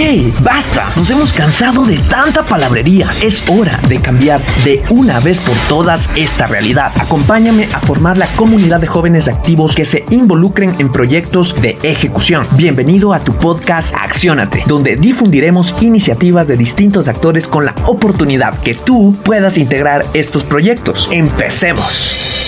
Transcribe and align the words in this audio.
¡Hey! 0.00 0.32
¡Basta! 0.44 0.92
Nos 0.94 1.10
hemos 1.10 1.32
cansado 1.32 1.84
de 1.84 1.98
tanta 2.08 2.44
palabrería. 2.44 3.08
Es 3.20 3.50
hora 3.50 3.76
de 3.88 4.00
cambiar 4.00 4.40
de 4.64 4.80
una 4.90 5.18
vez 5.18 5.40
por 5.40 5.56
todas 5.68 6.08
esta 6.14 6.46
realidad. 6.46 6.92
Acompáñame 7.00 7.64
a 7.74 7.80
formar 7.80 8.16
la 8.16 8.28
comunidad 8.36 8.78
de 8.78 8.86
jóvenes 8.86 9.26
activos 9.26 9.74
que 9.74 9.84
se 9.84 10.04
involucren 10.10 10.72
en 10.78 10.92
proyectos 10.92 11.52
de 11.60 11.76
ejecución. 11.82 12.44
Bienvenido 12.56 13.12
a 13.12 13.18
tu 13.18 13.32
podcast 13.32 13.92
Acciónate, 14.00 14.62
donde 14.68 14.94
difundiremos 14.94 15.74
iniciativas 15.82 16.46
de 16.46 16.56
distintos 16.56 17.08
actores 17.08 17.48
con 17.48 17.64
la 17.64 17.74
oportunidad 17.86 18.56
que 18.60 18.76
tú 18.76 19.16
puedas 19.24 19.58
integrar 19.58 20.04
estos 20.14 20.44
proyectos. 20.44 21.08
Empecemos. 21.10 22.38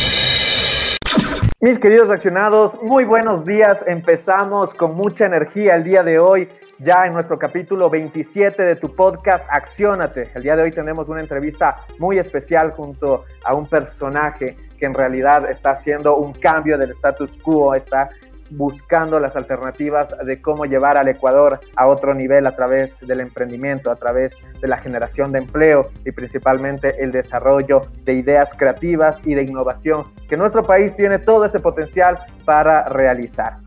Mis 1.58 1.80
queridos 1.80 2.10
accionados, 2.10 2.80
muy 2.84 3.04
buenos 3.04 3.44
días. 3.44 3.84
Empezamos 3.88 4.72
con 4.72 4.94
mucha 4.94 5.26
energía 5.26 5.74
el 5.74 5.82
día 5.82 6.04
de 6.04 6.20
hoy, 6.20 6.48
ya 6.80 7.04
en 7.06 7.12
nuestro 7.12 7.38
capítulo 7.38 7.90
27 7.90 8.62
de 8.62 8.76
tu 8.76 8.94
podcast 8.94 9.46
Acciónate. 9.50 10.30
El 10.34 10.42
día 10.42 10.56
de 10.56 10.62
hoy 10.62 10.70
tenemos 10.70 11.08
una 11.10 11.20
entrevista 11.20 11.76
muy 11.98 12.18
especial 12.18 12.70
junto 12.70 13.24
a 13.44 13.54
un 13.54 13.66
personaje 13.66 14.56
que 14.78 14.86
en 14.86 14.94
realidad 14.94 15.50
está 15.50 15.72
haciendo 15.72 16.16
un 16.16 16.32
cambio 16.32 16.78
del 16.78 16.92
status 16.92 17.36
quo, 17.36 17.74
está 17.74 18.08
buscando 18.48 19.20
las 19.20 19.36
alternativas 19.36 20.16
de 20.24 20.40
cómo 20.40 20.64
llevar 20.64 20.96
al 20.96 21.08
Ecuador 21.08 21.60
a 21.76 21.86
otro 21.86 22.14
nivel 22.14 22.46
a 22.46 22.56
través 22.56 22.98
del 23.00 23.20
emprendimiento, 23.20 23.90
a 23.90 23.96
través 23.96 24.38
de 24.60 24.66
la 24.66 24.78
generación 24.78 25.32
de 25.32 25.40
empleo 25.40 25.90
y 26.04 26.12
principalmente 26.12 27.00
el 27.02 27.12
desarrollo 27.12 27.82
de 28.04 28.14
ideas 28.14 28.54
creativas 28.54 29.20
y 29.24 29.34
de 29.34 29.42
innovación 29.42 30.06
que 30.28 30.36
nuestro 30.36 30.62
país 30.62 30.96
tiene 30.96 31.18
todo 31.18 31.44
ese 31.44 31.60
potencial 31.60 32.18
para 32.44 32.84
realizar. 32.86 33.58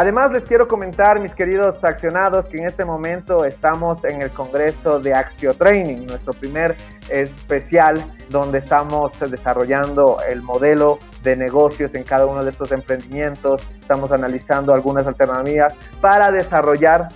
Además, 0.00 0.32
les 0.32 0.44
quiero 0.44 0.66
comentar, 0.66 1.20
mis 1.20 1.34
queridos 1.34 1.84
accionados, 1.84 2.46
que 2.46 2.56
en 2.56 2.64
este 2.64 2.86
momento 2.86 3.44
estamos 3.44 4.02
en 4.06 4.22
el 4.22 4.30
Congreso 4.30 4.98
de 4.98 5.12
Axio 5.12 5.52
Training, 5.52 6.06
nuestro 6.06 6.32
primer 6.32 6.74
especial 7.10 8.02
donde 8.30 8.60
estamos 8.60 9.12
desarrollando 9.20 10.16
el 10.26 10.40
modelo 10.40 10.98
de 11.22 11.36
negocios 11.36 11.94
en 11.94 12.04
cada 12.04 12.24
uno 12.24 12.42
de 12.42 12.50
estos 12.50 12.72
emprendimientos. 12.72 13.60
Estamos 13.78 14.10
analizando 14.10 14.72
algunas 14.72 15.06
alternativas 15.06 15.74
para 16.00 16.32
desarrollar 16.32 17.08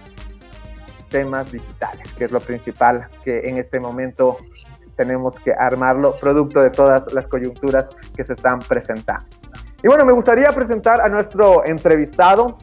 temas 1.09 1.51
digitales, 1.51 2.13
que 2.13 2.25
es 2.25 2.33
lo 2.33 2.41
principal 2.41 3.09
que 3.25 3.49
en 3.49 3.57
este 3.57 3.81
momento 3.81 4.37
tenemos 4.95 5.41
que 5.41 5.55
armarlo, 5.55 6.17
producto 6.17 6.61
de 6.61 6.69
todas 6.69 7.11
las 7.15 7.27
coyunturas 7.29 7.89
que 8.15 8.25
se 8.25 8.35
están 8.35 8.59
presentando. 8.59 9.25
Y 9.85 9.87
bueno, 9.87 10.07
me 10.07 10.15
gustaría 10.15 10.49
presentar 10.49 11.03
a 11.03 11.09
nuestro 11.09 11.63
entrevistado. 11.67 12.57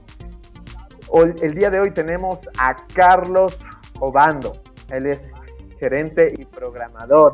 El 1.13 1.53
día 1.53 1.69
de 1.69 1.79
hoy 1.79 1.91
tenemos 1.91 2.47
a 2.57 2.73
Carlos 2.93 3.65
Obando. 3.99 4.53
Él 4.89 5.07
es 5.07 5.29
gerente 5.77 6.33
y 6.37 6.45
programador 6.45 7.33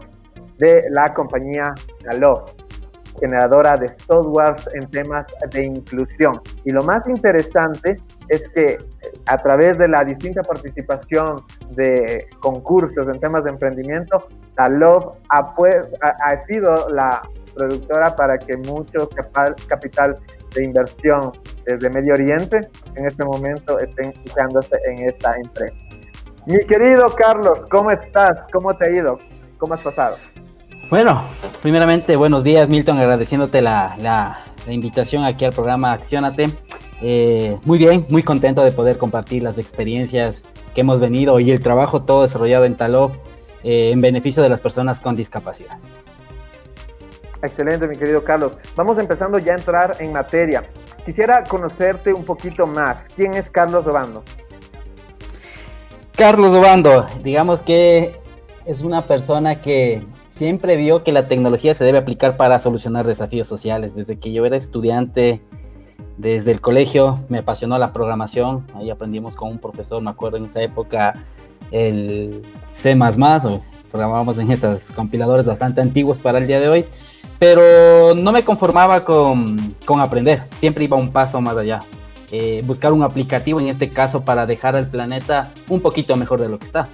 de 0.57 0.85
la 0.89 1.13
compañía 1.13 1.75
Galo, 2.03 2.45
generadora 3.19 3.75
de 3.75 3.87
softwares 4.07 4.67
en 4.73 4.89
temas 4.89 5.27
de 5.51 5.63
inclusión. 5.63 6.33
Y 6.65 6.71
lo 6.71 6.81
más 6.81 7.07
interesante 7.07 7.97
es 8.29 8.49
que 8.49 8.77
a 9.27 9.37
través 9.37 9.77
de 9.77 9.87
la 9.87 10.03
distinta 10.03 10.41
participación 10.41 11.35
de 11.75 12.27
concursos 12.39 13.05
en 13.05 13.19
temas 13.19 13.43
de 13.43 13.51
emprendimiento, 13.51 14.27
ha, 14.57 14.65
ha, 14.65 16.45
sido 16.47 16.89
la 16.89 17.21
productora 17.57 18.15
para 18.15 18.37
que 18.37 18.55
mucho 18.57 19.09
capital 19.67 20.15
de 20.55 20.63
inversión 20.63 21.31
desde 21.65 21.89
Medio 21.89 22.13
Oriente 22.13 22.59
en 22.95 23.07
este 23.07 23.25
momento 23.25 23.79
estén 23.79 24.13
fijándose 24.13 24.75
en 24.87 25.05
esta 25.05 25.31
empresa. 25.43 25.75
Mi 26.45 26.59
querido 26.59 27.07
Carlos, 27.17 27.59
¿cómo 27.69 27.91
estás? 27.91 28.47
¿Cómo 28.53 28.73
te 28.73 28.85
ha 28.87 28.89
ido? 28.89 29.17
¿Cómo 29.57 29.73
has 29.73 29.81
pasado? 29.81 30.15
Bueno, 30.89 31.23
primeramente, 31.61 32.15
buenos 32.15 32.45
días, 32.45 32.69
Milton, 32.69 32.97
agradeciéndote 32.97 33.61
la, 33.61 33.97
la, 33.99 34.39
invitación 34.69 35.25
aquí 35.25 35.43
al 35.43 35.51
programa 35.51 35.91
Acciónate. 35.91 36.49
Eh, 37.01 37.57
muy 37.65 37.77
bien, 37.77 38.05
muy 38.09 38.23
contento 38.23 38.63
de 38.63 38.71
poder 38.71 38.97
compartir 38.97 39.43
las 39.43 39.57
experiencias 39.57 40.43
que 40.73 40.81
hemos 40.81 40.99
venido 40.99 41.39
y 41.39 41.51
el 41.51 41.59
trabajo 41.59 42.03
todo 42.03 42.21
desarrollado 42.21 42.65
en 42.65 42.75
Taló 42.75 43.11
eh, 43.63 43.91
en 43.91 43.99
beneficio 43.99 44.41
de 44.41 44.49
las 44.49 44.61
personas 44.61 45.01
con 45.01 45.15
discapacidad. 45.15 45.77
Excelente, 47.41 47.87
mi 47.87 47.95
querido 47.95 48.23
Carlos. 48.23 48.53
Vamos 48.75 48.97
empezando 48.97 49.37
ya 49.39 49.53
a 49.53 49.57
entrar 49.57 49.97
en 49.99 50.11
materia. 50.11 50.63
Quisiera 51.05 51.43
conocerte 51.43 52.13
un 52.13 52.25
poquito 52.25 52.65
más. 52.67 53.07
¿Quién 53.15 53.33
es 53.35 53.49
Carlos 53.49 53.85
Obando? 53.87 54.23
Carlos 56.15 56.51
Obando, 56.53 57.05
digamos 57.23 57.61
que 57.61 58.19
es 58.65 58.81
una 58.81 59.05
persona 59.05 59.61
que 59.61 60.03
siempre 60.27 60.75
vio 60.75 61.03
que 61.03 61.11
la 61.11 61.27
tecnología 61.27 61.73
se 61.73 61.83
debe 61.83 61.99
aplicar 61.99 62.37
para 62.37 62.59
solucionar 62.59 63.05
desafíos 63.05 63.47
sociales. 63.47 63.95
Desde 63.95 64.17
que 64.17 64.31
yo 64.31 64.45
era 64.45 64.57
estudiante, 64.57 65.41
desde 66.17 66.51
el 66.51 66.59
colegio, 66.59 67.23
me 67.29 67.39
apasionó 67.39 67.77
la 67.77 67.93
programación. 67.93 68.65
Ahí 68.73 68.89
aprendimos 68.89 69.35
con 69.35 69.49
un 69.49 69.59
profesor, 69.59 70.01
me 70.01 70.09
acuerdo 70.09 70.37
en 70.37 70.45
esa 70.45 70.61
época, 70.61 71.13
el 71.71 72.41
C++, 72.71 72.95
o 72.95 73.61
programábamos 73.91 74.37
en 74.39 74.51
esos 74.51 74.91
compiladores 74.91 75.45
bastante 75.45 75.81
antiguos 75.81 76.19
para 76.19 76.39
el 76.39 76.47
día 76.47 76.59
de 76.59 76.67
hoy. 76.67 76.85
Pero 77.39 78.15
no 78.15 78.31
me 78.31 78.43
conformaba 78.43 79.05
con, 79.05 79.75
con 79.85 79.99
aprender, 79.99 80.43
siempre 80.59 80.85
iba 80.85 80.97
un 80.97 81.11
paso 81.11 81.39
más 81.41 81.57
allá. 81.57 81.79
Eh, 82.31 82.61
buscar 82.65 82.91
un 82.91 83.03
aplicativo 83.03 83.59
en 83.59 83.67
este 83.67 83.89
caso 83.89 84.25
para 84.25 84.45
dejar 84.45 84.75
al 84.75 84.89
planeta 84.89 85.49
un 85.69 85.79
poquito 85.79 86.15
mejor 86.15 86.41
de 86.41 86.49
lo 86.49 86.59
que 86.59 86.65
está. 86.65 86.89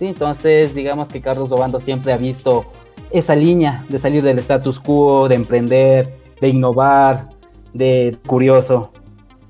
Entonces, 0.00 0.74
digamos 0.74 1.08
que 1.08 1.20
Carlos 1.20 1.52
Obando 1.52 1.80
siempre 1.80 2.12
ha 2.12 2.16
visto 2.16 2.64
esa 3.10 3.34
línea 3.34 3.84
de 3.88 3.98
salir 3.98 4.22
del 4.22 4.38
status 4.38 4.80
quo, 4.80 5.28
de 5.28 5.34
emprender, 5.34 6.14
de 6.40 6.48
innovar, 6.48 7.28
de 7.74 8.16
curioso 8.26 8.92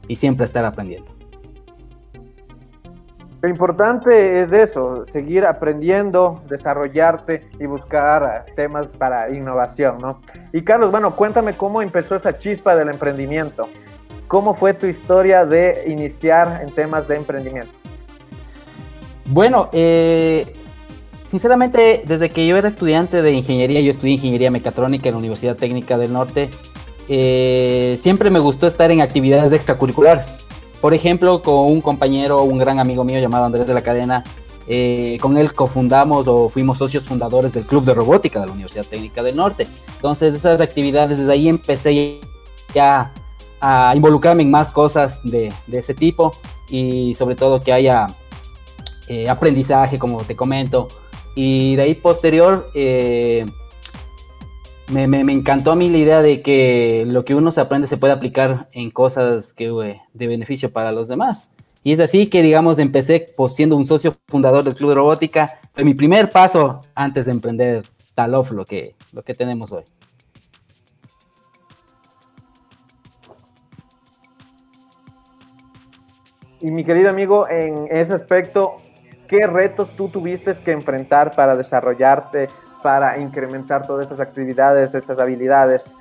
y 0.09 0.17
siempre 0.17 0.45
estar 0.45 0.65
aprendiendo. 0.65 1.18
Lo 3.41 3.49
importante 3.49 4.43
es 4.43 4.53
eso, 4.53 5.05
seguir 5.13 5.47
aprendiendo, 5.47 6.43
desarrollarte 6.49 7.49
y 7.61 7.67
buscar 7.67 8.47
temas 8.57 8.89
para 8.89 9.31
innovación, 9.31 9.99
¿no? 9.99 10.21
Y 10.53 10.63
Carlos, 10.63 10.91
bueno, 10.91 11.15
cuéntame 11.15 11.53
cómo 11.53 11.81
empezó 11.81 12.17
esa 12.17 12.37
chispa 12.37 12.75
del 12.75 12.89
emprendimiento. 12.89 13.69
¿Cómo 14.27 14.55
fue 14.55 14.75
tu 14.75 14.87
historia 14.87 15.47
de 15.47 15.85
iniciar 15.87 16.63
en 16.63 16.75
temas 16.75 17.07
de 17.07 17.17
emprendimiento? 17.17 17.71
Bueno, 19.27 19.69
eh, 19.73 20.53
sinceramente, 21.25 22.03
desde 22.07 22.31
que 22.31 22.45
yo 22.45 22.57
era 22.57 22.67
estudiante 22.67 23.23
de 23.23 23.31
ingeniería, 23.31 23.81
yo 23.81 23.91
estudié 23.91 24.15
ingeniería 24.15 24.51
mecatrónica 24.51 25.09
en 25.09 25.15
la 25.15 25.19
Universidad 25.19 25.55
Técnica 25.55 25.97
del 25.97 26.13
Norte, 26.13 26.51
eh, 27.09 27.97
siempre 28.01 28.31
me 28.31 28.41
gustó 28.41 28.67
estar 28.67 28.91
en 28.91 29.01
actividades 29.01 29.53
extracurriculares. 29.53 30.48
Por 30.81 30.95
ejemplo, 30.95 31.43
con 31.43 31.73
un 31.73 31.81
compañero, 31.81 32.43
un 32.43 32.59
gran 32.59 32.79
amigo 32.79 33.05
mío 33.05 33.19
llamado 33.19 33.45
Andrés 33.45 33.67
de 33.67 33.75
la 33.75 33.83
Cadena, 33.83 34.25
eh, 34.67 35.19
con 35.21 35.37
él 35.39 35.53
cofundamos 35.53 36.29
o 36.29 36.49
fuimos 36.49 36.79
socios 36.79 37.05
fundadores 37.05 37.53
del 37.53 37.65
Club 37.65 37.85
de 37.85 37.95
Robótica 37.95 38.41
de 38.41 38.47
la 38.47 38.53
Universidad 38.53 38.85
Técnica 38.85 39.23
del 39.23 39.35
Norte. 39.35 39.67
Entonces, 39.97 40.35
esas 40.35 40.61
actividades, 40.61 41.19
desde 41.19 41.33
ahí 41.33 41.49
empecé 41.49 42.21
ya 42.75 43.11
a 43.61 43.93
involucrarme 43.97 44.43
en 44.43 44.51
más 44.51 44.71
cosas 44.71 45.21
de, 45.25 45.53
ese 45.73 45.95
tipo 45.95 46.33
y 46.69 47.15
sobre 47.15 47.35
todo 47.35 47.63
que 47.63 47.73
haya 47.73 48.07
eh, 49.09 49.29
aprendizaje, 49.29 49.99
como 49.99 50.23
te 50.23 50.37
comento. 50.37 50.89
Y 51.35 51.77
de 51.77 51.83
ahí 51.83 51.95
posterior, 51.95 52.71
eh, 52.75 53.47
me, 54.91 55.21
encantó 55.33 55.73
a 55.73 55.77
mí 55.77 55.91
la 55.91 55.99
idea 55.99 56.23
de 56.23 56.43
que 56.43 57.05
lo 57.07 57.25
que 57.25 57.35
uno 57.35 57.51
se 57.51 57.61
aprende 57.61 57.87
se 57.87 57.97
puede 57.97 58.13
aplicar 58.13 58.69
en 58.73 58.91
cosas 58.91 59.53
que, 59.53 59.69
de 60.13 60.27
beneficio 60.27 60.73
para 60.73 60.93
los 60.93 61.09
demás. 61.09 61.51
Y 61.85 61.93
es 61.93 62.01
así 62.01 62.29
que, 62.29 62.43
digamos, 62.43 62.79
empecé 62.79 63.27
pues, 63.37 63.55
siendo 63.55 63.77
un 63.77 63.85
socio 63.85 64.13
fundador 64.27 64.65
del 64.65 64.75
Club 64.75 64.91
de 64.91 64.97
Robótica. 64.97 65.59
Fue 65.75 65.85
mi 65.85 65.95
primer 65.95 66.31
paso 66.31 66.81
antes 66.95 67.27
de 67.27 67.33
emprender 67.33 67.83
Talof, 68.15 68.51
lo 68.53 68.65
que, 68.65 68.95
lo 69.13 69.23
que 69.23 69.35
tenemos 69.35 69.73
hoy. 69.73 69.85
Y 76.61 76.71
mi 76.73 76.83
querido 76.83 77.09
amigo, 77.09 77.49
en 77.49 77.87
ese 77.89 78.15
aspecto, 78.15 78.75
¿qué 79.29 79.47
retos 79.47 79.95
tú 79.95 80.09
tuviste 80.09 80.53
que 80.55 80.73
enfrentar 80.73 81.31
para 81.37 81.57
desarrollarte, 81.57 82.49
para 82.83 83.19
incrementar 83.19 83.87
todas 83.87 84.07
esas 84.07 84.21
actividades, 84.21 84.95
esas 84.95 85.19
habilidades? 85.19 85.95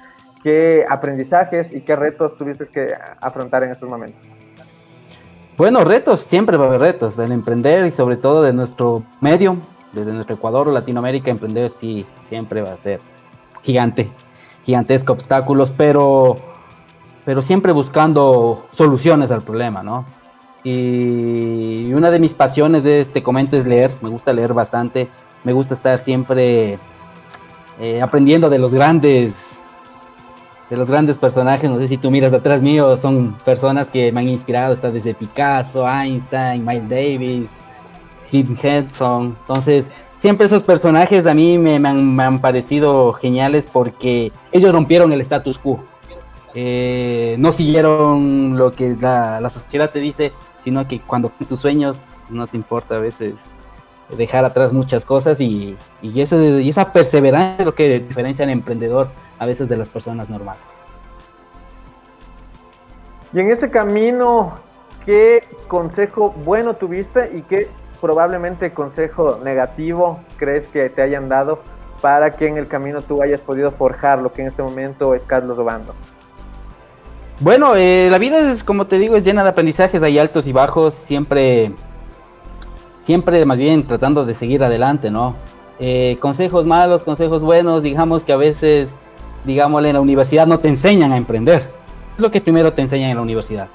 ¿Qué 0.43 0.85
aprendizajes 0.87 1.73
y 1.75 1.81
qué 1.81 1.95
retos 1.95 2.37
tuviste 2.37 2.67
que 2.67 2.93
afrontar 3.21 3.63
en 3.63 3.71
estos 3.71 3.89
momentos? 3.89 4.27
Bueno, 5.57 5.83
retos, 5.83 6.19
siempre 6.19 6.55
va 6.55 6.65
a 6.65 6.67
haber 6.67 6.81
retos, 6.81 7.17
el 7.17 7.31
emprender 7.31 7.85
y 7.85 7.91
sobre 7.91 8.15
todo 8.15 8.43
de 8.43 8.53
nuestro 8.53 9.03
medio, 9.21 9.57
desde 9.91 10.13
nuestro 10.13 10.35
Ecuador 10.35 10.67
o 10.67 10.71
Latinoamérica, 10.71 11.31
emprender 11.31 11.71
sí, 11.71 12.05
siempre 12.29 12.61
va 12.61 12.73
a 12.73 12.77
ser 12.77 12.99
gigante, 13.63 14.11
gigantesco 14.63 15.13
obstáculos, 15.13 15.73
pero, 15.75 16.35
pero 17.25 17.41
siempre 17.41 17.71
buscando 17.71 18.67
soluciones 18.69 19.31
al 19.31 19.41
problema, 19.41 19.81
¿no? 19.81 20.05
Y 20.69 21.93
una 21.93 22.11
de 22.11 22.19
mis 22.19 22.33
pasiones 22.33 22.83
de 22.83 22.99
este 22.99 23.23
comento 23.23 23.55
es 23.55 23.65
leer, 23.65 23.89
me 24.01 24.09
gusta 24.09 24.33
leer 24.33 24.53
bastante, 24.53 25.07
me 25.45 25.53
gusta 25.53 25.73
estar 25.73 25.97
siempre 25.97 26.77
eh, 27.79 28.01
aprendiendo 28.01 28.49
de 28.49 28.59
los 28.59 28.75
grandes 28.75 29.61
de 30.69 30.75
los 30.75 30.91
grandes 30.91 31.17
personajes, 31.17 31.69
no 31.69 31.79
sé 31.79 31.87
si 31.87 31.95
tú 31.95 32.11
miras 32.11 32.33
detrás 32.33 32.61
mío, 32.61 32.97
son 32.97 33.37
personas 33.45 33.89
que 33.89 34.11
me 34.11 34.19
han 34.19 34.27
inspirado, 34.27 34.73
está 34.73 34.91
desde 34.91 35.13
Picasso, 35.13 35.87
Einstein, 35.87 36.65
Miles 36.65 36.89
Davis, 36.89 37.49
Jim 38.25 38.53
Henson, 38.61 39.37
entonces 39.39 39.89
siempre 40.17 40.47
esos 40.47 40.63
personajes 40.63 41.27
a 41.27 41.33
mí 41.33 41.57
me, 41.57 41.75
han, 41.87 42.41
parecido 42.41 43.13
geniales 43.13 43.65
porque 43.71 44.33
ellos 44.51 44.73
rompieron 44.73 45.13
el 45.13 45.21
status 45.21 45.57
quo, 45.57 45.81
eh, 46.53 47.35
no 47.39 47.51
siguieron 47.51 48.57
lo 48.57 48.71
que 48.71 48.97
la, 48.99 49.47
sociedad 49.49 49.89
te 49.89 49.99
dice, 49.99 50.33
sino 50.59 50.87
que 50.87 50.99
cuando 51.01 51.29
tus 51.47 51.59
sueños 51.59 52.25
no 52.29 52.47
te 52.47 52.57
importa 52.57 52.95
a 52.95 52.99
veces 52.99 53.51
dejar 54.15 54.45
atrás 54.45 54.71
muchas 54.71 55.03
cosas 55.03 55.39
y, 55.41 55.77
y, 56.01 56.09
y 56.09 56.69
esa 56.69 56.93
perseverancia 56.93 57.57
es 57.59 57.65
lo 57.65 57.75
que 57.75 57.99
diferencia 57.99 58.45
al 58.45 58.51
emprendedor 58.51 59.09
a 59.37 59.45
veces 59.45 59.67
de 59.67 59.77
las 59.77 59.89
personas 59.89 60.29
normales. 60.29 60.79
Y 63.33 63.39
en 63.41 63.51
ese 63.51 63.69
camino, 63.69 64.55
¿qué 65.05 65.43
consejo 65.67 66.33
bueno 66.45 66.75
tuviste 66.75 67.37
y 67.37 67.41
qué 67.41 67.69
probablemente 67.99 68.73
consejo 68.73 69.39
negativo 69.43 70.21
crees 70.37 70.67
que 70.67 70.89
te 70.89 71.01
hayan 71.01 71.27
dado 71.27 71.59
para 72.01 72.29
que 72.31 72.47
en 72.47 72.57
el 72.57 72.67
camino 72.67 73.01
tú 73.01 73.21
hayas 73.21 73.41
podido 73.41 73.71
forjar 73.71 74.21
lo 74.21 74.31
que 74.31 74.43
en 74.43 74.47
este 74.49 74.63
momento 74.63 75.13
es 75.13 75.23
Carlos 75.23 75.57
Obando? 75.57 75.93
Bueno, 77.39 77.75
eh, 77.75 78.07
la 78.09 78.17
vida 78.17 78.51
es, 78.51 78.63
como 78.63 78.87
te 78.87 78.97
digo, 78.97 79.15
es 79.15 79.23
llena 79.23 79.43
de 79.43 79.49
aprendizajes, 79.49 80.01
hay 80.01 80.17
altos 80.17 80.47
y 80.47 80.51
bajos, 80.51 80.95
siempre, 80.95 81.71
siempre 82.97 83.45
más 83.45 83.59
bien 83.59 83.83
tratando 83.83 84.25
de 84.25 84.33
seguir 84.33 84.63
adelante, 84.63 85.11
¿no? 85.11 85.35
Eh, 85.79 86.17
consejos 86.19 86.65
malos, 86.65 87.03
consejos 87.03 87.43
buenos, 87.43 87.83
digamos 87.83 88.23
que 88.23 88.33
a 88.33 88.37
veces 88.37 88.95
digámosle, 89.47 89.89
en 89.89 89.95
la 89.95 90.01
universidad 90.01 90.45
no 90.45 90.59
te 90.59 90.67
enseñan 90.67 91.11
a 91.13 91.17
emprender. 91.17 91.61
Es 92.15 92.21
lo 92.21 92.29
que 92.29 92.41
primero 92.41 92.73
te 92.73 92.81
enseñan 92.81 93.11
en 93.11 93.17
la 93.17 93.23
universidad. 93.23 93.67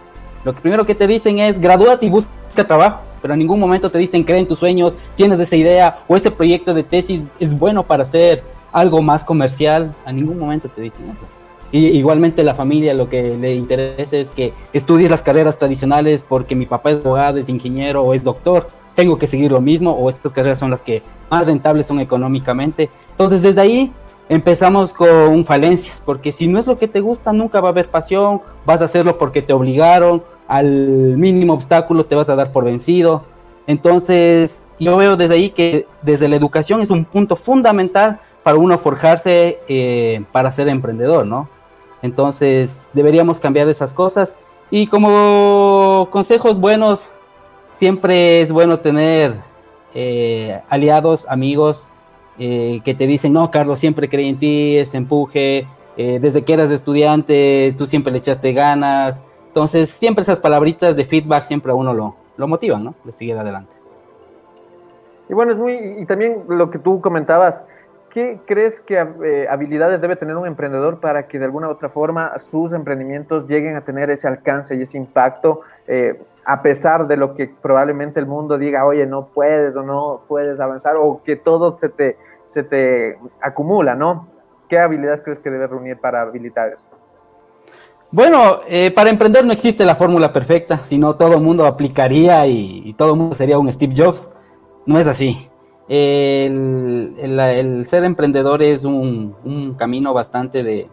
Lo 0.45 0.55
primero 0.55 0.85
que 0.85 0.95
te 0.95 1.07
dicen 1.07 1.39
es 1.39 1.61
gradúate 1.61 2.07
y 2.07 2.11
busca 2.11 2.67
trabajo, 2.67 3.03
pero 3.21 3.35
en 3.35 3.39
ningún 3.39 3.59
momento 3.59 3.91
te 3.91 3.99
dicen 3.99 4.23
cree 4.25 4.41
en 4.41 4.47
tus 4.47 4.59
sueños, 4.59 4.97
tienes 5.17 5.39
esa 5.39 5.57
idea 5.57 5.99
o 6.07 6.17
ese 6.17 6.31
proyecto 6.31 6.75
de 6.75 6.83
tesis 6.83 7.29
es 7.41 7.57
bueno 7.57 7.85
para 7.85 8.03
hacer 8.03 8.43
algo 8.73 9.03
más 9.03 9.25
comercial. 9.25 9.95
A 10.05 10.13
ningún 10.13 10.39
momento 10.39 10.69
te 10.69 10.83
dicen 10.83 11.09
eso. 11.11 11.42
Y 11.73 11.87
igualmente 11.87 12.45
la 12.45 12.55
familia 12.55 12.93
lo 12.93 13.09
que 13.09 13.37
le 13.37 13.55
interesa 13.55 14.19
es 14.19 14.31
que 14.31 14.53
estudies 14.75 15.11
las 15.11 15.23
carreras 15.23 15.59
tradicionales 15.59 16.25
porque 16.29 16.55
mi 16.55 16.67
papá 16.67 16.91
es 16.91 17.05
abogado, 17.05 17.39
es 17.39 17.49
ingeniero 17.49 18.03
o 18.03 18.13
es 18.13 18.23
doctor. 18.23 18.69
Tengo 18.95 19.19
que 19.19 19.27
seguir 19.27 19.51
lo 19.51 19.63
mismo 19.63 19.91
o 19.93 20.11
estas 20.11 20.35
carreras 20.35 20.59
son 20.59 20.71
las 20.71 20.83
que 20.83 21.03
más 21.31 21.47
rentables 21.47 21.87
son 21.87 21.99
económicamente. 21.99 22.91
Entonces 23.13 23.41
desde 23.41 23.63
ahí 23.63 23.93
empezamos 24.29 24.93
con 24.93 25.45
falencias, 25.47 26.03
porque 26.05 26.31
si 26.31 26.47
no 26.47 26.59
es 26.59 26.67
lo 26.67 26.77
que 26.77 26.89
te 26.89 27.01
gusta, 27.01 27.33
nunca 27.33 27.61
va 27.61 27.69
a 27.69 27.73
haber 27.73 27.89
pasión, 27.89 28.43
vas 28.67 28.83
a 28.83 28.85
hacerlo 28.85 29.17
porque 29.17 29.41
te 29.41 29.55
obligaron, 29.55 30.23
al 30.49 31.17
mínimo 31.17 31.55
obstáculo 31.55 32.05
te 32.05 32.15
vas 32.15 32.29
a 32.29 32.37
dar 32.37 32.53
por 32.53 32.65
vencido. 32.65 33.25
Entonces, 33.67 34.69
yo 34.79 34.97
veo 34.97 35.17
desde 35.17 35.35
ahí 35.35 35.51
que 35.51 35.87
desde 36.03 36.29
la 36.29 36.37
educación 36.37 36.83
es 36.83 36.91
un 36.91 37.05
punto 37.05 37.37
fundamental 37.37 38.21
para 38.43 38.59
uno 38.59 38.77
forjarse 38.79 39.61
eh, 39.69 40.25
para 40.33 40.51
ser 40.51 40.69
emprendedor, 40.69 41.27
¿no? 41.27 41.49
Entonces, 42.03 42.89
deberíamos 42.93 43.41
cambiar 43.41 43.69
esas 43.69 43.95
cosas. 43.95 44.37
Y 44.71 44.87
como 44.87 46.09
consejos 46.11 46.59
buenos, 46.59 47.11
siempre 47.73 48.43
es 48.43 48.53
bueno 48.53 48.81
tener 48.81 49.33
eh, 49.95 50.61
aliados, 50.69 51.27
amigos, 51.29 51.89
eh, 52.39 52.81
que 52.85 52.95
te 52.95 53.07
dicen, 53.07 53.33
no, 53.33 53.51
Carlos, 53.51 53.79
siempre 53.79 54.09
creí 54.09 54.29
en 54.29 54.39
ti, 54.39 54.77
ese 54.77 54.97
empuje, 54.97 55.67
eh, 55.97 56.19
desde 56.21 56.43
que 56.43 56.55
eras 56.55 56.71
estudiante, 56.71 57.75
tú 57.77 57.87
siempre 57.87 58.13
le 58.13 58.19
echaste 58.19 58.53
ganas. 58.53 59.23
Entonces, 59.49 59.91
siempre 59.91 60.23
esas 60.23 60.41
palabritas 60.41 60.97
de 60.97 61.05
feedback 61.05 61.45
siempre 61.45 61.73
a 61.73 61.75
uno 61.75 61.93
lo, 61.93 62.17
lo 62.37 62.49
motivan, 62.49 62.85
¿no? 62.85 62.95
De 63.05 63.13
seguir 63.13 63.37
adelante. 63.37 63.73
Y 65.29 65.35
bueno, 65.35 65.53
es 65.53 65.59
muy, 65.59 65.75
y 66.01 66.07
también 66.07 66.43
lo 66.49 66.71
que 66.71 66.79
tú 66.79 67.01
comentabas, 67.01 67.65
¿qué 68.13 68.39
crees 68.47 68.79
que 68.81 68.95
eh, 69.25 69.47
habilidades 69.49 70.01
debe 70.01 70.17
tener 70.17 70.37
un 70.37 70.47
emprendedor 70.47 71.01
para 71.01 71.27
que 71.27 71.39
de 71.39 71.47
alguna 71.47 71.69
u 71.69 71.71
otra 71.71 71.89
forma 71.89 72.39
sus 72.39 72.73
emprendimientos 72.73 73.49
lleguen 73.49 73.77
a 73.77 73.81
tener 73.81 74.11
ese 74.11 74.29
alcance 74.29 74.77
y 74.77 74.83
ese 74.83 74.97
impacto, 74.97 75.63
a 76.45 76.63
pesar 76.63 77.07
de 77.07 77.17
lo 77.17 77.35
que 77.35 77.51
probablemente 77.61 78.19
el 78.19 78.27
mundo 78.27 78.59
diga, 78.59 78.85
oye, 78.85 79.07
no 79.07 79.27
puedes 79.27 79.75
o 79.77 79.83
no 79.83 80.23
puedes 80.29 80.59
avanzar, 80.61 80.97
o 80.97 81.23
que 81.25 81.37
todo 81.37 81.79
se 81.79 81.89
te, 81.89 82.17
se 82.47 82.63
te 82.63 83.19
acumula, 83.41 83.95
¿no? 83.95 84.29
¿Qué 84.69 84.79
habilidades 84.79 85.21
crees 85.23 85.39
que 85.41 85.51
debes 85.51 85.71
reunir 85.71 85.99
para 85.99 86.23
habilitar 86.23 86.69
eso? 86.71 86.93
Bueno, 88.11 88.61
eh, 88.69 88.91
para 88.91 89.09
emprender 89.09 89.45
no 89.45 89.53
existe 89.53 89.87
la 89.87 89.95
fórmula 89.95 90.33
perfecta, 90.33 90.79
sino 90.79 91.17
todo 91.17 91.35
el 91.35 91.41
mundo 91.41 91.65
aplicaría 91.65 92.47
y, 92.47 92.93
todo 92.95 93.13
el 93.13 93.19
mundo 93.19 93.35
sería 93.35 93.59
un 93.59 93.73
Steve 93.73 93.95
Jobs. 93.97 94.31
No 94.85 94.99
es 94.99 95.07
así. 95.07 95.49
El, 95.95 97.85
ser 97.87 98.05
emprendedor 98.05 98.63
es 98.63 98.87
un, 98.87 99.75
camino 99.77 100.15
bastante 100.15 100.65
de, 100.65 100.89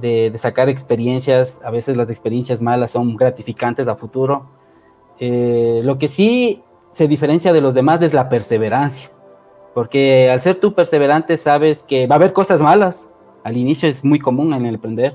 de, 0.00 0.32
sacar 0.38 0.70
experiencias. 0.70 1.60
A 1.62 1.70
veces 1.70 1.98
las 1.98 2.08
experiencias 2.08 2.62
malas 2.62 2.92
son 2.92 3.14
gratificantes 3.14 3.88
a 3.88 3.96
futuro. 3.96 4.48
Eh, 5.18 5.82
lo 5.84 5.98
que 5.98 6.08
sí 6.08 6.62
se 6.90 7.08
diferencia 7.08 7.52
de 7.52 7.60
los 7.60 7.74
demás 7.74 8.00
es 8.00 8.14
la 8.14 8.30
perseverancia. 8.30 9.10
Porque 9.74 10.30
al 10.30 10.40
ser 10.40 10.54
tú 10.54 10.72
perseverante 10.72 11.36
sabes 11.36 11.82
que 11.82 12.06
va 12.06 12.14
a 12.14 12.16
haber 12.18 12.32
cosas 12.32 12.62
malas. 12.62 13.10
Al 13.44 13.58
inicio 13.58 13.86
es 13.86 14.02
muy 14.02 14.18
común 14.18 14.54
en 14.54 14.64
el 14.64 14.76
emprender. 14.76 15.14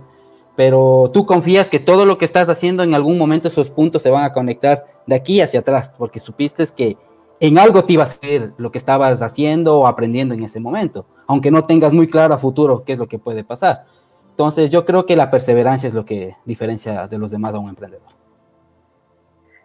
Pero 0.55 1.09
tú 1.11 1.25
confías 1.25 1.69
que 1.69 1.79
todo 1.79 2.05
lo 2.05 2.19
que 2.19 2.25
estás 2.25 2.49
haciendo 2.49 2.83
en 2.83 2.93
algún 2.93 3.17
momento 3.17 3.47
esos 3.47 3.71
puntos 3.71 4.03
se 4.03 4.11
van 4.11 4.25
a 4.25 4.31
conectar 4.31 4.85
de 5.07 5.15
aquí 5.15 5.41
hacia 5.41 5.61
atrás. 5.61 5.91
Porque 5.97 6.19
supiste 6.19 6.63
que 6.75 6.97
en 7.39 7.59
algo 7.59 7.83
te 7.83 7.93
iba 7.93 8.03
a 8.03 8.07
ser 8.07 8.53
lo 8.57 8.71
que 8.71 8.77
estabas 8.77 9.21
haciendo 9.21 9.79
o 9.79 9.87
aprendiendo 9.87 10.33
en 10.33 10.43
ese 10.43 10.59
momento. 10.59 11.05
Aunque 11.27 11.51
no 11.51 11.63
tengas 11.63 11.93
muy 11.93 12.07
claro 12.07 12.33
a 12.33 12.37
futuro 12.37 12.83
qué 12.83 12.93
es 12.93 12.99
lo 12.99 13.07
que 13.07 13.19
puede 13.19 13.43
pasar. 13.43 13.85
Entonces 14.29 14.69
yo 14.69 14.85
creo 14.85 15.05
que 15.05 15.15
la 15.15 15.31
perseverancia 15.31 15.87
es 15.87 15.93
lo 15.93 16.05
que 16.05 16.35
diferencia 16.45 17.07
de 17.07 17.17
los 17.17 17.31
demás 17.31 17.53
a 17.53 17.59
un 17.59 17.69
emprendedor. 17.69 18.15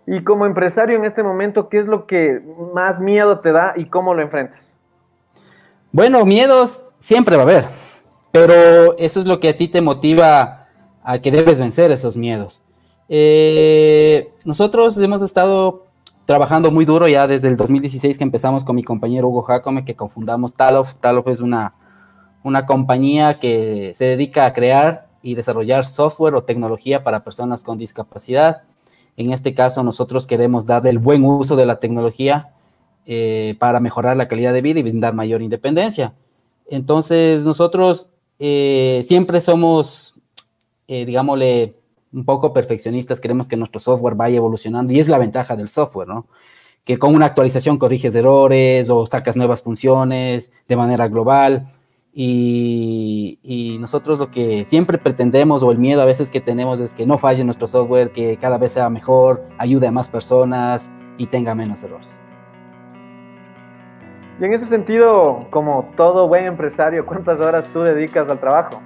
Y 0.06 0.24
como 0.24 0.46
empresario 0.46 0.96
en 0.96 1.04
este 1.04 1.22
momento, 1.22 1.68
¿qué 1.68 1.78
es 1.78 1.86
lo 1.86 2.06
que 2.06 2.40
más 2.74 3.00
miedo 3.00 3.40
te 3.40 3.52
da 3.52 3.74
y 3.76 3.84
cómo 3.86 4.14
lo 4.14 4.22
enfrentas? 4.22 4.76
Bueno, 5.92 6.24
miedos 6.24 6.86
siempre 6.98 7.36
va 7.36 7.42
a 7.42 7.46
haber, 7.46 7.64
pero 8.30 8.96
eso 8.98 9.20
es 9.20 9.26
lo 9.26 9.40
que 9.40 9.48
a 9.48 9.56
ti 9.56 9.68
te 9.68 9.80
motiva 9.80 10.68
a 11.02 11.18
que 11.18 11.30
debes 11.30 11.58
vencer 11.58 11.90
esos 11.90 12.16
miedos. 12.16 12.62
Eh, 13.08 14.32
nosotros 14.44 14.98
hemos 14.98 15.22
estado 15.22 15.89
trabajando 16.26 16.70
muy 16.70 16.84
duro 16.84 17.08
ya 17.08 17.26
desde 17.26 17.48
el 17.48 17.56
2016 17.56 18.18
que 18.18 18.24
empezamos 18.24 18.64
con 18.64 18.76
mi 18.76 18.82
compañero 18.82 19.28
Hugo 19.28 19.42
Jacome, 19.42 19.84
que 19.84 19.96
confundamos 19.96 20.54
Talof. 20.54 20.94
Talof 20.96 21.26
es 21.28 21.40
una, 21.40 21.74
una 22.42 22.66
compañía 22.66 23.38
que 23.38 23.92
se 23.94 24.04
dedica 24.04 24.46
a 24.46 24.52
crear 24.52 25.08
y 25.22 25.34
desarrollar 25.34 25.84
software 25.84 26.34
o 26.34 26.44
tecnología 26.44 27.04
para 27.04 27.24
personas 27.24 27.62
con 27.62 27.78
discapacidad. 27.78 28.62
En 29.16 29.32
este 29.32 29.54
caso, 29.54 29.82
nosotros 29.82 30.26
queremos 30.26 30.66
darle 30.66 30.90
el 30.90 30.98
buen 30.98 31.24
uso 31.24 31.56
de 31.56 31.66
la 31.66 31.80
tecnología 31.80 32.54
eh, 33.06 33.56
para 33.58 33.80
mejorar 33.80 34.16
la 34.16 34.28
calidad 34.28 34.52
de 34.52 34.62
vida 34.62 34.80
y 34.80 34.82
brindar 34.82 35.14
mayor 35.14 35.42
independencia. 35.42 36.14
Entonces, 36.66 37.44
nosotros 37.44 38.08
eh, 38.38 39.04
siempre 39.06 39.40
somos, 39.40 40.14
eh, 40.88 41.04
digámosle, 41.04 41.79
un 42.12 42.24
poco 42.24 42.52
perfeccionistas, 42.52 43.20
queremos 43.20 43.48
que 43.48 43.56
nuestro 43.56 43.80
software 43.80 44.14
vaya 44.14 44.36
evolucionando 44.36 44.92
y 44.92 44.98
es 44.98 45.08
la 45.08 45.18
ventaja 45.18 45.56
del 45.56 45.68
software, 45.68 46.08
¿no? 46.08 46.26
Que 46.84 46.98
con 46.98 47.14
una 47.14 47.26
actualización 47.26 47.78
corriges 47.78 48.14
errores 48.14 48.90
o 48.90 49.06
sacas 49.06 49.36
nuevas 49.36 49.62
funciones 49.62 50.50
de 50.66 50.76
manera 50.76 51.08
global. 51.08 51.70
Y, 52.12 53.78
nosotros 53.80 54.18
lo 54.18 54.30
que 54.30 54.64
siempre 54.64 54.98
pretendemos 54.98 55.62
o 55.62 55.70
el 55.70 55.78
miedo 55.78 56.02
a 56.02 56.04
veces 56.04 56.30
que 56.30 56.40
tenemos 56.40 56.80
es 56.80 56.92
que 56.92 57.06
no 57.06 57.18
falle 57.18 57.44
nuestro 57.44 57.66
software, 57.66 58.10
que 58.10 58.36
cada 58.36 58.58
vez 58.58 58.72
sea 58.72 58.90
mejor, 58.90 59.46
ayude 59.58 59.86
a 59.86 59.92
más 59.92 60.08
personas 60.08 60.90
y 61.18 61.26
tenga 61.28 61.54
menos 61.54 61.82
errores. 61.82 62.20
Y 64.40 64.44
en 64.44 64.54
ese 64.54 64.66
sentido, 64.66 65.46
como 65.50 65.90
todo 65.96 66.26
buen 66.28 66.46
empresario, 66.46 67.06
¿cuántas 67.06 67.40
horas 67.40 67.70
tú 67.72 67.82
dedicas 67.82 68.28
al 68.28 68.40
trabajo? 68.40 68.82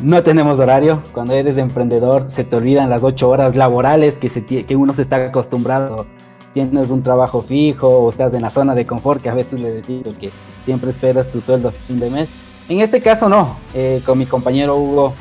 No 0.00 0.22
tenemos 0.22 0.58
horario. 0.58 1.02
Cuando 1.12 1.34
eres 1.34 1.58
emprendedor 1.58 2.30
se 2.30 2.44
te 2.44 2.56
olvidan 2.56 2.90
las 2.90 3.04
ocho 3.04 3.28
horas 3.28 3.54
laborales 3.54 4.16
que, 4.16 4.76
uno 4.76 4.92
se 4.92 5.02
está 5.02 5.16
acostumbrado. 5.16 6.06
Tienes 6.54 6.90
un 6.90 7.02
trabajo 7.02 7.42
fijo 7.42 7.88
o 7.88 8.10
estás 8.10 8.34
en 8.34 8.42
la 8.42 8.50
zona 8.50 8.74
de 8.74 8.86
confort 8.86 9.22
que 9.22 9.28
a 9.28 9.34
veces 9.34 9.60
le 9.60 9.70
decimos 9.70 10.14
que 10.16 10.30
siempre 10.62 10.90
esperas 10.90 11.30
tu 11.30 11.40
sueldo 11.40 11.68
a 11.68 11.72
fin 11.72 11.98
de 11.98 12.10
mes. 12.10 12.30
En 12.68 12.80
este 12.80 13.00
caso 13.00 13.28
no. 13.28 13.56
Eh, 13.74 14.02
con 14.04 14.18
mi 14.18 14.26
compañero 14.26 14.76
Hugo 14.76 15.14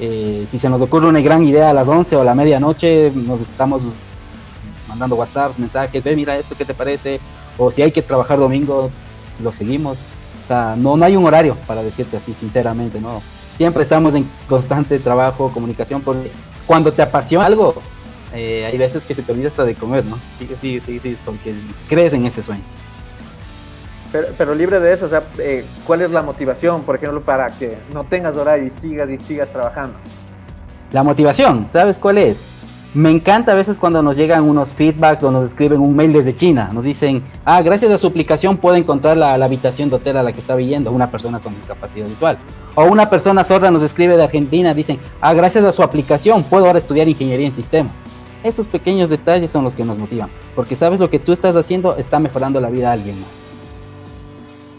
Eh, 0.00 0.44
si 0.50 0.58
se 0.58 0.68
nos 0.68 0.80
ocurre 0.80 1.06
una 1.06 1.20
gran 1.20 1.44
idea 1.44 1.70
a 1.70 1.72
las 1.72 1.86
11 1.86 2.16
o 2.16 2.22
a 2.22 2.24
la 2.24 2.34
medianoche, 2.34 3.12
nos 3.14 3.40
estamos 3.40 3.80
mandando 4.88 5.14
WhatsApps, 5.14 5.58
mensajes, 5.60 6.02
ve, 6.02 6.16
mira 6.16 6.36
esto, 6.36 6.56
¿qué 6.56 6.64
te 6.64 6.74
parece? 6.74 7.20
O 7.58 7.70
si 7.70 7.80
hay 7.82 7.92
que 7.92 8.02
trabajar 8.02 8.38
domingo, 8.38 8.90
lo 9.40 9.52
seguimos. 9.52 10.00
O 10.44 10.48
sea, 10.48 10.74
no, 10.76 10.96
no 10.96 11.04
hay 11.04 11.16
un 11.16 11.24
horario 11.24 11.56
para 11.68 11.82
decirte 11.82 12.16
así, 12.16 12.34
sinceramente, 12.34 13.00
¿no? 13.00 13.22
Siempre 13.56 13.82
estamos 13.82 14.14
en 14.14 14.28
constante 14.48 14.98
trabajo, 14.98 15.52
comunicación, 15.52 16.02
porque 16.02 16.30
cuando 16.66 16.92
te 16.92 17.02
apasiona 17.02 17.46
algo, 17.46 17.74
eh, 18.32 18.66
hay 18.66 18.76
veces 18.76 19.04
que 19.04 19.14
se 19.14 19.22
te 19.22 19.30
olvida 19.30 19.48
hasta 19.48 19.64
de 19.64 19.74
comer, 19.74 20.04
¿no? 20.04 20.18
Sí, 20.38 20.48
sí, 20.60 20.80
sí, 20.80 20.98
sí, 20.98 21.16
porque 21.24 21.54
crees 21.88 22.12
en 22.12 22.26
ese 22.26 22.42
sueño. 22.42 22.62
Pero, 24.38 24.54
libre 24.54 24.78
de 24.78 24.92
eso, 24.92 25.06
o 25.06 25.08
sea, 25.08 25.24
eh, 25.38 25.64
¿cuál 25.84 26.02
es 26.02 26.10
la 26.10 26.22
motivación, 26.22 26.82
por 26.82 26.96
ejemplo, 26.96 27.20
para 27.20 27.48
que 27.48 27.78
no 27.92 28.04
tengas 28.04 28.36
horario 28.36 28.66
y 28.66 28.80
sigas 28.80 29.10
y 29.10 29.18
sigas 29.18 29.48
trabajando? 29.48 29.96
La 30.92 31.02
motivación, 31.02 31.68
¿sabes 31.72 31.98
cuál 31.98 32.18
es? 32.18 32.44
Me 32.94 33.10
encanta 33.10 33.50
a 33.50 33.54
veces 33.56 33.76
cuando 33.80 34.04
nos 34.04 34.16
llegan 34.16 34.44
unos 34.44 34.72
feedbacks 34.72 35.24
o 35.24 35.32
nos 35.32 35.42
escriben 35.42 35.80
un 35.80 35.96
mail 35.96 36.12
desde 36.12 36.36
China. 36.36 36.70
Nos 36.72 36.84
dicen, 36.84 37.24
ah, 37.44 37.60
gracias 37.60 37.90
a 37.90 37.98
su 37.98 38.06
aplicación 38.06 38.56
puede 38.56 38.78
encontrar 38.78 39.16
la, 39.16 39.34
habitación 39.34 39.90
de 39.90 39.96
hotel 39.96 40.16
a 40.16 40.22
la 40.22 40.32
que 40.32 40.38
está 40.38 40.54
viviendo 40.54 40.92
una 40.92 41.10
persona 41.10 41.40
con 41.40 41.56
discapacidad 41.56 42.06
visual. 42.06 42.38
O 42.76 42.84
una 42.84 43.10
persona 43.10 43.42
sorda 43.42 43.72
nos 43.72 43.82
escribe 43.82 44.16
de 44.16 44.22
Argentina, 44.22 44.72
dicen, 44.74 45.00
ah, 45.20 45.34
gracias 45.34 45.64
a 45.64 45.72
su 45.72 45.82
aplicación 45.82 46.44
puedo 46.44 46.66
ahora 46.66 46.78
estudiar 46.78 47.08
ingeniería 47.08 47.46
en 47.46 47.52
sistemas. 47.52 47.94
Esos 48.44 48.68
pequeños 48.68 49.10
detalles 49.10 49.50
son 49.50 49.64
los 49.64 49.74
que 49.74 49.84
nos 49.84 49.98
motivan, 49.98 50.28
porque 50.54 50.76
sabes 50.76 51.00
lo 51.00 51.10
que 51.10 51.18
tú 51.18 51.32
estás 51.32 51.56
haciendo 51.56 51.96
está 51.96 52.20
mejorando 52.20 52.60
la 52.60 52.70
vida 52.70 52.88
de 52.88 52.92
alguien 52.92 53.20
más. 53.20 53.42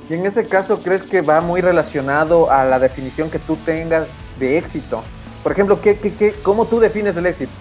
Y 0.09 0.13
en 0.13 0.25
ese 0.25 0.47
caso, 0.47 0.81
¿crees 0.81 1.03
que 1.03 1.19
va 1.19 1.41
muy 1.41 1.59
relacionado 1.59 2.49
a 2.49 2.63
la 2.63 2.79
definición 2.79 3.29
que 3.29 3.39
tú 3.39 3.57
tengas 3.57 4.07
de 4.39 4.57
éxito? 4.57 5.03
Por 5.43 5.51
ejemplo, 5.51 5.81
¿qué, 5.81 5.97
qué, 5.97 6.13
qué, 6.13 6.33
¿cómo 6.43 6.65
tú 6.65 6.79
defines 6.79 7.17
el 7.17 7.25
éxito? 7.25 7.51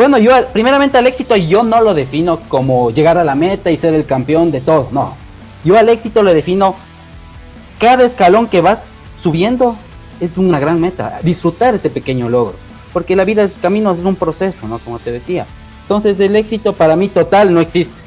Bueno, 0.00 0.16
yo 0.16 0.32
primeramente 0.54 0.96
al 0.96 1.06
éxito 1.06 1.36
yo 1.36 1.62
no 1.62 1.82
lo 1.82 1.92
defino 1.92 2.40
como 2.48 2.90
llegar 2.90 3.18
a 3.18 3.24
la 3.24 3.34
meta 3.34 3.70
y 3.70 3.76
ser 3.76 3.92
el 3.92 4.06
campeón 4.06 4.50
de 4.50 4.62
todo, 4.62 4.88
no. 4.92 5.14
Yo 5.62 5.76
al 5.76 5.90
éxito 5.90 6.22
lo 6.22 6.32
defino 6.32 6.74
cada 7.78 8.06
escalón 8.06 8.46
que 8.46 8.62
vas 8.62 8.82
subiendo 9.18 9.76
es 10.18 10.38
una 10.38 10.58
gran 10.58 10.80
meta, 10.80 11.20
disfrutar 11.22 11.74
ese 11.74 11.90
pequeño 11.90 12.30
logro, 12.30 12.54
porque 12.94 13.14
la 13.14 13.26
vida 13.26 13.42
es 13.42 13.58
caminos, 13.60 13.98
es 13.98 14.06
un 14.06 14.16
proceso, 14.16 14.66
¿no? 14.66 14.78
Como 14.78 14.98
te 14.98 15.12
decía. 15.12 15.44
Entonces 15.82 16.18
el 16.18 16.34
éxito 16.34 16.72
para 16.72 16.96
mí 16.96 17.08
total 17.08 17.52
no 17.52 17.60
existe. 17.60 18.00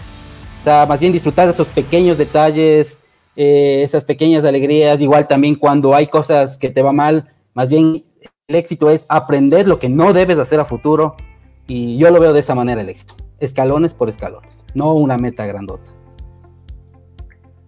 O 0.62 0.64
sea, 0.64 0.88
más 0.88 1.00
bien 1.00 1.14
disfrutar 1.14 1.48
esos 1.48 1.68
pequeños 1.68 2.18
detalles, 2.18 2.98
eh, 3.36 3.82
esas 3.84 4.04
pequeñas 4.04 4.44
alegrías, 4.46 5.00
igual 5.00 5.28
también 5.28 5.54
cuando 5.54 5.94
hay 5.94 6.08
cosas 6.08 6.58
que 6.58 6.72
te 6.72 6.82
va 6.82 6.92
mal, 6.92 7.32
más 7.54 7.70
bien 7.70 8.04
el 8.48 8.56
éxito 8.56 8.90
es 8.90 9.06
aprender 9.10 9.68
lo 9.68 9.78
que 9.78 9.90
no 9.90 10.12
debes 10.12 10.40
hacer 10.40 10.60
a 10.60 10.66
futuro 10.66 11.16
y 11.68 11.98
yo 11.98 12.12
lo 12.12 12.20
veo 12.20 12.34
de 12.34 12.40
esa 12.40 12.56
manera 12.56 12.82
el 12.82 12.90
éxito, 12.90 13.16
escalones 13.40 13.94
por 13.94 14.10
escalones, 14.10 14.66
no 14.74 14.94
una 14.94 15.18
meta 15.18 15.46
grandota. 15.46 15.92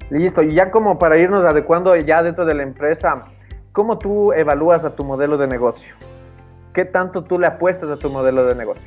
Listo, 0.10 0.44
y 0.44 0.54
ya 0.54 0.70
como 0.70 1.00
para 1.00 1.18
irnos 1.18 1.44
adecuando 1.46 1.96
ya 1.96 2.22
dentro 2.22 2.46
de 2.46 2.54
la 2.54 2.64
empresa, 2.64 3.26
¿cómo 3.72 3.98
tú 3.98 4.34
evalúas 4.34 4.84
a 4.84 4.96
tu 4.96 5.04
modelo 5.04 5.38
de 5.38 5.48
negocio? 5.48 5.94
¿Qué 6.74 6.86
tanto 6.86 7.24
tú 7.24 7.40
le 7.40 7.48
apuestas 7.48 7.90
a 7.90 7.98
tu 7.98 8.10
modelo 8.10 8.46
de 8.46 8.56
negocio? 8.56 8.84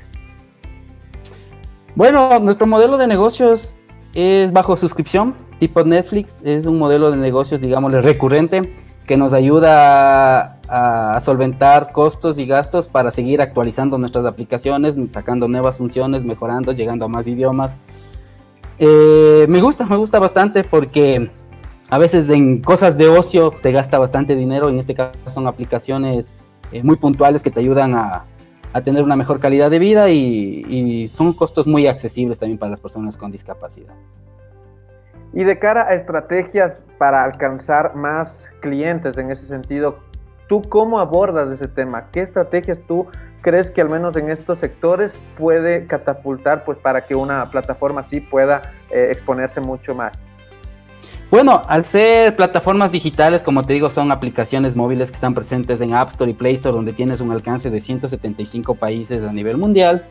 Bueno, 1.97 2.39
nuestro 2.39 2.67
modelo 2.67 2.99
de 2.99 3.07
negocios 3.07 3.75
es 4.15 4.53
bajo 4.53 4.77
suscripción, 4.77 5.35
tipo 5.59 5.83
Netflix, 5.83 6.43
es 6.45 6.67
un 6.67 6.79
modelo 6.79 7.11
de 7.11 7.17
negocios, 7.17 7.61
digámosle, 7.61 8.01
recurrente 8.01 8.75
que 9.09 9.17
nos 9.17 9.33
ayuda 9.33 10.61
a, 10.69 11.19
solventar 11.19 11.93
costos 11.93 12.39
y 12.39 12.47
gastos 12.47 12.89
para 12.89 13.11
seguir 13.11 13.41
actualizando 13.41 13.97
nuestras 13.97 14.27
aplicaciones, 14.27 14.97
sacando 15.09 15.49
nuevas 15.49 15.79
funciones, 15.79 16.25
mejorando, 16.25 16.73
llegando 16.73 17.07
a 17.07 17.09
más 17.09 17.27
idiomas. 17.27 17.81
Eh, 18.79 19.47
me 19.49 19.63
gusta, 19.63 19.87
me 19.87 19.97
gusta 19.97 20.19
bastante 20.19 20.63
porque 20.63 21.31
a 21.89 21.99
veces 21.99 22.29
en 22.29 22.61
cosas 22.61 22.99
de 22.99 23.09
ocio 23.09 23.53
se 23.61 23.73
gasta 23.73 23.99
bastante 23.99 24.37
dinero, 24.37 24.69
en 24.69 24.79
este 24.79 24.95
caso 24.95 25.19
son 25.27 25.47
aplicaciones 25.47 26.31
eh, 26.71 26.83
muy 26.85 26.97
puntuales 26.97 27.43
que 27.43 27.51
te 27.51 27.61
ayudan 27.61 27.95
a, 27.95 28.27
tener 28.85 29.03
una 29.03 29.17
mejor 29.17 29.41
calidad 29.41 29.73
de 29.73 29.81
vida 29.81 30.09
y 30.09 31.09
son 31.09 31.33
costos 31.33 31.67
muy 31.67 31.89
accesibles 31.89 32.39
también 32.39 32.59
para 32.59 32.71
las 32.71 32.81
personas 32.81 33.17
con 33.17 33.33
discapacidad. 33.33 33.95
Y 35.33 35.45
de 35.45 35.59
cara 35.59 35.87
a 35.89 35.95
estrategias 35.95 36.79
para 36.99 37.25
alcanzar 37.25 37.95
más 37.95 38.49
clientes 38.61 39.17
en 39.19 39.31
ese 39.31 39.47
sentido, 39.47 39.99
¿tú 40.49 40.63
cómo 40.63 40.99
abordas 40.99 41.51
ese 41.51 41.69
tema? 41.69 42.07
¿Qué 42.11 42.21
estrategias 42.21 42.79
tú 42.87 43.07
crees 43.43 43.71
que 43.71 43.81
al 43.81 43.89
menos 43.89 44.17
en 44.17 44.31
estos 44.31 44.59
sectores 44.59 45.13
puede 45.37 45.87
catapultar 45.87 46.65
pues 46.65 46.79
para 46.79 47.07
que 47.07 47.15
una 47.15 47.51
plataforma 47.51 48.01
así 48.01 48.21
pueda 48.21 48.63
eh, 48.91 49.09
exponerse 49.13 49.61
mucho 49.61 49.95
más? 49.95 50.13
Bueno, 51.31 51.63
al 51.69 51.85
ser 51.85 52.37
plataformas 52.37 52.91
digitales, 52.91 53.43
como 53.43 53.63
te 53.63 53.75
digo, 53.75 53.91
son 53.91 54.11
aplicaciones 54.11 54.75
móviles 54.75 55.11
que 55.11 55.15
están 55.15 55.35
presentes 55.35 55.81
en 55.83 55.93
App 55.93 56.09
Store 56.09 56.31
y 56.31 56.35
Play 56.35 56.55
Store, 56.55 56.75
donde 56.75 56.95
tienes 56.95 57.21
un 57.21 57.31
alcance 57.33 57.71
de 57.71 57.81
175 57.81 58.77
países 58.77 59.23
a 59.25 59.33
nivel 59.33 59.59
mundial. 59.59 60.07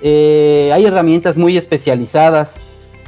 Eh, 0.00 0.70
hay 0.72 0.86
herramientas 0.86 1.36
muy 1.36 1.56
especializadas 1.56 2.58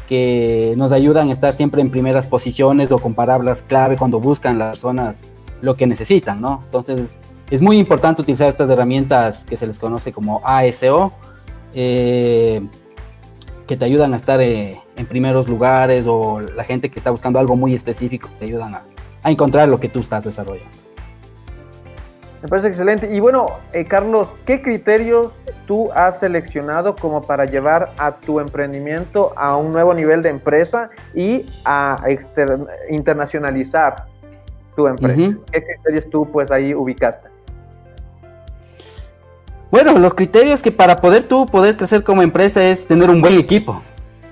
que 0.07 0.75
nos 0.77 0.93
ayudan 0.93 1.29
a 1.29 1.33
estar 1.33 1.53
siempre 1.53 1.81
en 1.81 1.91
primeras 1.91 2.27
posiciones 2.27 2.93
o 2.93 2.99
con 2.99 3.15
palabras 3.15 3.63
clave 3.63 3.97
cuando 3.97 4.21
buscan 4.21 4.59
las 4.59 4.71
personas 4.71 5.25
lo 5.61 5.75
que 5.77 5.87
necesitan, 5.87 6.41
¿no? 6.41 6.61
Entonces, 6.65 7.19
es 7.51 7.63
muy 7.63 7.79
importante 7.79 8.23
utilizar 8.23 8.49
estas 8.49 8.69
herramientas 8.69 9.45
que 9.45 9.57
se 9.57 9.67
les 9.67 9.79
conoce 9.79 10.13
como 10.13 10.41
ASO, 10.45 11.13
eh, 11.75 12.61
que 13.67 13.77
te 13.77 13.85
ayudan 13.85 14.13
a 14.13 14.17
estar 14.17 14.41
eh, 14.41 14.81
en 14.97 15.07
primeros 15.07 15.49
lugares 15.49 16.07
o 16.09 16.41
la 16.41 16.65
gente 16.65 16.91
que 16.91 16.99
está 16.99 17.11
buscando 17.11 17.39
algo 17.39 17.57
muy 17.57 17.75
específico 17.75 18.29
te 18.39 18.47
ayudan 18.47 18.75
a 18.75 19.31
encontrar 19.31 19.69
lo 19.69 19.79
que 19.79 19.89
tú 19.89 20.01
estás 20.01 20.25
desarrollando. 20.25 20.82
Me 22.43 22.49
parece 22.49 22.69
excelente. 22.69 23.15
Y 23.15 23.21
bueno, 23.21 23.47
eh, 23.73 23.85
Carlos, 23.85 24.29
¿qué 24.45 24.61
criterios 24.61 25.31
tú 25.67 25.93
has 25.93 26.19
seleccionado 26.19 26.97
como 26.97 27.23
para 27.23 27.45
llevar 27.45 27.93
a 27.99 28.17
tu 28.17 28.41
emprendimiento 28.41 29.33
a 29.37 29.57
un 29.57 29.71
nuevo 29.71 29.95
nivel 29.95 30.23
de 30.23 30.31
empresa 30.31 30.91
y 31.15 31.47
a 31.65 32.03
internacionalizar 32.91 34.07
tu 34.75 34.89
empresa? 34.89 35.39
¿Qué 35.53 35.63
criterios 35.63 36.11
tú 36.11 36.29
pues 36.33 36.51
ahí 36.51 36.75
ubicaste? 36.75 37.29
Bueno, 39.71 39.97
los 39.99 40.13
criterios 40.13 40.63
que 40.63 40.73
para 40.73 40.97
poder 40.97 41.23
tú 41.23 41.47
poder 41.47 41.77
crecer 41.77 42.03
como 42.03 42.23
empresa 42.23 42.63
es 42.65 42.89
tener 42.89 43.09
un 43.09 43.21
buen 43.21 43.39
equipo. 43.39 43.81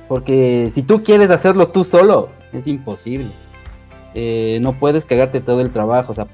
Porque 0.09 0.69
si 0.73 0.83
tú 0.83 1.05
quieres 1.05 1.31
hacerlo 1.31 1.69
tú 1.69 1.85
solo, 1.85 2.31
es 2.53 2.67
imposible. 2.67 3.29
Eh, 4.15 4.59
no 4.61 4.73
puedes 4.73 5.05
cagarte 5.05 5.41
todo 5.41 5.61
el 5.61 5.71
trabajo. 5.71 6.11
o 6.11 6.15
sea 6.15 6.27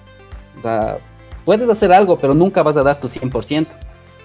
puedes 1.46 1.70
hacer 1.70 1.92
algo, 1.92 2.18
pero 2.18 2.34
nunca 2.34 2.62
vas 2.62 2.76
a 2.76 2.82
dar 2.82 3.00
tu 3.00 3.08
100%. 3.08 3.68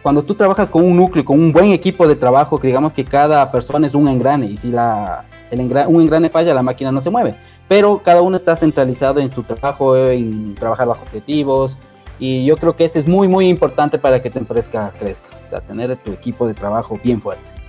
Cuando 0.01 0.23
tú 0.23 0.33
trabajas 0.33 0.71
con 0.71 0.83
un 0.83 0.97
núcleo, 0.97 1.23
con 1.23 1.39
un 1.39 1.51
buen 1.51 1.67
equipo 1.67 2.07
de 2.07 2.15
trabajo, 2.15 2.59
que 2.59 2.67
digamos 2.67 2.95
que 2.95 3.05
cada 3.05 3.51
persona 3.51 3.85
es 3.85 3.93
un 3.93 4.07
engrane, 4.07 4.47
y 4.47 4.57
si 4.57 4.71
la, 4.71 5.25
el 5.51 5.61
un 5.87 6.01
engrane 6.01 6.31
falla, 6.31 6.55
la 6.55 6.63
máquina 6.63 6.91
no 6.91 6.99
se 6.99 7.11
mueve. 7.11 7.35
Pero 7.67 8.01
cada 8.03 8.23
uno 8.23 8.35
está 8.35 8.55
centralizado 8.55 9.19
en 9.19 9.31
su 9.31 9.43
trabajo, 9.43 9.95
en 9.95 10.55
trabajar 10.55 10.87
bajo 10.87 11.03
objetivos, 11.03 11.77
y 12.19 12.43
yo 12.43 12.57
creo 12.57 12.75
que 12.75 12.85
eso 12.85 12.97
es 12.97 13.07
muy, 13.07 13.27
muy 13.27 13.47
importante 13.47 13.99
para 13.99 14.19
que 14.19 14.31
tu 14.31 14.39
empresa 14.39 14.91
crezca. 14.97 15.29
O 15.45 15.49
sea, 15.49 15.61
tener 15.61 15.95
tu 15.97 16.11
equipo 16.11 16.47
de 16.47 16.55
trabajo 16.55 16.99
bien 17.03 17.21
fuerte. 17.21 17.60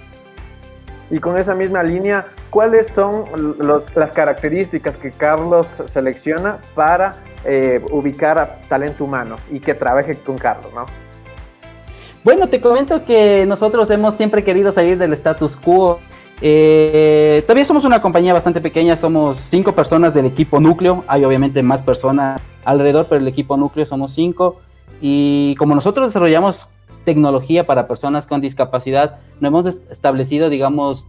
Y 1.12 1.18
con 1.20 1.36
esa 1.36 1.54
misma 1.54 1.82
línea, 1.82 2.28
¿cuáles 2.48 2.88
son 2.88 3.26
las 3.94 4.12
características 4.12 4.96
que 4.96 5.10
Carlos 5.10 5.66
selecciona 5.84 6.58
para 6.74 7.16
eh, 7.44 7.84
ubicar 7.90 8.38
a 8.38 8.58
talento 8.62 9.04
humano 9.04 9.36
y 9.50 9.60
que 9.60 9.74
trabaje 9.74 10.16
con 10.16 10.38
Carlos, 10.38 10.72
¿no? 10.74 10.86
Bueno, 12.24 12.48
te 12.48 12.62
comento 12.62 13.04
que 13.04 13.44
nosotros 13.46 13.90
hemos 13.90 14.14
siempre 14.14 14.42
querido 14.42 14.72
salir 14.72 14.96
del 14.96 15.12
status 15.12 15.54
quo. 15.54 15.98
Eh, 16.40 17.42
todavía 17.46 17.66
somos 17.66 17.84
una 17.84 18.00
compañía 18.00 18.32
bastante 18.32 18.62
pequeña, 18.62 18.96
somos 18.96 19.36
cinco 19.36 19.74
personas 19.74 20.14
del 20.14 20.24
equipo 20.24 20.60
núcleo. 20.60 21.04
Hay 21.08 21.26
obviamente 21.26 21.62
más 21.62 21.82
personas 21.82 22.40
alrededor, 22.64 23.04
pero 23.06 23.20
el 23.20 23.28
equipo 23.28 23.58
núcleo 23.58 23.84
somos 23.84 24.12
cinco. 24.14 24.62
Y 25.02 25.56
como 25.58 25.74
nosotros 25.74 26.08
desarrollamos 26.08 26.70
tecnología 27.04 27.66
para 27.66 27.88
personas 27.88 28.26
con 28.26 28.40
discapacidad, 28.40 29.20
no 29.40 29.48
hemos 29.48 29.66
establecido, 29.90 30.48
digamos, 30.48 31.06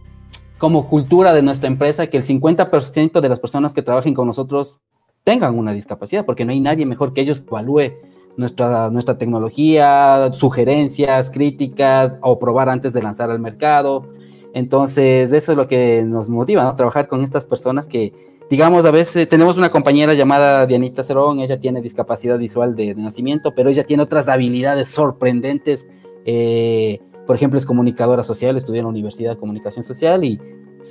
como 0.58 0.88
cultura 0.88 1.34
de 1.34 1.42
nuestra 1.42 1.68
empresa 1.68 2.06
que 2.06 2.16
el 2.16 2.24
50% 2.24 3.20
de 3.20 3.28
las 3.28 3.40
personas 3.40 3.74
que 3.74 3.82
trabajen 3.82 4.14
con 4.14 4.26
nosotros 4.26 4.78
tengan 5.24 5.58
una 5.58 5.72
discapacidad, 5.72 6.24
porque 6.24 6.44
no 6.44 6.52
hay 6.52 6.60
nadie 6.60 6.86
mejor 6.86 7.12
que 7.12 7.22
ellos 7.22 7.40
que 7.40 7.48
evalúe 7.48 7.94
nuestra, 8.36 8.90
nuestra 8.90 9.18
tecnología, 9.18 10.30
sugerencias, 10.32 11.30
críticas 11.30 12.16
o 12.20 12.38
probar 12.38 12.68
antes 12.68 12.92
de 12.92 13.02
lanzar 13.02 13.30
al 13.30 13.40
mercado. 13.40 14.06
Entonces, 14.52 15.32
eso 15.32 15.52
es 15.52 15.58
lo 15.58 15.66
que 15.66 16.04
nos 16.06 16.28
motiva, 16.28 16.62
¿no? 16.62 16.76
Trabajar 16.76 17.08
con 17.08 17.22
estas 17.22 17.44
personas 17.46 17.86
que, 17.86 18.12
digamos, 18.50 18.84
a 18.84 18.90
veces 18.90 19.28
tenemos 19.28 19.56
una 19.56 19.70
compañera 19.70 20.14
llamada 20.14 20.66
Dianita 20.66 21.02
Cerón, 21.02 21.40
ella 21.40 21.58
tiene 21.58 21.80
discapacidad 21.80 22.38
visual 22.38 22.74
de, 22.74 22.94
nacimiento, 22.94 23.54
pero 23.54 23.70
ella 23.70 23.84
tiene 23.84 24.02
otras 24.02 24.28
habilidades 24.28 24.88
sorprendentes. 24.88 25.88
Eh, 26.24 27.00
por 27.26 27.36
ejemplo, 27.36 27.58
es 27.58 27.66
comunicadora 27.66 28.22
social, 28.22 28.56
estudió 28.56 28.80
en 28.80 28.84
la 28.84 28.90
Universidad 28.90 29.32
de 29.32 29.38
Comunicación 29.38 29.82
Social 29.82 30.24
y 30.24 30.40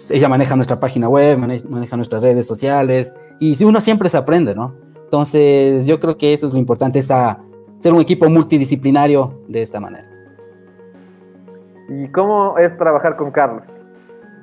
ella 0.10 0.28
maneja 0.28 0.56
nuestra 0.56 0.80
página 0.80 1.08
web, 1.08 1.38
maneja 1.38 1.96
nuestras 1.96 2.22
redes 2.24 2.48
sociales 2.48 3.14
y 3.40 3.64
uno 3.64 3.80
siempre 3.82 4.10
se 4.10 4.18
aprende, 4.18 4.56
¿no? 4.56 4.76
Entonces, 5.04 5.86
yo 5.86 6.00
creo 6.00 6.18
que 6.18 6.34
eso 6.34 6.48
es 6.48 6.54
lo 6.54 6.60
importante, 6.60 6.98
es 6.98 7.06
ser 7.06 7.94
un 7.94 8.02
equipo 8.02 8.28
multidisciplinario 8.30 9.44
de 9.48 9.62
esta 9.62 9.80
manera. 9.80 10.10
¿Y 11.90 12.08
cómo 12.08 12.58
es 12.58 12.76
trabajar 12.78 13.16
con 13.16 13.30
Carlos? 13.30 13.70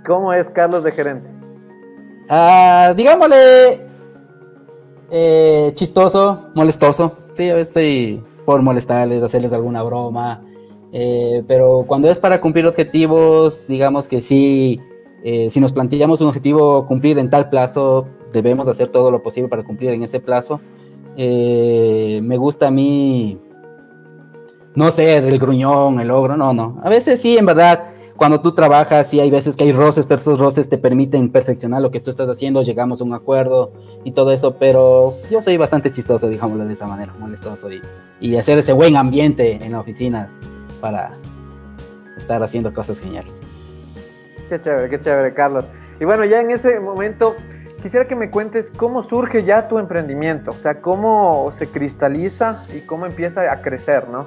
¿Cómo 0.07 0.33
es 0.33 0.49
Carlos 0.51 0.85
de 0.85 0.93
gerente? 0.93 1.40
Ah, 2.29 2.95
digámosle 2.97 3.91
eh, 5.11 5.73
chistoso, 5.75 6.51
molestoso. 6.55 7.17
Sí, 7.33 7.49
veces 7.49 7.69
estoy 7.69 8.23
por 8.45 8.63
molestarles, 8.63 9.23
hacerles 9.23 9.53
alguna 9.53 9.83
broma. 9.83 10.43
Eh, 10.93 11.43
pero 11.47 11.85
cuando 11.87 12.09
es 12.09 12.19
para 12.19 12.41
cumplir 12.41 12.67
objetivos, 12.67 13.67
digamos 13.67 14.09
que 14.09 14.23
sí, 14.23 14.81
eh, 15.25 15.51
si 15.51 15.61
nos 15.61 15.73
planteamos 15.73 16.21
un 16.21 16.29
objetivo 16.29 16.87
cumplir 16.87 17.19
en 17.19 17.31
tal 17.31 17.49
plazo, 17.49 18.07
debemos 18.33 18.69
hacer 18.69 18.89
todo 18.89 19.11
lo 19.11 19.23
posible 19.23 19.49
para 19.49 19.65
cumplir 19.65 19.91
en 19.91 20.03
ese 20.05 20.21
plazo. 20.21 20.61
me 21.17 22.37
gusta 22.37 22.69
a 22.69 22.71
mí 22.71 23.39
no 24.75 24.91
ser 24.91 25.25
el 25.25 25.39
gruñón, 25.39 26.01
el 26.01 26.11
ogro, 26.11 26.37
no, 26.37 26.53
no. 26.53 26.81
A 26.85 26.89
veces 26.89 27.21
sí, 27.21 27.37
en 27.37 27.47
verdad, 27.47 27.85
cuando 28.21 28.43
tú 28.43 28.53
trabajas, 28.53 29.07
sí 29.07 29.19
hay 29.19 29.31
veces 29.31 29.57
que 29.57 29.65
hay 29.65 29.73
roces, 29.73 30.05
pero 30.05 30.21
esos 30.21 30.39
roces 30.39 30.69
te 30.69 30.77
permiten 30.77 31.33
perfeccionar 31.33 31.81
lo 31.81 31.91
que 31.91 32.01
tú 32.01 32.11
estás 32.11 32.29
haciendo, 32.29 32.61
llegamos 32.61 33.01
a 33.01 33.05
un 33.05 33.15
acuerdo 33.15 33.73
y 34.05 34.13
todo 34.13 34.31
eso, 34.31 34.57
pero 34.59 35.17
yo 35.31 35.41
soy 35.41 35.57
bastante 35.57 35.91
chistoso, 35.91 36.29
digámoslo 36.29 36.67
de 36.67 36.75
esa 36.75 36.87
manera, 36.87 37.15
molestoso 37.19 37.73
y, 37.73 37.81
y 38.21 38.37
hacer 38.37 38.59
ese 38.59 38.75
buen 38.75 38.99
ambiente 38.99 39.59
en 39.65 39.73
la 39.73 39.81
oficina 39.81 40.29
para 40.83 41.13
estar 42.19 42.43
haciendo 42.43 42.75
cosas 42.75 43.01
geniales. 43.01 43.41
Qué 44.51 44.61
chévere, 44.61 44.91
qué 44.91 45.01
chévere, 45.01 45.33
Carlos. 45.33 45.65
Y 45.99 46.05
bueno, 46.05 46.27
ya 46.27 46.43
en 46.43 46.51
ese 46.51 46.79
momento 46.79 47.37
quisiera 47.83 48.07
que 48.07 48.17
me 48.17 48.29
cuentes 48.29 48.71
cómo 48.77 49.03
surge 49.03 49.45
ya 49.45 49.67
tu 49.67 49.79
emprendimiento, 49.79 50.51
o 50.51 50.61
sea, 50.63 50.83
cómo 50.83 51.55
se 51.57 51.69
cristaliza 51.69 52.65
y 52.77 52.81
cómo 52.81 53.07
empieza 53.07 53.51
a 53.51 53.63
crecer, 53.63 54.11
¿no? 54.11 54.27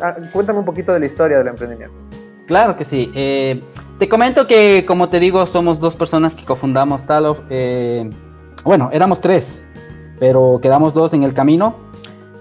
Ah, 0.00 0.14
cuéntame 0.32 0.60
un 0.60 0.64
poquito 0.64 0.92
de 0.92 1.00
la 1.00 1.06
historia 1.06 1.38
del 1.38 1.48
emprendimiento. 1.48 2.06
Claro 2.46 2.76
que 2.76 2.84
sí. 2.84 3.10
Eh, 3.14 3.60
te 3.98 4.08
comento 4.08 4.46
que, 4.46 4.84
como 4.86 5.08
te 5.08 5.20
digo, 5.20 5.44
somos 5.46 5.80
dos 5.80 5.96
personas 5.96 6.34
que 6.34 6.44
cofundamos 6.44 7.04
Talof. 7.04 7.40
Eh, 7.50 8.08
bueno, 8.64 8.90
éramos 8.92 9.20
tres, 9.20 9.62
pero 10.18 10.60
quedamos 10.62 10.94
dos 10.94 11.12
en 11.14 11.24
el 11.24 11.34
camino. 11.34 11.74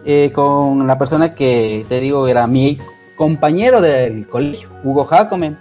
Eh, 0.05 0.31
con 0.33 0.85
la 0.85 0.99
persona 0.99 1.33
que 1.33 1.83
te 1.89 1.99
digo 1.99 2.27
era 2.27 2.45
mi 2.45 2.77
compañero 3.15 3.81
del 3.81 4.27
colegio, 4.27 4.69
Hugo 4.83 5.05
Jacome. 5.05 5.55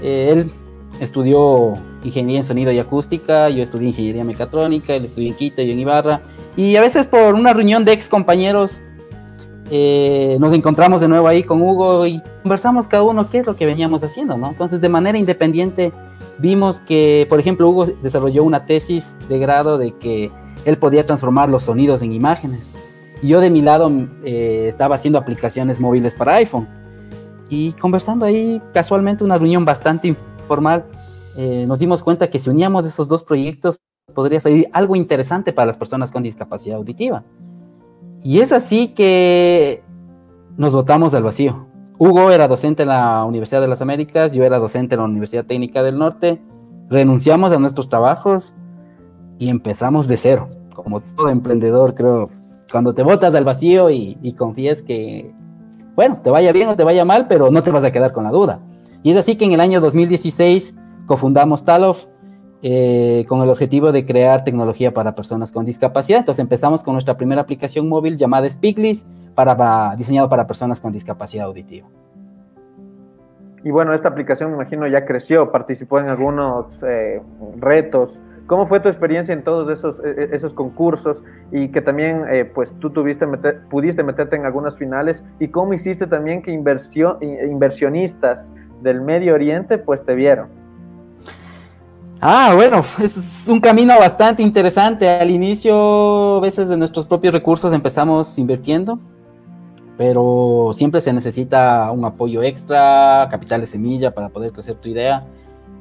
él 0.00 0.52
estudió 1.00 1.74
ingeniería 2.04 2.38
en 2.38 2.44
sonido 2.44 2.70
y 2.70 2.78
acústica, 2.78 3.48
yo 3.48 3.62
estudié 3.62 3.88
ingeniería 3.88 4.22
mecatrónica, 4.22 4.94
él 4.94 5.04
estudió 5.04 5.28
en 5.28 5.34
Quito, 5.34 5.62
y 5.62 5.72
en 5.72 5.80
Ibarra. 5.80 6.20
Y 6.56 6.76
a 6.76 6.80
veces 6.80 7.08
por 7.08 7.34
una 7.34 7.52
reunión 7.52 7.84
de 7.84 7.92
ex 7.92 8.08
compañeros 8.08 8.80
eh, 9.74 10.36
nos 10.38 10.52
encontramos 10.52 11.00
de 11.00 11.08
nuevo 11.08 11.26
ahí 11.26 11.44
con 11.44 11.62
Hugo 11.62 12.06
y 12.06 12.20
conversamos 12.42 12.86
cada 12.86 13.04
uno 13.04 13.30
qué 13.30 13.38
es 13.38 13.46
lo 13.46 13.56
que 13.56 13.64
veníamos 13.64 14.04
haciendo, 14.04 14.36
¿no? 14.36 14.50
Entonces, 14.50 14.82
de 14.82 14.90
manera 14.90 15.16
independiente, 15.16 15.94
vimos 16.36 16.80
que, 16.80 17.26
por 17.30 17.40
ejemplo, 17.40 17.70
Hugo 17.70 17.86
desarrolló 18.02 18.44
una 18.44 18.66
tesis 18.66 19.14
de 19.30 19.38
grado 19.38 19.78
de 19.78 19.92
que 19.92 20.30
él 20.66 20.76
podía 20.76 21.06
transformar 21.06 21.48
los 21.48 21.62
sonidos 21.62 22.02
en 22.02 22.12
imágenes. 22.12 22.70
Y 23.22 23.28
yo 23.28 23.40
de 23.40 23.48
mi 23.48 23.62
lado 23.62 23.90
eh, 24.26 24.66
estaba 24.68 24.96
haciendo 24.96 25.18
aplicaciones 25.18 25.80
móviles 25.80 26.14
para 26.14 26.34
iPhone. 26.34 26.68
Y 27.48 27.72
conversando 27.72 28.26
ahí, 28.26 28.60
casualmente, 28.74 29.24
una 29.24 29.38
reunión 29.38 29.64
bastante 29.64 30.06
informal, 30.06 30.84
eh, 31.34 31.64
nos 31.66 31.78
dimos 31.78 32.02
cuenta 32.02 32.28
que 32.28 32.38
si 32.38 32.50
uníamos 32.50 32.84
esos 32.84 33.08
dos 33.08 33.24
proyectos, 33.24 33.80
podría 34.12 34.38
salir 34.38 34.68
algo 34.74 34.96
interesante 34.96 35.54
para 35.54 35.64
las 35.64 35.78
personas 35.78 36.12
con 36.12 36.22
discapacidad 36.22 36.76
auditiva. 36.76 37.24
Y 38.22 38.40
es 38.40 38.52
así 38.52 38.88
que 38.88 39.82
nos 40.56 40.74
votamos 40.74 41.14
al 41.14 41.22
vacío. 41.22 41.66
Hugo 41.98 42.30
era 42.30 42.48
docente 42.48 42.82
en 42.82 42.88
la 42.88 43.24
Universidad 43.24 43.60
de 43.60 43.68
las 43.68 43.82
Américas, 43.82 44.32
yo 44.32 44.44
era 44.44 44.58
docente 44.58 44.94
en 44.94 45.00
la 45.00 45.06
Universidad 45.06 45.44
Técnica 45.44 45.82
del 45.82 45.98
Norte, 45.98 46.40
renunciamos 46.88 47.52
a 47.52 47.58
nuestros 47.58 47.88
trabajos 47.88 48.54
y 49.38 49.48
empezamos 49.48 50.08
de 50.08 50.16
cero. 50.16 50.48
Como 50.74 51.00
todo 51.00 51.28
emprendedor, 51.28 51.94
creo, 51.94 52.30
cuando 52.70 52.94
te 52.94 53.02
votas 53.02 53.34
al 53.34 53.44
vacío 53.44 53.90
y, 53.90 54.18
y 54.22 54.32
confías 54.32 54.82
que, 54.82 55.32
bueno, 55.94 56.20
te 56.22 56.30
vaya 56.30 56.52
bien 56.52 56.68
o 56.68 56.76
te 56.76 56.84
vaya 56.84 57.04
mal, 57.04 57.26
pero 57.28 57.50
no 57.50 57.62
te 57.62 57.70
vas 57.70 57.84
a 57.84 57.92
quedar 57.92 58.12
con 58.12 58.24
la 58.24 58.30
duda. 58.30 58.60
Y 59.02 59.12
es 59.12 59.18
así 59.18 59.36
que 59.36 59.44
en 59.44 59.52
el 59.52 59.60
año 59.60 59.80
2016 59.80 60.74
cofundamos 61.06 61.64
Talof, 61.64 62.06
eh, 62.62 63.24
con 63.26 63.42
el 63.42 63.50
objetivo 63.50 63.90
de 63.90 64.06
crear 64.06 64.44
tecnología 64.44 64.94
para 64.94 65.16
personas 65.16 65.50
con 65.50 65.66
discapacidad. 65.66 66.20
Entonces 66.20 66.40
empezamos 66.40 66.82
con 66.82 66.94
nuestra 66.94 67.16
primera 67.16 67.40
aplicación 67.40 67.88
móvil 67.88 68.16
llamada 68.16 68.48
Speakly, 68.48 68.98
para, 69.34 69.96
diseñado 69.96 70.28
para 70.28 70.46
personas 70.46 70.80
con 70.80 70.92
discapacidad 70.92 71.46
auditiva. 71.46 71.88
Y 73.64 73.70
bueno, 73.70 73.94
esta 73.94 74.08
aplicación 74.08 74.50
me 74.50 74.56
imagino 74.56 74.86
ya 74.86 75.04
creció, 75.04 75.50
participó 75.50 76.00
en 76.00 76.08
algunos 76.08 76.82
eh, 76.82 77.20
retos. 77.58 78.20
¿Cómo 78.46 78.66
fue 78.66 78.80
tu 78.80 78.88
experiencia 78.88 79.32
en 79.32 79.44
todos 79.44 79.70
esos, 79.70 80.04
e, 80.04 80.10
e, 80.10 80.36
esos 80.36 80.52
concursos 80.52 81.22
y 81.52 81.68
que 81.68 81.80
también 81.80 82.24
eh, 82.28 82.44
pues 82.44 82.72
tú 82.80 82.90
tuviste 82.90 83.26
pudiste 83.70 84.02
meterte 84.02 84.36
en 84.36 84.44
algunas 84.44 84.76
finales 84.76 85.24
y 85.38 85.48
cómo 85.48 85.74
hiciste 85.74 86.06
también 86.06 86.42
que 86.42 86.50
inversionistas 86.50 88.50
del 88.82 89.00
Medio 89.00 89.34
Oriente 89.34 89.78
pues 89.78 90.04
te 90.04 90.14
vieron? 90.14 90.61
Ah, 92.24 92.52
bueno, 92.54 92.84
es 93.02 93.48
un 93.48 93.58
camino 93.58 93.98
bastante 93.98 94.44
interesante. 94.44 95.08
Al 95.08 95.28
inicio, 95.28 96.36
a 96.36 96.40
veces 96.40 96.68
de 96.68 96.76
nuestros 96.76 97.04
propios 97.04 97.34
recursos 97.34 97.72
empezamos 97.72 98.38
invirtiendo, 98.38 99.00
pero 99.98 100.70
siempre 100.72 101.00
se 101.00 101.12
necesita 101.12 101.90
un 101.90 102.04
apoyo 102.04 102.44
extra, 102.44 103.26
capital 103.28 103.60
de 103.62 103.66
semilla 103.66 104.14
para 104.14 104.28
poder 104.28 104.52
crecer 104.52 104.76
tu 104.76 104.88
idea. 104.88 105.26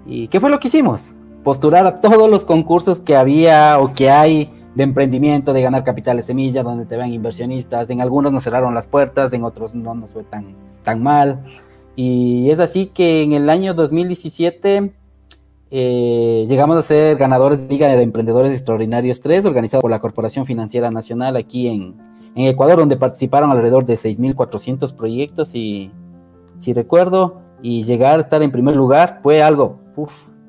¿Y 0.07 0.29
qué 0.29 0.39
fue 0.39 0.49
lo 0.49 0.59
que 0.59 0.67
hicimos? 0.67 1.15
Postular 1.43 1.85
a 1.85 2.01
todos 2.01 2.27
los 2.27 2.43
concursos 2.43 2.99
que 2.99 3.15
había 3.15 3.77
o 3.77 3.93
que 3.93 4.09
hay 4.09 4.49
de 4.73 4.81
emprendimiento, 4.81 5.53
de 5.53 5.61
ganar 5.61 5.83
capital 5.83 6.17
de 6.17 6.23
semilla, 6.23 6.63
donde 6.63 6.87
te 6.87 6.97
vean 6.97 7.13
inversionistas. 7.13 7.91
En 7.91 8.01
algunos 8.01 8.33
nos 8.33 8.43
cerraron 8.43 8.73
las 8.73 8.87
puertas, 8.87 9.31
en 9.33 9.43
otros 9.43 9.75
no 9.75 9.93
nos 9.93 10.13
fue 10.13 10.23
tan, 10.23 10.55
tan 10.83 11.03
mal. 11.03 11.45
Y 11.95 12.49
es 12.49 12.59
así 12.59 12.87
que 12.87 13.21
en 13.21 13.33
el 13.33 13.47
año 13.47 13.75
2017 13.75 15.00
eh, 15.73 16.43
llegamos 16.49 16.75
a 16.75 16.81
ser 16.81 17.15
ganadores 17.15 17.65
de 17.65 17.73
Liga 17.73 17.87
de 17.87 18.03
Emprendedores 18.03 18.51
Extraordinarios 18.51 19.21
3, 19.21 19.45
organizado 19.45 19.79
por 19.79 19.89
la 19.89 20.01
Corporación 20.01 20.45
Financiera 20.45 20.91
Nacional 20.91 21.37
aquí 21.37 21.67
en, 21.67 21.95
Ecuador, 22.35 22.77
donde 22.77 22.97
participaron 22.97 23.51
alrededor 23.51 23.85
de 23.85 23.95
6.400 23.95 24.93
proyectos 24.95 25.53
y 25.53 25.91
si 26.57 26.73
recuerdo, 26.73 27.41
y 27.61 27.83
llegar 27.83 28.19
a 28.19 28.21
estar 28.21 28.41
en 28.41 28.51
primer 28.51 28.75
lugar 28.75 29.19
fue 29.21 29.41
algo, 29.41 29.79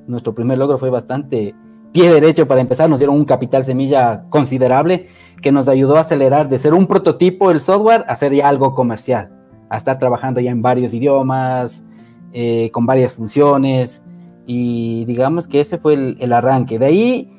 nuestro 0.06 0.34
primer 0.34 0.58
logro 0.58 0.78
fue 0.78 0.90
bastante 0.90 1.54
pie 1.92 2.12
derecho 2.12 2.46
para 2.46 2.60
empezar, 2.60 2.88
nos 2.88 3.00
dieron 3.00 3.16
un 3.16 3.24
capital 3.24 3.64
semilla 3.64 4.24
considerable 4.28 5.08
que 5.40 5.52
nos 5.52 5.68
ayudó 5.68 5.96
a 5.96 6.00
acelerar 6.00 6.48
de 6.48 6.58
ser 6.58 6.72
un 6.72 6.86
prototipo 6.86 7.50
el 7.50 7.60
software 7.60 8.04
a 8.06 8.16
ser 8.16 8.32
ya 8.32 8.48
algo 8.48 8.74
comercial, 8.74 9.30
a 9.68 9.76
estar 9.76 9.98
trabajando 9.98 10.40
ya 10.40 10.50
en 10.52 10.62
varios 10.62 10.94
idiomas, 10.94 11.84
eh, 12.32 12.70
con 12.72 12.86
varias 12.86 13.12
funciones, 13.12 14.02
y 14.46 15.04
digamos 15.04 15.48
que 15.48 15.60
ese 15.60 15.78
fue 15.78 15.94
el, 15.94 16.32
arranque. 16.32 16.78
De 16.78 16.86
ahí 16.86 17.30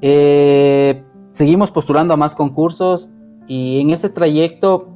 eh, 0.00 1.02
seguimos 1.32 1.70
postulando 1.70 2.14
a 2.14 2.16
más 2.16 2.34
concursos 2.34 3.10
y 3.46 3.80
en 3.80 3.90
ese 3.90 4.08
trayecto 4.08 4.88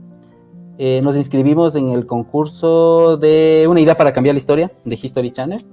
eh, 0.79 1.01
nos 1.03 1.17
inscribimos 1.17 1.75
en 1.75 1.89
el 1.89 2.07
concurso 2.07 3.17
de 3.17 3.67
una 3.69 3.81
idea 3.81 3.97
para 3.97 4.13
cambiar 4.13 4.35
la 4.35 4.39
historia 4.39 4.71
de 4.85 4.95
History 4.95 5.31
Channel. 5.31 5.67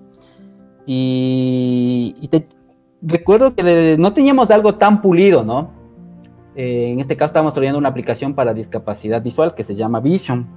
Y, 0.88 2.16
recuerdo 3.02 3.56
que 3.56 3.96
no 4.00 4.14
teníamos 4.14 4.50
algo 4.52 4.76
tan 4.76 5.02
pulido, 5.02 5.44
¿no? 5.44 5.70
Eh, 6.56 6.90
en 6.92 7.00
este 7.00 7.18
caso 7.18 7.28
estábamos 7.28 7.54
trayendo 7.54 7.78
una 7.78 7.90
aplicación 7.90 8.34
para 8.34 8.54
discapacidad 8.54 9.22
visual 9.22 9.54
que 9.54 9.64
se 9.64 9.76
llama 9.76 10.00
Vision. 10.00 10.48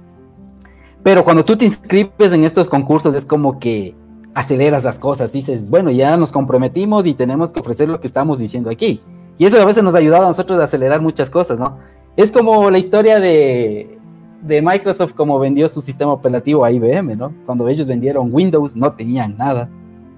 Pero 1.03 1.23
cuando 1.23 1.45
tú 1.45 1.55
te 1.55 1.65
inscribes 1.65 2.33
en 2.33 2.43
estos 2.43 2.67
concursos 2.67 3.13
es 3.13 3.25
como 3.25 3.59
que 3.59 3.95
aceleras 4.39 4.83
las 4.83 4.99
cosas, 4.99 5.33
dices, 5.33 5.69
bueno, 5.69 5.91
ya 5.91 6.15
nos 6.15 6.31
comprometimos 6.31 7.05
y 7.05 7.13
tenemos 7.13 7.51
que 7.51 7.59
ofrecer 7.59 7.89
lo 7.89 7.99
que 7.99 8.07
estamos 8.07 8.39
diciendo 8.39 8.69
aquí. 8.69 9.01
Y 9.37 9.45
eso 9.45 9.61
a 9.61 9.65
veces 9.65 9.83
nos 9.83 9.95
ha 9.95 9.97
ayudado 9.97 10.23
a 10.23 10.27
nosotros 10.27 10.59
a 10.59 10.63
acelerar 10.63 11.01
muchas 11.01 11.29
cosas, 11.29 11.59
¿no? 11.59 11.77
Es 12.15 12.31
como 12.31 12.69
la 12.69 12.77
historia 12.77 13.19
de, 13.19 13.97
de 14.41 14.61
Microsoft 14.61 15.13
como 15.13 15.39
vendió 15.39 15.67
su 15.67 15.81
sistema 15.81 16.13
operativo 16.13 16.63
a 16.63 16.71
IBM, 16.71 17.17
¿no? 17.17 17.33
Cuando 17.45 17.67
ellos 17.67 17.87
vendieron 17.87 18.33
Windows 18.33 18.77
no 18.77 18.93
tenían 18.93 19.37
nada. 19.37 19.69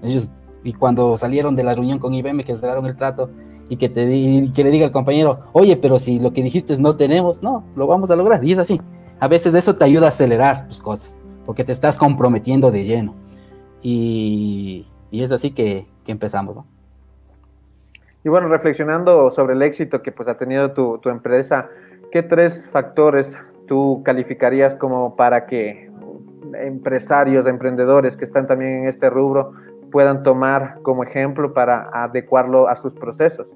Ellos, 0.02 0.30
y 0.62 0.72
cuando 0.72 1.16
salieron 1.16 1.56
de 1.56 1.64
la 1.64 1.74
reunión 1.74 1.98
con 1.98 2.14
IBM, 2.14 2.44
que 2.44 2.56
cerraron 2.56 2.86
el 2.86 2.96
trato, 2.96 3.28
y 3.68 3.76
que, 3.76 3.88
te, 3.88 4.04
que 4.54 4.64
le 4.64 4.70
diga 4.70 4.86
al 4.86 4.92
compañero, 4.92 5.40
oye, 5.52 5.76
pero 5.76 5.98
si 5.98 6.20
lo 6.20 6.32
que 6.32 6.42
dijiste 6.42 6.72
es 6.72 6.80
no 6.80 6.94
tenemos, 6.94 7.42
no, 7.42 7.64
lo 7.74 7.86
vamos 7.86 8.10
a 8.10 8.16
lograr. 8.16 8.44
Y 8.44 8.52
es 8.52 8.58
así. 8.58 8.80
A 9.18 9.26
veces 9.26 9.54
eso 9.54 9.74
te 9.74 9.84
ayuda 9.84 10.06
a 10.06 10.08
acelerar 10.10 10.68
tus 10.68 10.80
cosas, 10.80 11.16
porque 11.44 11.64
te 11.64 11.72
estás 11.72 11.96
comprometiendo 11.96 12.70
de 12.70 12.84
lleno. 12.84 13.21
Y, 13.82 14.86
y 15.10 15.22
es 15.22 15.32
así 15.32 15.52
que, 15.52 15.86
que 16.04 16.12
empezamos, 16.12 16.56
¿no? 16.56 16.66
Y 18.24 18.28
bueno, 18.28 18.48
reflexionando 18.48 19.30
sobre 19.32 19.54
el 19.54 19.62
éxito 19.62 20.02
que 20.02 20.12
pues 20.12 20.28
ha 20.28 20.36
tenido 20.38 20.72
tu, 20.72 20.98
tu 20.98 21.08
empresa, 21.08 21.68
¿qué 22.12 22.22
tres 22.22 22.68
factores 22.70 23.36
tú 23.66 24.02
calificarías 24.04 24.76
como 24.76 25.16
para 25.16 25.46
que 25.46 25.90
empresarios, 26.54 27.46
emprendedores 27.46 28.16
que 28.16 28.24
están 28.24 28.46
también 28.46 28.82
en 28.82 28.88
este 28.88 29.10
rubro 29.10 29.52
puedan 29.90 30.22
tomar 30.22 30.78
como 30.82 31.02
ejemplo 31.02 31.52
para 31.52 31.88
adecuarlo 31.92 32.68
a 32.68 32.76
sus 32.76 32.94
procesos? 32.94 33.48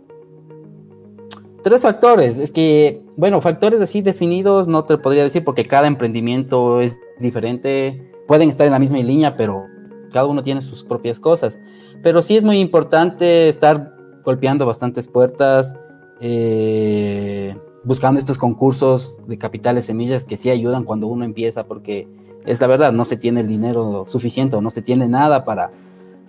Tres 1.62 1.82
factores. 1.82 2.38
Es 2.38 2.52
que, 2.52 3.02
bueno, 3.16 3.40
factores 3.40 3.80
así 3.80 4.02
definidos 4.02 4.68
no 4.68 4.84
te 4.84 4.98
podría 4.98 5.24
decir 5.24 5.44
porque 5.44 5.64
cada 5.64 5.86
emprendimiento 5.86 6.80
es 6.80 6.96
diferente. 7.18 8.12
Pueden 8.26 8.48
estar 8.48 8.66
en 8.66 8.72
la 8.72 8.78
misma 8.78 8.98
línea, 8.98 9.36
pero 9.36 9.66
cada 10.12 10.26
uno 10.26 10.42
tiene 10.42 10.62
sus 10.62 10.84
propias 10.84 11.20
cosas. 11.20 11.58
Pero 12.02 12.22
sí 12.22 12.36
es 12.36 12.44
muy 12.44 12.58
importante 12.58 13.48
estar 13.48 13.94
golpeando 14.24 14.66
bastantes 14.66 15.08
puertas, 15.08 15.76
eh, 16.20 17.56
buscando 17.84 18.18
estos 18.18 18.38
concursos 18.38 19.20
de 19.26 19.38
capitales 19.38 19.86
semillas 19.86 20.24
que 20.24 20.36
sí 20.36 20.50
ayudan 20.50 20.84
cuando 20.84 21.06
uno 21.06 21.24
empieza, 21.24 21.64
porque 21.64 22.08
es 22.44 22.60
la 22.60 22.66
verdad, 22.66 22.92
no 22.92 23.04
se 23.04 23.16
tiene 23.16 23.40
el 23.40 23.48
dinero 23.48 24.04
suficiente 24.08 24.56
o 24.56 24.60
no 24.60 24.70
se 24.70 24.82
tiene 24.82 25.08
nada 25.08 25.44
para, 25.44 25.70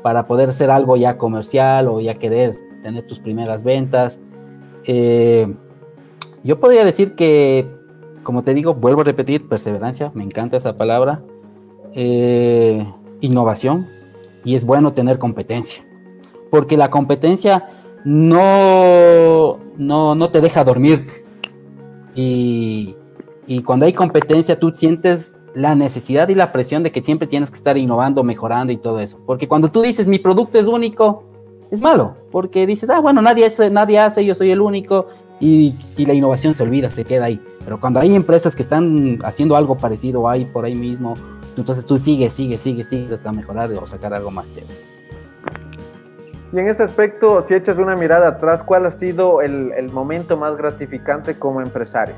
para 0.02 0.28
poder 0.28 0.52
ser 0.52 0.70
algo 0.70 0.98
ya 0.98 1.18
comercial 1.18 1.88
o 1.88 2.00
ya 2.00 2.16
querer 2.16 2.58
tener 2.84 3.06
tus 3.08 3.20
primeras 3.20 3.64
ventas. 3.64 4.20
Eh, 4.86 5.54
yo 6.44 6.60
podría 6.60 6.86
decir 6.86 7.16
que, 7.16 7.68
como 8.24 8.44
te 8.44 8.54
digo, 8.54 8.74
vuelvo 8.74 9.02
a 9.02 9.04
repetir, 9.04 9.48
perseverancia, 9.48 10.12
me 10.14 10.24
encanta 10.24 10.58
esa 10.58 10.78
palabra, 10.78 11.24
eh, 11.94 12.86
innovación, 13.22 13.88
y 14.44 14.56
es 14.56 14.64
bueno 14.64 14.94
tener 14.94 15.20
competencia, 15.20 15.86
porque 16.50 16.78
la 16.78 16.90
competencia 16.90 17.70
no, 18.06 19.60
no, 19.78 20.16
no 20.16 20.30
te 20.30 20.42
deja 20.42 20.64
dormirte. 20.64 21.26
Y, 22.16 22.96
y 23.46 23.62
cuando 23.62 23.86
hay 23.86 23.94
competencia, 23.94 24.60
tú 24.60 24.72
sientes 24.74 25.40
la 25.54 25.76
necesidad 25.76 26.30
y 26.30 26.36
la 26.36 26.52
presión 26.52 26.84
de 26.84 26.92
que 26.92 27.04
siempre 27.04 27.28
tienes 27.28 27.50
que 27.50 27.58
estar 27.58 27.78
innovando, 27.78 28.24
mejorando 28.24 28.72
y 28.72 28.78
todo 28.78 29.00
eso. 29.00 29.20
Porque 29.26 29.48
cuando 29.48 29.70
tú 29.72 29.82
dices 29.82 30.08
mi 30.08 30.20
producto 30.20 30.60
es 30.60 30.68
único, 30.68 31.24
es 31.72 31.82
malo, 31.82 32.16
porque 32.32 32.66
dices, 32.66 32.90
ah, 32.90 33.00
bueno, 33.00 33.22
nadie 33.22 33.46
hace, 33.46 33.70
nadie 33.70 34.00
hace 34.00 34.24
yo 34.24 34.36
soy 34.36 34.52
el 34.52 34.62
único, 34.62 35.08
y, 35.40 35.76
y, 35.98 36.06
la 36.06 36.14
innovación 36.14 36.56
se 36.56 36.64
olvida, 36.64 36.90
se 36.90 37.06
queda 37.06 37.26
ahí. 37.26 37.40
Pero 37.64 37.80
cuando 37.80 38.00
hay 38.00 38.16
empresas 38.16 38.56
que 38.56 38.64
están 38.64 39.20
haciendo 39.24 39.56
algo 39.56 39.78
parecido 39.78 40.28
ahí 40.28 40.46
por 40.46 40.66
ahí 40.66 40.74
mismo, 40.74 41.14
entonces 41.58 41.86
tú 41.86 41.98
sigues, 41.98 42.34
sigues, 42.34 42.62
sigues, 42.62 42.88
sigues 42.88 43.12
hasta 43.12 43.32
mejorar 43.32 43.72
o 43.74 43.88
sacar 43.88 44.14
algo 44.14 44.32
más 44.32 44.52
chévere. 44.52 44.98
Y 46.54 46.60
en 46.60 46.70
ese 46.70 46.84
aspecto, 46.84 47.44
si 47.48 47.56
echas 47.56 47.78
una 47.78 47.96
mirada 47.96 48.30
atrás, 48.30 48.64
¿cuál 48.64 48.86
ha 48.86 48.92
sido 48.92 49.42
el, 49.42 49.74
el 49.74 49.92
momento 49.92 50.38
más 50.38 50.56
gratificante 50.56 51.38
como 51.38 51.62
empresario? 51.62 52.16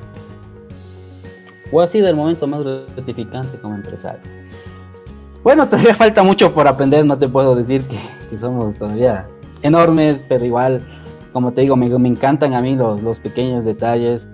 ¿O 1.71 1.81
ha 1.81 1.87
sido 1.87 2.07
el 2.07 2.15
momento 2.15 2.47
más 2.47 2.63
gratificante 2.63 3.57
como 3.59 3.75
empresario? 3.75 4.21
Bueno, 5.43 5.65
todavía 5.69 5.95
falta 5.95 6.23
mucho 6.23 6.53
por 6.53 6.67
aprender, 6.67 7.05
no 7.05 7.17
te 7.17 7.27
puedo 7.27 7.55
decir 7.55 7.83
que, 7.83 7.97
que 8.29 8.37
somos 8.37 8.75
todavía 8.75 9.27
enormes, 9.61 10.23
pero 10.27 10.45
igual, 10.45 10.81
como 11.33 11.51
te 11.51 11.61
digo, 11.61 11.75
me, 11.75 11.89
me 11.97 12.09
encantan 12.09 12.53
a 12.53 12.61
mí 12.61 12.75
los, 12.75 13.01
los, 13.01 13.19
pequeños 13.19 13.65
detalles. 13.65 14.27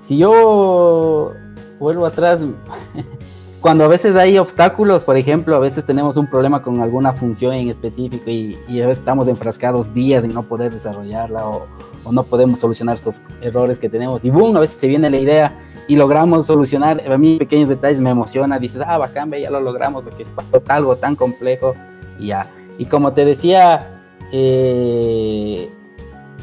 Si 0.00 0.16
yo 0.16 1.32
vuelvo 1.78 2.06
atrás, 2.06 2.40
cuando 3.64 3.84
a 3.84 3.88
veces 3.88 4.14
hay 4.14 4.36
obstáculos, 4.36 5.04
por 5.04 5.16
ejemplo, 5.16 5.56
a 5.56 5.58
veces 5.58 5.86
tenemos 5.86 6.18
un 6.18 6.26
problema 6.26 6.60
con 6.60 6.82
alguna 6.82 7.14
función 7.14 7.54
en 7.54 7.70
específico 7.70 8.28
y, 8.28 8.58
y 8.68 8.82
a 8.82 8.86
veces 8.86 8.98
estamos 8.98 9.26
enfrascados 9.26 9.94
días 9.94 10.22
en 10.22 10.34
no 10.34 10.42
poder 10.42 10.70
desarrollarla 10.70 11.48
o, 11.48 11.66
o 12.04 12.12
no 12.12 12.24
podemos 12.24 12.58
solucionar 12.58 12.96
esos 12.96 13.22
errores 13.40 13.78
que 13.78 13.88
tenemos. 13.88 14.22
Y 14.26 14.28
boom, 14.28 14.54
a 14.58 14.60
veces 14.60 14.78
se 14.78 14.86
viene 14.86 15.08
la 15.08 15.16
idea 15.16 15.56
y 15.88 15.96
logramos 15.96 16.44
solucionar, 16.44 17.02
a 17.10 17.16
mí 17.16 17.38
pequeños 17.38 17.70
detalles 17.70 18.02
me 18.02 18.10
emociona, 18.10 18.58
dices, 18.58 18.82
ah, 18.86 18.98
bacán, 18.98 19.30
ya 19.32 19.48
lo 19.48 19.60
logramos 19.60 20.04
porque 20.04 20.24
es 20.24 20.32
algo 20.68 20.96
tan 20.96 21.16
complejo 21.16 21.74
y 22.20 22.26
ya. 22.26 22.46
Y 22.76 22.84
como 22.84 23.14
te 23.14 23.24
decía, 23.24 24.02
eh, 24.30 25.70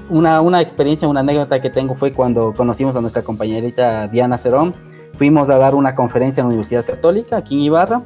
una, 0.10 0.42
una 0.42 0.60
experiencia, 0.60 1.08
una 1.08 1.20
anécdota 1.20 1.62
que 1.62 1.70
tengo 1.70 1.94
fue 1.94 2.14
cuando 2.14 2.52
conocimos 2.52 2.96
a 2.96 3.02
nuestra 3.02 3.22
compañerita 3.22 4.08
Diana 4.08 4.40
Cerón, 4.40 4.74
fuimos 5.14 5.50
a 5.50 5.58
dar 5.58 5.76
una 5.76 5.96
conferencia 5.96 6.42
en 6.42 6.48
la 6.48 6.50
Universidad 6.50 6.86
Católica, 6.86 7.38
aquí 7.38 7.56
en 7.56 7.62
Ibarra, 7.62 8.02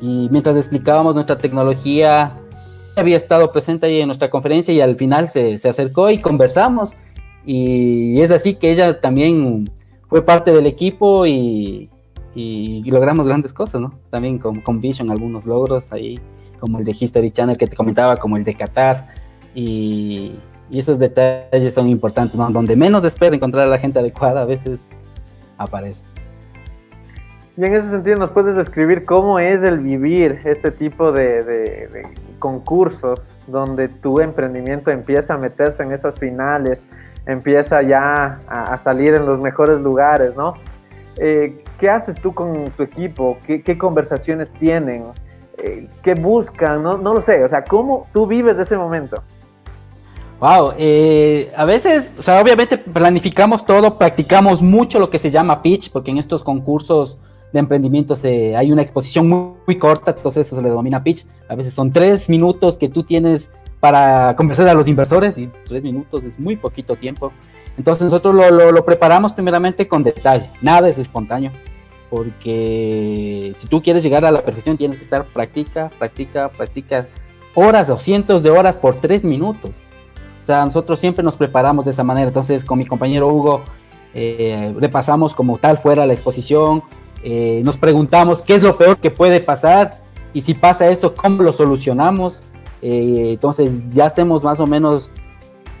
y 0.00 0.28
mientras 0.30 0.56
explicábamos 0.56 1.14
nuestra 1.14 1.38
tecnología, 1.38 2.32
había 2.96 3.16
estado 3.16 3.50
presente 3.52 3.86
ahí 3.86 4.00
en 4.00 4.06
nuestra 4.06 4.30
conferencia 4.30 4.72
y 4.74 4.80
al 4.80 4.96
final 4.96 5.28
se, 5.28 5.58
se 5.58 5.68
acercó 5.68 6.10
y 6.10 6.18
conversamos. 6.18 6.94
Y 7.46 8.20
es 8.20 8.30
así 8.30 8.54
que 8.54 8.70
ella 8.70 9.00
también 9.00 9.70
fue 10.08 10.22
parte 10.22 10.52
del 10.52 10.66
equipo 10.66 11.26
y, 11.26 11.90
y, 12.34 12.82
logramos 12.90 13.26
grandes 13.26 13.52
cosas, 13.52 13.80
¿no? 13.80 13.94
También 14.10 14.38
con, 14.38 14.60
con, 14.60 14.80
Vision 14.80 15.10
algunos 15.10 15.46
logros 15.46 15.92
ahí, 15.92 16.18
como 16.60 16.78
el 16.78 16.84
de 16.84 16.96
History 16.98 17.30
Channel 17.30 17.56
que 17.56 17.66
te 17.66 17.76
comentaba, 17.76 18.16
como 18.16 18.36
el 18.36 18.44
de 18.44 18.54
Qatar. 18.54 19.08
Y, 19.54 20.32
y 20.70 20.78
esos 20.78 20.98
detalles 20.98 21.74
son 21.74 21.88
importantes, 21.88 22.36
¿no? 22.36 22.50
Donde 22.50 22.76
menos 22.76 23.04
espera 23.04 23.34
encontrar 23.34 23.66
a 23.66 23.70
la 23.70 23.78
gente 23.78 23.98
adecuada, 23.98 24.42
a 24.42 24.46
veces 24.46 24.86
aparece. 25.64 26.04
Y 27.56 27.64
en 27.64 27.74
ese 27.74 27.90
sentido, 27.90 28.16
¿nos 28.16 28.30
puedes 28.30 28.56
describir 28.56 29.04
cómo 29.04 29.38
es 29.38 29.62
el 29.62 29.78
vivir 29.78 30.40
este 30.44 30.72
tipo 30.72 31.12
de, 31.12 32.08
concursos 32.38 33.20
donde 33.46 33.88
tu 33.88 34.20
emprendimiento 34.20 34.90
empieza 34.90 35.34
a 35.34 35.38
meterse 35.38 35.82
en 35.82 35.92
esas 35.92 36.18
finales, 36.18 36.84
empieza 37.26 37.80
ya 37.82 38.38
a, 38.48 38.76
salir 38.78 39.14
en 39.14 39.24
los 39.24 39.40
mejores 39.40 39.80
lugares, 39.80 40.34
¿no? 40.36 40.54
Eh, 41.16 41.62
¿Qué 41.78 41.88
haces 41.88 42.16
tú 42.16 42.34
con 42.34 42.70
tu 42.70 42.82
equipo? 42.82 43.38
¿Qué, 43.46 43.62
qué 43.62 43.78
conversaciones 43.78 44.50
tienen? 44.54 45.04
Eh, 45.58 45.88
¿Qué 46.02 46.14
buscan? 46.14 46.82
No, 46.82 46.98
no, 46.98 47.14
lo 47.14 47.22
sé, 47.22 47.44
o 47.44 47.48
sea, 47.48 47.62
¿cómo 47.62 48.08
tú 48.12 48.26
vives 48.26 48.58
ese 48.58 48.76
momento? 48.76 49.22
Wow, 50.40 50.74
eh, 50.76 51.52
a 51.56 51.64
veces, 51.64 52.14
o 52.18 52.22
sea, 52.22 52.40
obviamente 52.40 52.76
planificamos 52.76 53.64
todo, 53.64 53.96
practicamos 53.96 54.62
mucho 54.62 54.98
lo 54.98 55.08
que 55.08 55.18
se 55.18 55.30
llama 55.30 55.62
pitch, 55.62 55.90
porque 55.90 56.10
en 56.10 56.18
estos 56.18 56.42
concursos 56.42 57.18
de 57.52 57.60
emprendimiento 57.60 58.16
se, 58.16 58.56
hay 58.56 58.72
una 58.72 58.82
exposición 58.82 59.28
muy, 59.28 59.52
muy 59.66 59.78
corta, 59.78 60.10
entonces 60.10 60.46
eso 60.46 60.56
se 60.56 60.62
le 60.62 60.68
denomina 60.70 61.02
pitch. 61.02 61.24
A 61.48 61.54
veces 61.54 61.72
son 61.72 61.92
tres 61.92 62.28
minutos 62.28 62.76
que 62.76 62.88
tú 62.88 63.04
tienes 63.04 63.50
para 63.84 64.34
convencer 64.34 64.66
a 64.66 64.74
los 64.74 64.88
inversores 64.88 65.36
y 65.36 65.50
tres 65.66 65.84
minutos 65.84 66.24
es 66.24 66.40
muy 66.40 66.56
poquito 66.56 66.96
tiempo. 66.96 67.32
Entonces 67.76 68.04
nosotros 68.04 68.34
lo, 68.34 68.50
lo, 68.50 68.72
lo, 68.72 68.84
preparamos 68.84 69.34
primeramente 69.34 69.86
con 69.86 70.02
detalle, 70.02 70.48
nada 70.62 70.88
es 70.88 70.96
espontáneo, 70.98 71.52
porque 72.08 73.52
si 73.58 73.66
tú 73.66 73.82
quieres 73.82 74.02
llegar 74.02 74.24
a 74.24 74.32
la 74.32 74.42
perfección 74.42 74.76
tienes 74.76 74.96
que 74.96 75.02
estar 75.02 75.26
practica, 75.26 75.90
practica, 75.98 76.48
practica 76.48 77.08
horas 77.54 77.90
o 77.90 77.98
cientos 77.98 78.42
de 78.42 78.50
horas 78.50 78.76
por 78.76 78.96
tres 78.96 79.22
minutos. 79.22 79.70
O 80.44 80.46
sea, 80.46 80.64
nosotros 80.64 81.00
siempre 81.00 81.24
nos 81.24 81.36
preparamos 81.36 81.84
de 81.84 81.90
esa 81.90 82.04
manera. 82.04 82.28
Entonces 82.28 82.64
con 82.64 82.78
mi 82.78 82.84
compañero 82.84 83.28
Hugo 83.28 83.62
eh, 84.14 84.74
repasamos 84.78 85.34
como 85.34 85.58
tal 85.58 85.78
fuera 85.78 86.06
la 86.06 86.12
exposición, 86.12 86.82
eh, 87.22 87.62
nos 87.64 87.76
preguntamos 87.76 88.42
qué 88.42 88.54
es 88.54 88.62
lo 88.62 88.76
peor 88.76 88.98
que 88.98 89.10
puede 89.10 89.40
pasar 89.40 90.02
y 90.32 90.42
si 90.42 90.54
pasa 90.54 90.88
eso, 90.88 91.14
cómo 91.14 91.42
lo 91.42 91.52
solucionamos 91.52 92.42
eh, 92.86 93.30
entonces 93.32 93.94
ya 93.94 94.04
hacemos 94.04 94.44
más 94.44 94.60
o 94.60 94.66
menos, 94.66 95.10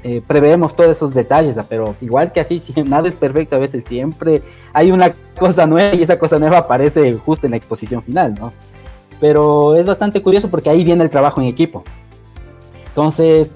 eh, 0.02 0.22
preveemos 0.26 0.74
todos 0.74 0.90
esos 0.90 1.12
detalles, 1.12 1.54
pero 1.68 1.94
igual 2.00 2.32
que 2.32 2.40
así, 2.40 2.62
nada 2.86 3.06
es 3.06 3.16
perfecto, 3.16 3.56
a 3.56 3.58
veces 3.58 3.84
siempre 3.84 4.42
hay 4.72 4.90
una 4.90 5.12
cosa 5.38 5.66
nueva 5.66 5.94
y 5.94 6.02
esa 6.02 6.18
cosa 6.18 6.38
nueva 6.38 6.58
aparece 6.58 7.12
justo 7.12 7.46
en 7.46 7.50
la 7.50 7.58
exposición 7.58 8.02
final, 8.02 8.34
¿no? 8.40 8.54
Pero 9.20 9.76
es 9.76 9.84
bastante 9.84 10.22
curioso 10.22 10.48
porque 10.48 10.70
ahí 10.70 10.82
viene 10.82 11.04
el 11.04 11.10
trabajo 11.10 11.42
en 11.42 11.46
equipo. 11.46 11.84
Entonces, 12.86 13.54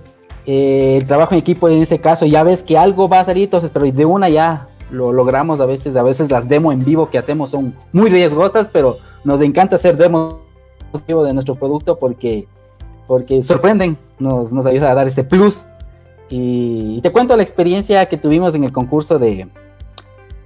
eh, 0.51 0.97
el 0.97 1.07
trabajo 1.07 1.35
en 1.35 1.41
equipo 1.41 1.69
en 1.69 1.83
ese 1.83 2.01
caso, 2.01 2.25
ya 2.25 2.43
ves 2.43 2.63
que 2.63 2.79
algo 2.79 3.07
va 3.07 3.21
a 3.21 3.25
salir, 3.27 3.45
entonces, 3.45 3.71
pero 3.71 3.85
de 3.85 4.05
una 4.07 4.31
ya 4.31 4.67
lo 4.91 5.13
logramos 5.13 5.61
a 5.61 5.67
veces, 5.67 5.95
a 5.95 6.03
veces 6.03 6.31
las 6.31 6.49
demos 6.49 6.73
en 6.73 6.83
vivo 6.83 7.11
que 7.11 7.19
hacemos 7.19 7.51
son 7.51 7.75
muy 7.93 8.09
riesgosas, 8.09 8.71
pero 8.73 8.97
nos 9.25 9.43
encanta 9.43 9.77
hacer 9.77 9.99
demos 9.99 10.37
de 11.07 11.35
nuestro 11.35 11.55
producto 11.55 11.99
porque 11.99 12.49
porque 13.07 13.43
sorprenden, 13.43 13.99
nos, 14.19 14.53
nos 14.53 14.65
ayuda 14.65 14.91
a 14.91 14.95
dar 14.95 15.07
este 15.07 15.23
plus. 15.23 15.67
Y, 16.31 16.97
y, 16.97 17.01
te 17.03 17.11
cuento 17.11 17.37
la 17.37 17.43
experiencia 17.43 18.07
que 18.07 18.17
tuvimos 18.17 18.55
en 18.55 18.65
el 18.65 18.73
concurso 18.73 19.19
de, 19.19 19.49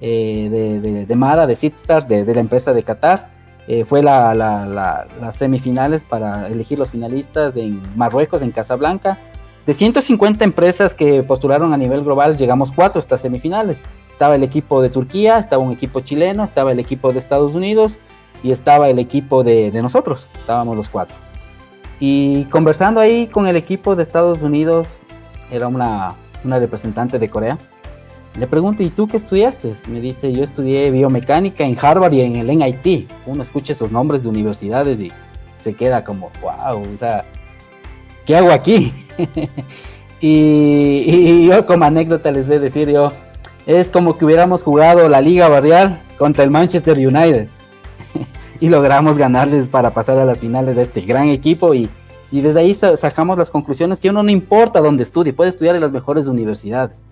eh, 0.01 0.49
de, 0.51 0.81
de, 0.81 1.07
de 1.07 1.17
Mara, 1.17 1.47
de 1.47 1.55
de, 1.57 2.25
de, 2.25 2.35
la 2.35 2.41
empresa 2.41 2.73
de 2.73 2.83
Qatar. 2.83 3.31
eh, 3.69 3.85
fue 3.85 4.03
la, 4.03 4.35
las 4.35 5.35
semifinales 5.37 6.05
para 6.05 6.49
elegir 6.49 6.79
los 6.79 6.91
finalistas 6.91 7.57
en 7.57 7.83
Marruecos, 7.97 8.43
en 8.43 8.51
Casablanca. 8.51 9.19
De 9.67 9.75
150 9.75 10.45
empresas 10.45 10.95
que 10.95 11.23
postularon 11.23 11.73
a 11.73 11.77
nivel 11.77 12.03
global, 12.03 12.37
llegamos 12.37 12.73
cuatro 12.73 12.99
a 12.99 13.01
estas 13.01 13.21
semifinales. 13.21 13.85
Estaba 14.11 14.35
el 14.35 14.43
equipo 14.43 14.83
de 14.83 14.91
Turquía, 14.91 15.39
estaba 15.39 15.63
un 15.63 15.73
equipo 15.73 16.01
chileno, 16.01 16.43
estaba 16.43 16.73
el 16.73 16.81
equipo 16.81 17.13
de 17.13 17.19
Estados 17.21 17.55
Unidos 17.55 17.97
y 18.43 18.51
estaba 18.51 18.91
el 18.91 18.99
equipo 18.99 19.45
de, 19.45 19.71
nosotros. 19.81 20.29
Estábamos 20.35 20.77
los 20.77 20.89
cuatro. 20.89 21.17
Y 22.01 22.45
conversando 22.47 23.01
ahí 23.01 23.29
con 23.29 23.47
el 23.47 23.55
equipo 23.55 23.95
de 23.95 24.03
Estados 24.03 24.43
Unidos, 24.43 24.99
era 25.51 25.69
una, 25.69 26.15
una 26.43 26.59
representante 26.59 27.21
de 27.21 27.29
Corea. 27.29 27.57
Le 28.37 28.49
pregunto, 28.49 28.83
¿y 28.83 28.91
tú 28.91 29.07
qué 29.07 29.17
estudiaste? 29.17 29.75
Me 29.87 30.01
dice, 30.01 30.33
yo 30.33 30.43
estudié 30.43 30.91
biomecánica 30.91 31.65
en 31.65 31.77
Harvard 31.81 32.13
y 32.15 32.23
en 32.23 32.37
el 32.37 32.47
MIT. 32.47 33.09
Uno 33.27 33.43
escucha 33.43 33.75
esos 33.75 33.93
nombres 33.93 34.25
de 34.25 34.31
universidades 34.31 35.01
y 35.01 35.13
se 35.61 35.75
queda 35.75 36.03
como, 36.03 36.31
wow, 36.43 36.83
¿qué 38.27 38.37
hago 38.37 38.51
aquí? 38.51 38.93
y, 40.21 41.47
yo 41.47 41.67
como 41.67 41.85
anécdota 41.85 42.31
les 42.31 42.49
he 42.51 42.59
decir 42.59 42.91
yo, 42.91 43.13
es 43.67 43.91
como 43.91 44.17
que 44.17 44.25
hubiéramos 44.25 44.63
jugado 44.63 45.09
la 45.09 45.21
Liga 45.21 45.49
Barrial 45.49 46.01
contra 46.19 46.45
el 46.45 46.51
Manchester 46.51 46.97
United. 46.97 47.49
y 48.61 48.69
logramos 48.69 49.19
ganarles 49.19 49.69
para 49.69 49.93
pasar 49.93 50.19
a 50.19 50.25
las 50.25 50.41
finales 50.41 50.77
de 50.77 50.83
este 50.83 51.01
gran 51.01 51.29
equipo 51.29 51.75
y, 51.75 51.89
y 52.31 52.41
desde 52.41 52.61
ahí 52.61 52.75
sacamos 52.75 53.39
las 53.39 53.51
conclusiones 53.51 54.01
que 54.01 54.11
uno 54.11 54.23
no 54.23 54.31
importa 54.31 54.81
dónde 54.81 55.03
estudie, 55.03 55.33
puede 55.33 55.51
estudiar 55.51 55.75
en 55.75 55.81
las 55.81 55.93
mejores 55.93 56.29
universidades 56.29 57.03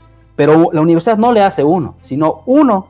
pero 0.41 0.71
la 0.73 0.81
universidad 0.81 1.19
no 1.19 1.33
le 1.33 1.43
hace 1.43 1.63
uno, 1.63 1.97
sino 2.01 2.43
uno 2.47 2.87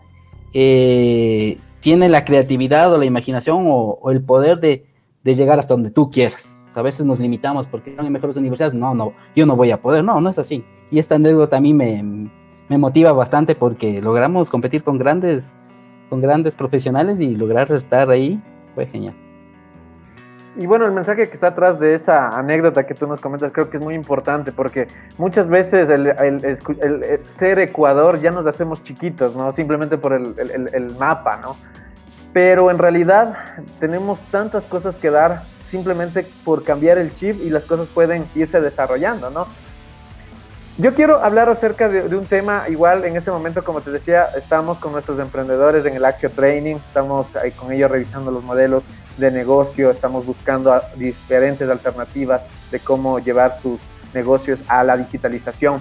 eh, 0.55 1.59
tiene 1.81 2.09
la 2.09 2.25
creatividad 2.25 2.93
o 2.93 2.97
la 2.97 3.07
imaginación 3.07 3.65
o, 3.69 4.09
el 4.13 4.23
poder 4.23 4.61
de, 4.61 4.87
llegar 5.25 5.59
hasta 5.59 5.75
donde 5.75 5.91
tú 5.91 6.11
quieras. 6.11 6.57
A 6.75 6.83
veces 6.83 7.07
nos 7.07 7.21
limitamos 7.21 7.67
porque 7.67 7.95
hay 7.99 8.11
mejores 8.11 8.37
universidades. 8.37 8.75
No, 8.75 8.95
no, 8.95 9.13
yo 9.35 9.47
no 9.47 9.57
voy 9.57 9.71
a 9.71 9.81
poder. 9.81 10.05
No, 10.05 10.21
no 10.21 10.31
es 10.31 10.39
así. 10.39 10.65
Y 10.91 10.99
esta 10.99 11.17
anécdota 11.17 11.57
a 11.57 11.61
mí 11.61 11.75
me, 11.75 12.31
me 12.69 12.79
motiva 12.79 13.13
bastante 13.13 13.55
porque 13.55 14.01
logramos 14.01 14.51
competir 14.51 14.83
con 14.83 14.99
grandes, 14.99 15.55
con 16.09 16.21
grandes 16.21 16.57
profesionales 16.57 17.21
y 17.21 17.37
lograr 17.37 17.71
estar 17.73 18.11
ahí 18.11 18.41
fue 18.75 18.87
genial. 18.87 19.15
Y 20.57 20.67
bueno, 20.67 20.87
el 20.87 20.93
mensaje 20.93 21.25
que 21.25 21.35
está 21.35 21.49
atrás 21.49 21.79
de 21.79 21.95
esa 21.95 22.29
anécdota 22.29 22.85
que 22.85 22.95
tú 22.95 23.07
nos 23.07 23.21
comentas 23.21 23.53
creo 23.53 23.71
que 23.71 23.77
es 23.77 23.83
muy 23.83 23.95
importante 23.95 24.51
porque 24.51 24.89
muchas 25.17 25.49
veces 25.49 25.89
el, 25.89 27.25
ser 27.25 27.61
Ecuador 27.61 28.21
ya 28.21 28.31
nos 28.31 28.47
hacemos 28.47 28.83
chiquitos, 28.83 29.37
¿no? 29.37 29.53
Simplemente 29.53 29.97
por 29.97 30.13
el, 30.13 30.97
mapa, 30.99 31.39
¿no? 31.41 31.57
Pero 32.33 32.71
en 32.71 32.79
realidad 32.79 33.37
tenemos 33.79 34.19
tantas 34.31 34.65
cosas 34.65 34.97
que 34.97 35.11
dar 35.11 35.43
simplemente 35.71 36.27
por 36.45 36.65
cambiar 36.65 36.99
el 36.99 37.15
chip 37.15 37.41
y 37.43 37.51
las 37.51 37.65
cosas 37.65 37.89
pueden 37.89 38.27
irse 38.35 38.61
desarrollando, 38.61 39.31
¿no? 39.31 39.47
Yo 40.79 40.95
quiero 40.95 41.23
hablar 41.23 41.49
acerca 41.49 41.89
de, 41.89 42.09
de, 42.09 42.17
un 42.17 42.27
tema, 42.27 42.65
igual 42.69 43.05
en 43.05 43.17
este 43.17 43.31
momento, 43.31 43.63
como 43.63 43.83
te 43.83 43.91
decía, 43.91 44.29
estamos 44.37 44.79
con 44.79 44.93
nuestros 44.93 45.19
emprendedores 45.19 45.85
en 45.85 45.95
el 45.95 46.05
Actio 46.05 46.31
Training, 46.31 46.77
estamos 46.77 47.37
ahí 47.37 47.51
con 47.51 47.71
ellos 47.71 47.91
revisando 47.91 48.31
los 48.31 48.43
modelos 48.43 48.83
de 49.19 49.31
negocio, 49.31 49.91
estamos 49.91 50.25
buscando 50.25 50.81
diferentes 50.97 51.69
alternativas 51.69 52.43
de 52.71 52.81
cómo 52.81 53.19
llevar 53.19 53.61
sus 53.61 53.79
negocios 54.15 54.59
a 54.69 54.83
la 54.83 54.97
digitalización. 54.97 55.81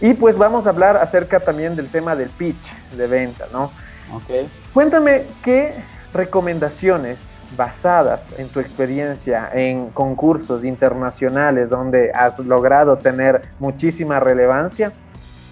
Y 0.00 0.14
pues 0.14 0.36
vamos 0.36 0.66
a 0.66 0.70
hablar 0.70 0.96
acerca 0.96 1.40
también 1.40 1.76
del 1.76 1.88
tema 1.88 2.16
del 2.16 2.28
pitch 2.30 2.92
de 2.96 3.06
venta, 3.06 3.46
¿no? 3.52 3.70
Okay. 4.12 4.48
Cuéntame 4.72 5.26
qué 5.42 5.74
recomendaciones 6.12 7.18
basadas 7.56 8.20
en 8.38 8.48
tu 8.48 8.60
experiencia 8.60 9.50
en 9.52 9.90
concursos 9.90 10.64
internacionales 10.64 11.70
donde 11.70 12.10
has 12.12 12.38
logrado 12.38 12.96
tener 12.96 13.42
muchísima 13.58 14.20
relevancia. 14.20 14.92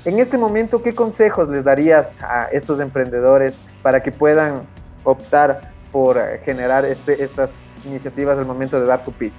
En 0.04 0.18
este 0.18 0.36
momento, 0.36 0.82
¿qué 0.82 0.94
consejos 0.94 1.48
les 1.48 1.64
darías 1.64 2.08
a 2.20 2.48
estos 2.52 2.80
emprendedores 2.80 3.54
para 3.82 4.02
que 4.02 4.10
puedan 4.10 4.62
optar 5.04 5.60
por 5.92 6.16
eh, 6.16 6.40
generar 6.44 6.84
este, 6.84 7.22
estas 7.22 7.50
iniciativas 7.86 8.38
al 8.38 8.46
momento 8.46 8.80
de 8.80 8.86
dar 8.86 9.04
su 9.04 9.12
pitch? 9.12 9.32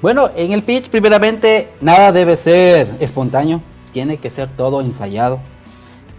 Bueno, 0.00 0.28
en 0.36 0.52
el 0.52 0.62
pitch, 0.62 0.90
primeramente, 0.90 1.70
nada 1.80 2.12
debe 2.12 2.36
ser 2.36 2.86
espontáneo, 3.00 3.60
tiene 3.92 4.18
que 4.18 4.30
ser 4.30 4.48
todo 4.48 4.80
ensayado. 4.80 5.40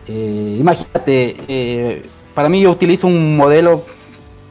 Eh, 0.08 0.58
imagínate, 0.60 1.38
eh, 1.47 2.04
para 2.34 2.49
mí 2.49 2.62
yo 2.62 2.71
utilizo 2.71 3.08
un 3.08 3.38
modelo 3.38 3.84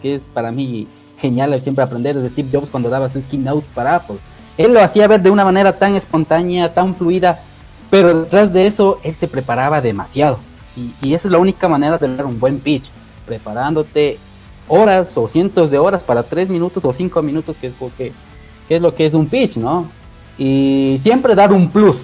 que 0.04 0.14
es 0.14 0.28
para 0.28 0.52
mí 0.52 0.86
genial 1.18 1.58
siempre 1.62 1.82
aprender 1.82 2.14
desde 2.14 2.28
Steve 2.28 2.50
Jobs 2.52 2.68
cuando 2.68 2.90
daba 2.90 3.08
sus 3.08 3.24
keynotes 3.24 3.70
para 3.70 3.96
Apple. 3.96 4.18
Él 4.58 4.74
lo 4.74 4.82
hacía 4.82 5.08
ver 5.08 5.22
de 5.22 5.30
una 5.30 5.46
manera 5.46 5.78
tan 5.78 5.94
espontánea, 5.94 6.74
tan 6.74 6.94
fluida, 6.94 7.40
pero 7.88 8.20
detrás 8.20 8.52
de 8.52 8.66
eso 8.66 8.98
él 9.02 9.14
se 9.14 9.28
preparaba 9.28 9.80
demasiado. 9.80 10.38
Y, 10.76 10.92
y 11.00 11.14
esa 11.14 11.28
es 11.28 11.32
la 11.32 11.38
única 11.38 11.68
manera 11.68 11.96
de 11.96 12.14
dar 12.14 12.26
un 12.26 12.38
buen 12.38 12.58
pitch, 12.58 12.90
preparándote 13.24 14.18
horas 14.68 15.16
o 15.16 15.26
cientos 15.26 15.70
de 15.70 15.78
horas 15.78 16.04
para 16.04 16.22
tres 16.22 16.50
minutos 16.50 16.84
o 16.84 16.92
cinco 16.92 17.22
minutos, 17.22 17.56
que 17.58 17.68
es, 17.68 17.72
porque, 17.78 18.12
que 18.68 18.76
es 18.76 18.82
lo 18.82 18.94
que 18.94 19.06
es 19.06 19.14
un 19.14 19.26
pitch, 19.26 19.56
¿no? 19.56 19.88
Y 20.36 20.98
siempre 21.02 21.34
dar 21.34 21.50
un 21.50 21.70
plus. 21.70 21.96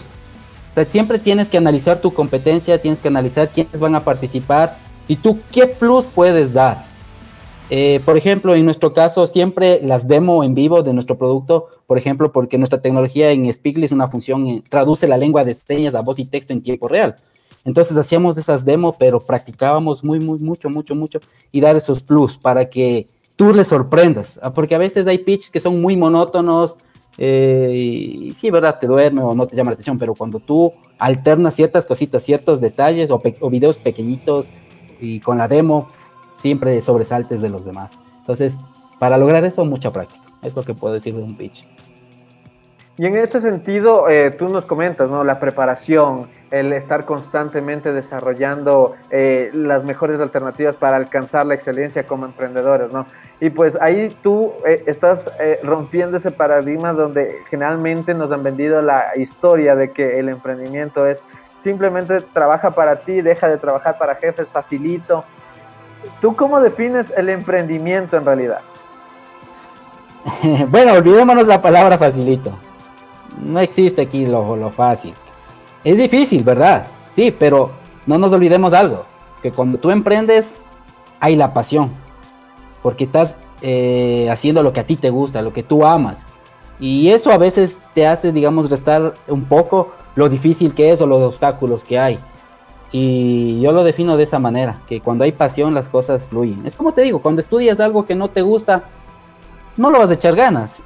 O 0.71 0.75
sea, 0.75 0.87
siempre 0.87 1.19
tienes 1.19 1.51
que 1.51 1.59
analizar 1.59 2.01
tu 2.01 2.15
competencia, 2.15 2.81
tienes 2.81 2.99
que 2.99 3.09
analizar 3.09 3.51
quiénes 3.51 3.79
van 3.79 3.95
a 3.95 4.01
participar 4.01 4.75
y 5.07 5.17
tú 5.17 5.39
qué 5.53 5.67
plus 5.67 6.07
puedes 6.07 6.55
dar. 6.55 6.89
Eh, 7.73 8.01
por 8.05 8.17
ejemplo, 8.17 8.57
en 8.57 8.65
nuestro 8.65 8.93
caso, 8.93 9.29
siempre 9.29 9.81
las 9.81 10.09
demo 10.09 10.43
en 10.43 10.55
vivo 10.55 10.83
de 10.83 10.93
nuestro 10.93 11.17
producto, 11.17 11.69
por 11.87 11.99
ejemplo, 11.99 12.33
porque 12.33 12.59
nuestra 12.59 12.83
tecnología 12.83 13.31
en 13.31 13.51
Speakly 13.53 13.85
es 13.85 13.93
una 13.93 14.09
función, 14.09 14.47
eh, 14.49 14.65
traduce 14.69 15.07
la 15.07 15.17
lengua 15.17 15.45
de 15.45 15.55
señas 15.55 15.95
a 15.95 16.01
voz 16.01 16.19
y 16.19 16.25
texto 16.25 16.53
en 16.53 16.63
tiempo 16.63 16.89
real. 16.89 17.15
Entonces 17.65 17.97
hacíamos 17.97 18.37
esas 18.39 18.65
demos, 18.65 18.97
pero 18.99 19.21
practicábamos 19.21 20.03
muy, 20.03 20.19
muy, 20.19 20.41
mucho, 20.41 20.69
mucho, 20.69 20.97
mucho 20.97 21.21
y 21.53 21.61
dar 21.61 21.77
esos 21.77 22.03
plus 22.03 22.37
para 22.37 22.69
que 22.69 23.07
tú 23.37 23.53
les 23.53 23.69
sorprendas. 23.69 24.41
Ah, 24.43 24.53
porque 24.53 24.75
a 24.75 24.79
veces 24.79 25.07
hay 25.07 25.19
pitches 25.19 25.51
que 25.51 25.61
son 25.61 25.81
muy 25.81 25.95
monótonos 25.95 26.75
eh, 27.19 27.71
y 27.73 28.31
sí, 28.33 28.51
¿verdad? 28.51 28.79
Te 28.81 28.89
duerme 28.89 29.23
o 29.23 29.35
no 29.35 29.47
te 29.47 29.55
llama 29.55 29.71
la 29.71 29.75
atención, 29.75 29.99
pero 29.99 30.15
cuando 30.15 30.41
tú 30.41 30.73
alternas 30.99 31.55
ciertas 31.55 31.87
cositas, 31.87 32.25
ciertos 32.25 32.61
detalles 32.61 33.11
o, 33.11 33.21
o 33.41 33.51
videos 33.51 33.77
pequeñitos 33.77 34.51
y 35.01 35.21
con 35.21 35.39
la 35.39 35.47
demo, 35.47 35.87
siempre 36.41 36.81
sobresaltes 36.81 37.41
de 37.41 37.51
los 37.51 37.65
demás. 37.65 37.93
Entonces, 38.19 38.59
para 38.99 39.17
lograr 39.19 39.45
eso, 39.45 39.65
mucha 39.65 39.93
práctica. 39.93 40.25
Es 40.43 40.57
lo 40.57 40.63
que 40.63 40.75
puedo 40.75 40.95
decir 40.95 41.15
de 41.15 41.23
un 41.23 41.37
pitch. 41.37 41.69
Y 43.01 43.07
en 43.07 43.17
ese 43.17 43.41
sentido, 43.41 44.11
eh, 44.11 44.31
tú 44.31 44.49
nos 44.49 44.67
comentas, 44.67 45.09
¿no? 45.09 45.25
La 45.25 45.41
preparación, 45.41 46.29
el 46.51 46.71
estar 46.75 47.07
constantemente 47.07 47.95
desarrollando 47.95 48.95
eh, 49.11 49.51
las 49.55 49.85
mejores 49.85 50.21
alternativas 50.21 50.77
para 50.77 50.97
alcanzar 50.97 51.47
la 51.47 51.55
excelencia 51.55 52.05
como 52.05 52.27
emprendedores, 52.27 52.93
¿no? 52.93 53.07
Y 53.41 53.49
pues 53.49 53.75
ahí 53.81 54.15
tú 54.23 54.53
eh, 54.67 54.83
estás 54.87 55.33
rompiendo 55.63 56.19
ese 56.19 56.31
paradigma 56.31 56.93
donde 56.93 57.37
generalmente 57.49 58.13
nos 58.13 58.31
han 58.33 58.43
vendido 58.43 58.83
la 58.83 59.13
historia 59.17 59.75
de 59.75 59.93
que 59.93 60.17
el 60.17 60.29
emprendimiento 60.29 61.07
es 61.07 61.25
simplemente 61.59 62.21
trabaja 62.21 62.71
para 62.71 63.01
ti, 63.01 63.23
deja 63.23 63.49
de 63.49 63.57
trabajar 63.57 63.97
para 63.97 64.17
jefes, 64.17 64.47
facilito. 64.53 65.23
¿Tú 66.21 66.37
cómo 66.37 66.61
defines 66.61 67.13
el 67.17 67.29
emprendimiento 67.29 68.17
en 68.17 68.25
realidad? 68.25 68.63
bueno, 70.69 70.95
olvidémonos 70.95 71.47
la 71.47 71.61
palabra 71.61 71.97
facilito 71.99 72.59
no 73.41 73.61
existe 73.61 74.03
aquí 74.03 74.27
lo, 74.27 74.57
lo 74.57 74.71
fácil. 74.71 75.15
Es 75.85 75.99
difícil, 75.99 76.45
¿verdad? 76.45 76.87
Sí, 77.11 77.33
pero 77.37 77.69
no 78.07 78.19
nos 78.19 78.33
olvidemos 78.33 78.73
algo, 78.73 79.03
que 79.43 79.53
cuando 79.53 79.79
tú 79.79 79.91
emprendes 79.91 80.61
hay 81.21 81.37
la 81.37 81.53
pasión, 81.53 81.91
porque 82.83 83.05
estás 83.05 83.39
eh, 83.63 84.29
haciendo 84.31 84.63
lo 84.63 84.73
que 84.73 84.81
a 84.81 84.87
ti 84.87 84.97
te 84.97 85.11
gusta, 85.11 85.43
lo 85.43 85.53
que 85.53 85.63
tú 85.63 85.87
amas. 85.87 86.27
Y 86.79 87.11
eso 87.11 87.31
a 87.31 87.39
veces 87.39 87.79
te 87.95 88.07
hace, 88.07 88.33
digamos, 88.33 88.71
restar 88.71 89.15
un 89.29 89.45
poco 89.45 89.93
lo 90.15 90.29
difícil 90.29 90.73
que 90.73 90.93
es 90.93 91.01
o 91.01 91.07
los 91.07 91.21
obstáculos 91.21 91.85
que 91.85 91.99
hay. 91.99 92.19
Y 92.93 93.61
yo 93.61 93.73
lo 93.73 93.85
defino 93.85 94.17
de 94.17 94.25
esa 94.25 94.39
manera, 94.39 94.83
que 94.87 95.01
cuando 95.01 95.25
hay 95.25 95.33
pasión 95.33 95.75
las 95.75 95.89
cosas 95.89 96.29
fluyen. 96.29 96.67
Es 96.67 96.75
como 96.75 96.93
te 96.93 97.03
digo, 97.03 97.23
cuando 97.23 97.41
estudias 97.41 97.79
algo 97.81 98.05
que 98.05 98.15
no 98.15 98.29
te 98.29 98.43
gusta, 98.43 98.85
no 99.77 99.91
lo 99.91 99.99
vas 99.99 100.11
a 100.11 100.15
echar 100.15 100.35
ganas 100.35 100.83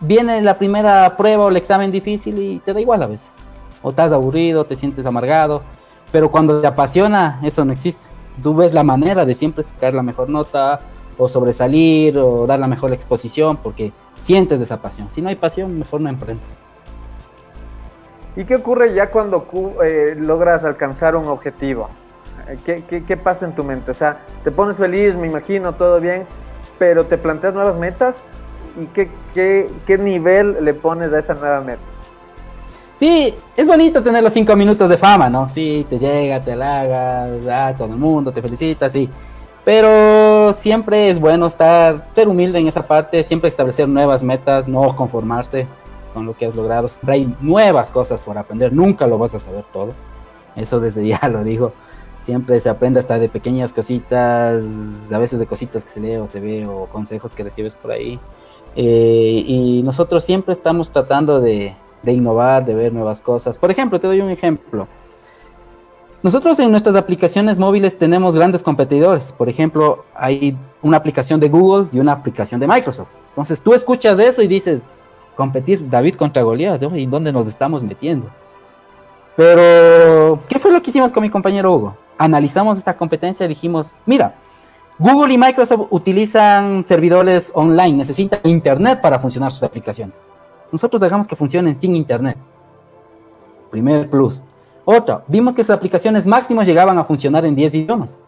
viene 0.00 0.42
la 0.42 0.58
primera 0.58 1.16
prueba 1.16 1.44
o 1.44 1.48
el 1.48 1.56
examen 1.56 1.90
difícil 1.90 2.38
y 2.38 2.58
te 2.58 2.72
da 2.72 2.80
igual 2.80 3.02
a 3.02 3.06
veces. 3.06 3.34
O 3.82 3.90
estás 3.90 4.12
aburrido, 4.12 4.64
te 4.64 4.76
sientes 4.76 5.06
amargado, 5.06 5.62
pero 6.12 6.30
cuando 6.30 6.60
te 6.60 6.66
apasiona, 6.66 7.40
eso 7.42 7.64
no 7.64 7.72
existe. 7.72 8.06
Tú 8.42 8.54
ves 8.54 8.74
la 8.74 8.82
manera 8.82 9.24
de 9.24 9.34
siempre 9.34 9.62
sacar 9.62 9.94
la 9.94 10.02
mejor 10.02 10.28
nota, 10.28 10.78
o 11.18 11.28
sobresalir, 11.28 12.18
o 12.18 12.46
dar 12.46 12.58
la 12.58 12.66
mejor 12.66 12.92
exposición, 12.92 13.56
porque 13.56 13.92
sientes 14.20 14.60
esa 14.60 14.82
pasión. 14.82 15.10
Si 15.10 15.22
no 15.22 15.30
hay 15.30 15.36
pasión, 15.36 15.78
mejor 15.78 16.00
no 16.00 16.10
emprendes. 16.10 16.44
¿Y 18.36 18.44
qué 18.44 18.56
ocurre 18.56 18.92
ya 18.92 19.06
cuando 19.06 19.46
eh, 19.82 20.14
logras 20.16 20.62
alcanzar 20.64 21.16
un 21.16 21.26
objetivo? 21.26 21.88
¿Qué, 22.64 22.82
¿Qué, 22.88 23.02
qué, 23.02 23.16
pasa 23.16 23.46
en 23.46 23.52
tu 23.52 23.64
mente? 23.64 23.90
O 23.90 23.94
sea, 23.94 24.18
te 24.44 24.50
pones 24.50 24.76
feliz, 24.76 25.16
me 25.16 25.26
imagino, 25.26 25.72
todo 25.72 26.00
bien, 26.00 26.26
pero 26.78 27.06
te 27.06 27.16
planteas 27.16 27.54
nuevas 27.54 27.76
metas 27.76 28.16
y 28.80 28.86
qué, 28.88 29.10
qué, 29.34 29.68
qué 29.86 29.98
nivel 29.98 30.58
le 30.62 30.74
pones 30.74 31.12
a 31.12 31.18
esa 31.18 31.34
nueva 31.34 31.60
meta. 31.62 31.82
Sí, 32.96 33.34
es 33.56 33.66
bonito 33.66 34.02
tener 34.02 34.22
los 34.22 34.32
cinco 34.32 34.54
minutos 34.54 34.88
de 34.88 34.96
fama, 34.96 35.28
¿no? 35.28 35.48
Sí, 35.48 35.86
te 35.88 35.98
llega, 35.98 36.40
te 36.40 36.52
halagas, 36.52 37.46
ah, 37.50 37.74
todo 37.76 37.88
el 37.88 37.96
mundo 37.96 38.32
te 38.32 38.42
felicita, 38.42 38.88
sí. 38.88 39.08
Pero 39.64 40.52
siempre 40.52 41.10
es 41.10 41.18
bueno 41.18 41.46
estar, 41.46 42.06
ser 42.14 42.28
humilde 42.28 42.58
en 42.58 42.68
esa 42.68 42.86
parte, 42.86 43.24
siempre 43.24 43.48
establecer 43.48 43.88
nuevas 43.88 44.22
metas, 44.22 44.68
no 44.68 44.94
conformarte 44.94 45.66
con 46.16 46.24
lo 46.24 46.34
que 46.34 46.46
has 46.46 46.56
logrado. 46.56 46.88
hay 47.08 47.30
nuevas 47.42 47.90
cosas 47.90 48.22
por 48.22 48.38
aprender, 48.38 48.72
nunca 48.72 49.06
lo 49.06 49.18
vas 49.18 49.34
a 49.34 49.38
saber 49.38 49.66
todo. 49.70 49.92
Eso 50.56 50.80
desde 50.80 51.06
ya 51.08 51.28
lo 51.28 51.44
digo. 51.44 51.74
Siempre 52.22 52.58
se 52.58 52.70
aprende 52.70 52.98
hasta 52.98 53.18
de 53.18 53.28
pequeñas 53.28 53.74
cositas, 53.74 54.64
a 55.12 55.18
veces 55.18 55.38
de 55.38 55.46
cositas 55.46 55.84
que 55.84 55.90
se 55.90 56.00
lee 56.00 56.16
o 56.16 56.26
se 56.26 56.40
ve 56.40 56.66
o 56.66 56.86
consejos 56.86 57.34
que 57.34 57.44
recibes 57.44 57.74
por 57.74 57.92
ahí. 57.92 58.18
Eh, 58.74 59.44
y 59.46 59.82
nosotros 59.82 60.24
siempre 60.24 60.54
estamos 60.54 60.90
tratando 60.90 61.38
de, 61.38 61.74
de 62.02 62.12
innovar, 62.12 62.64
de 62.64 62.74
ver 62.74 62.94
nuevas 62.94 63.20
cosas. 63.20 63.58
Por 63.58 63.70
ejemplo, 63.70 64.00
te 64.00 64.06
doy 64.06 64.22
un 64.22 64.30
ejemplo. 64.30 64.88
Nosotros 66.22 66.58
en 66.60 66.70
nuestras 66.70 66.96
aplicaciones 66.96 67.58
móviles 67.58 67.98
tenemos 67.98 68.34
grandes 68.34 68.62
competidores. 68.62 69.34
Por 69.36 69.50
ejemplo, 69.50 70.06
hay 70.14 70.56
una 70.80 70.96
aplicación 70.96 71.40
de 71.40 71.50
Google 71.50 71.88
y 71.92 71.98
una 71.98 72.12
aplicación 72.12 72.58
de 72.58 72.66
Microsoft. 72.66 73.08
Entonces 73.28 73.60
tú 73.60 73.74
escuchas 73.74 74.18
eso 74.18 74.40
y 74.40 74.48
dices, 74.48 74.86
competir 75.36 75.88
David 75.88 76.16
contra 76.16 76.42
Goliat, 76.42 76.82
¿y 76.94 77.06
dónde 77.06 77.32
nos 77.32 77.46
estamos 77.46 77.82
metiendo? 77.82 78.28
Pero, 79.36 80.40
¿qué 80.48 80.58
fue 80.58 80.72
lo 80.72 80.80
que 80.80 80.90
hicimos 80.90 81.12
con 81.12 81.22
mi 81.22 81.30
compañero 81.30 81.74
Hugo? 81.74 81.96
Analizamos 82.16 82.78
esta 82.78 82.96
competencia 82.96 83.44
y 83.44 83.50
dijimos, 83.50 83.92
mira, 84.06 84.34
Google 84.98 85.34
y 85.34 85.38
Microsoft 85.38 85.88
utilizan 85.90 86.84
servidores 86.86 87.52
online, 87.54 87.98
necesitan 87.98 88.40
Internet 88.44 89.02
para 89.02 89.18
funcionar 89.18 89.52
sus 89.52 89.62
aplicaciones. 89.62 90.22
Nosotros 90.72 91.02
dejamos 91.02 91.28
que 91.28 91.36
funcionen 91.36 91.76
sin 91.76 91.94
internet. 91.94 92.36
Primer 93.70 94.08
plus. 94.08 94.42
Otra, 94.84 95.22
vimos 95.28 95.54
que 95.54 95.62
sus 95.62 95.70
aplicaciones 95.70 96.26
máximas 96.26 96.66
llegaban 96.66 96.96
a 96.96 97.04
funcionar 97.04 97.44
en 97.44 97.54
10 97.54 97.74
idiomas. 97.74 98.18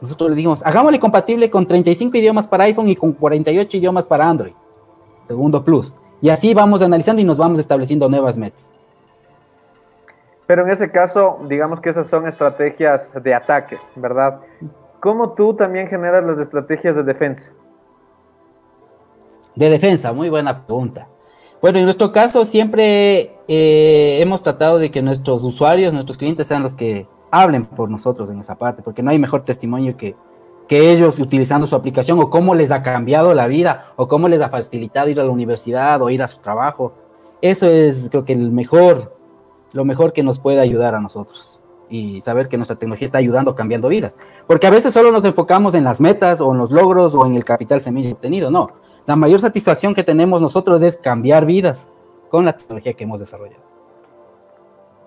Nosotros 0.00 0.30
le 0.30 0.36
dijimos, 0.36 0.62
hagámosle 0.64 1.00
compatible 1.00 1.48
con 1.48 1.66
35 1.66 2.16
idiomas 2.16 2.46
para 2.46 2.64
iPhone 2.64 2.88
y 2.88 2.96
con 2.96 3.12
48 3.12 3.76
idiomas 3.78 4.06
para 4.06 4.28
Android. 4.28 4.52
Segundo 5.24 5.64
plus. 5.64 5.94
Y 6.22 6.30
así 6.30 6.54
vamos 6.54 6.80
analizando 6.80 7.20
y 7.20 7.24
nos 7.24 7.36
vamos 7.36 7.58
estableciendo 7.58 8.08
nuevas 8.08 8.38
metas. 8.38 8.72
Pero 10.46 10.64
en 10.64 10.70
ese 10.70 10.90
caso, 10.90 11.40
digamos 11.48 11.80
que 11.80 11.90
esas 11.90 12.08
son 12.08 12.28
estrategias 12.28 13.10
de 13.22 13.34
ataque, 13.34 13.78
¿verdad? 13.96 14.40
¿Cómo 15.00 15.32
tú 15.32 15.54
también 15.54 15.88
generas 15.88 16.24
las 16.24 16.38
estrategias 16.38 16.94
de 16.94 17.02
defensa? 17.02 17.50
De 19.56 19.68
defensa, 19.68 20.12
muy 20.12 20.30
buena 20.30 20.64
pregunta. 20.64 21.08
Bueno, 21.60 21.78
en 21.78 21.84
nuestro 21.84 22.12
caso 22.12 22.44
siempre 22.44 23.32
eh, 23.48 24.18
hemos 24.20 24.42
tratado 24.42 24.78
de 24.78 24.92
que 24.92 25.02
nuestros 25.02 25.42
usuarios, 25.42 25.92
nuestros 25.92 26.16
clientes 26.16 26.46
sean 26.46 26.62
los 26.62 26.74
que 26.74 27.06
hablen 27.32 27.64
por 27.64 27.90
nosotros 27.90 28.30
en 28.30 28.38
esa 28.38 28.56
parte, 28.56 28.82
porque 28.82 29.02
no 29.02 29.10
hay 29.10 29.18
mejor 29.18 29.44
testimonio 29.44 29.96
que, 29.96 30.14
que 30.68 30.90
ellos 30.92 31.18
utilizando 31.18 31.66
su 31.66 31.76
aplicación 31.76 32.18
o 32.20 32.30
cómo 32.30 32.54
les 32.54 32.70
ha 32.70 32.82
cambiado 32.82 33.34
la 33.34 33.46
vida 33.46 33.86
o 33.96 34.08
cómo 34.08 34.28
les 34.28 34.40
ha 34.40 34.48
facilitado 34.48 35.08
ir 35.08 35.20
a 35.20 35.24
la 35.24 35.30
universidad 35.30 36.00
o 36.02 36.10
ir 36.10 36.22
a 36.22 36.28
su 36.28 36.40
trabajo. 36.40 36.94
Eso 37.40 37.68
es 37.68 38.08
creo 38.10 38.24
que 38.24 38.32
el 38.32 38.52
mejor, 38.52 39.16
lo 39.72 39.84
mejor 39.84 40.12
que 40.12 40.22
nos 40.22 40.38
puede 40.38 40.60
ayudar 40.60 40.94
a 40.94 41.00
nosotros 41.00 41.60
y 41.88 42.22
saber 42.22 42.48
que 42.48 42.56
nuestra 42.56 42.76
tecnología 42.76 43.04
está 43.04 43.18
ayudando, 43.18 43.54
cambiando 43.54 43.88
vidas. 43.88 44.16
Porque 44.46 44.66
a 44.66 44.70
veces 44.70 44.94
solo 44.94 45.12
nos 45.12 45.24
enfocamos 45.26 45.74
en 45.74 45.84
las 45.84 46.00
metas 46.00 46.40
o 46.40 46.52
en 46.52 46.58
los 46.58 46.70
logros 46.70 47.14
o 47.14 47.26
en 47.26 47.34
el 47.34 47.44
capital 47.44 47.82
semilla 47.82 48.10
obtenido. 48.12 48.50
No, 48.50 48.66
la 49.04 49.14
mayor 49.14 49.40
satisfacción 49.40 49.94
que 49.94 50.02
tenemos 50.02 50.40
nosotros 50.40 50.80
es 50.80 50.96
cambiar 50.96 51.44
vidas 51.44 51.88
con 52.30 52.46
la 52.46 52.56
tecnología 52.56 52.94
que 52.94 53.04
hemos 53.04 53.20
desarrollado. 53.20 53.61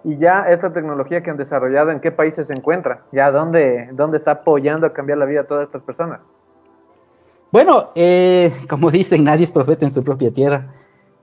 Y 0.05 0.17
ya 0.17 0.45
esta 0.51 0.71
tecnología 0.71 1.23
que 1.23 1.31
han 1.31 1.37
desarrollado, 1.37 1.89
¿en 1.89 1.99
qué 1.99 2.11
países 2.11 2.45
se 2.45 2.53
encuentra? 2.53 3.01
¿Ya 3.11 3.31
dónde, 3.31 3.89
dónde 3.93 4.17
está 4.17 4.31
apoyando 4.31 4.85
a 4.85 4.93
cambiar 4.93 5.17
la 5.17 5.25
vida 5.25 5.41
de 5.41 5.47
todas 5.47 5.65
estas 5.65 5.81
personas? 5.81 6.19
Bueno, 7.51 7.89
eh, 7.95 8.53
como 8.69 8.91
dicen, 8.91 9.23
nadie 9.23 9.45
es 9.45 9.51
profeta 9.51 9.83
en 9.83 9.91
su 9.91 10.03
propia 10.03 10.31
tierra. 10.31 10.67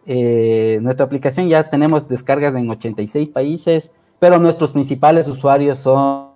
Eh, 0.05 0.81
nuestra 0.83 1.07
aplicación 1.07 1.47
ya 1.47 1.71
tenemos 1.71 2.09
descargas 2.09 2.57
en 2.57 2.69
86 2.69 3.29
países, 3.29 3.93
pero 4.19 4.41
nuestros 4.41 4.73
principales 4.73 5.29
usuarios 5.29 5.79
son 5.79 6.33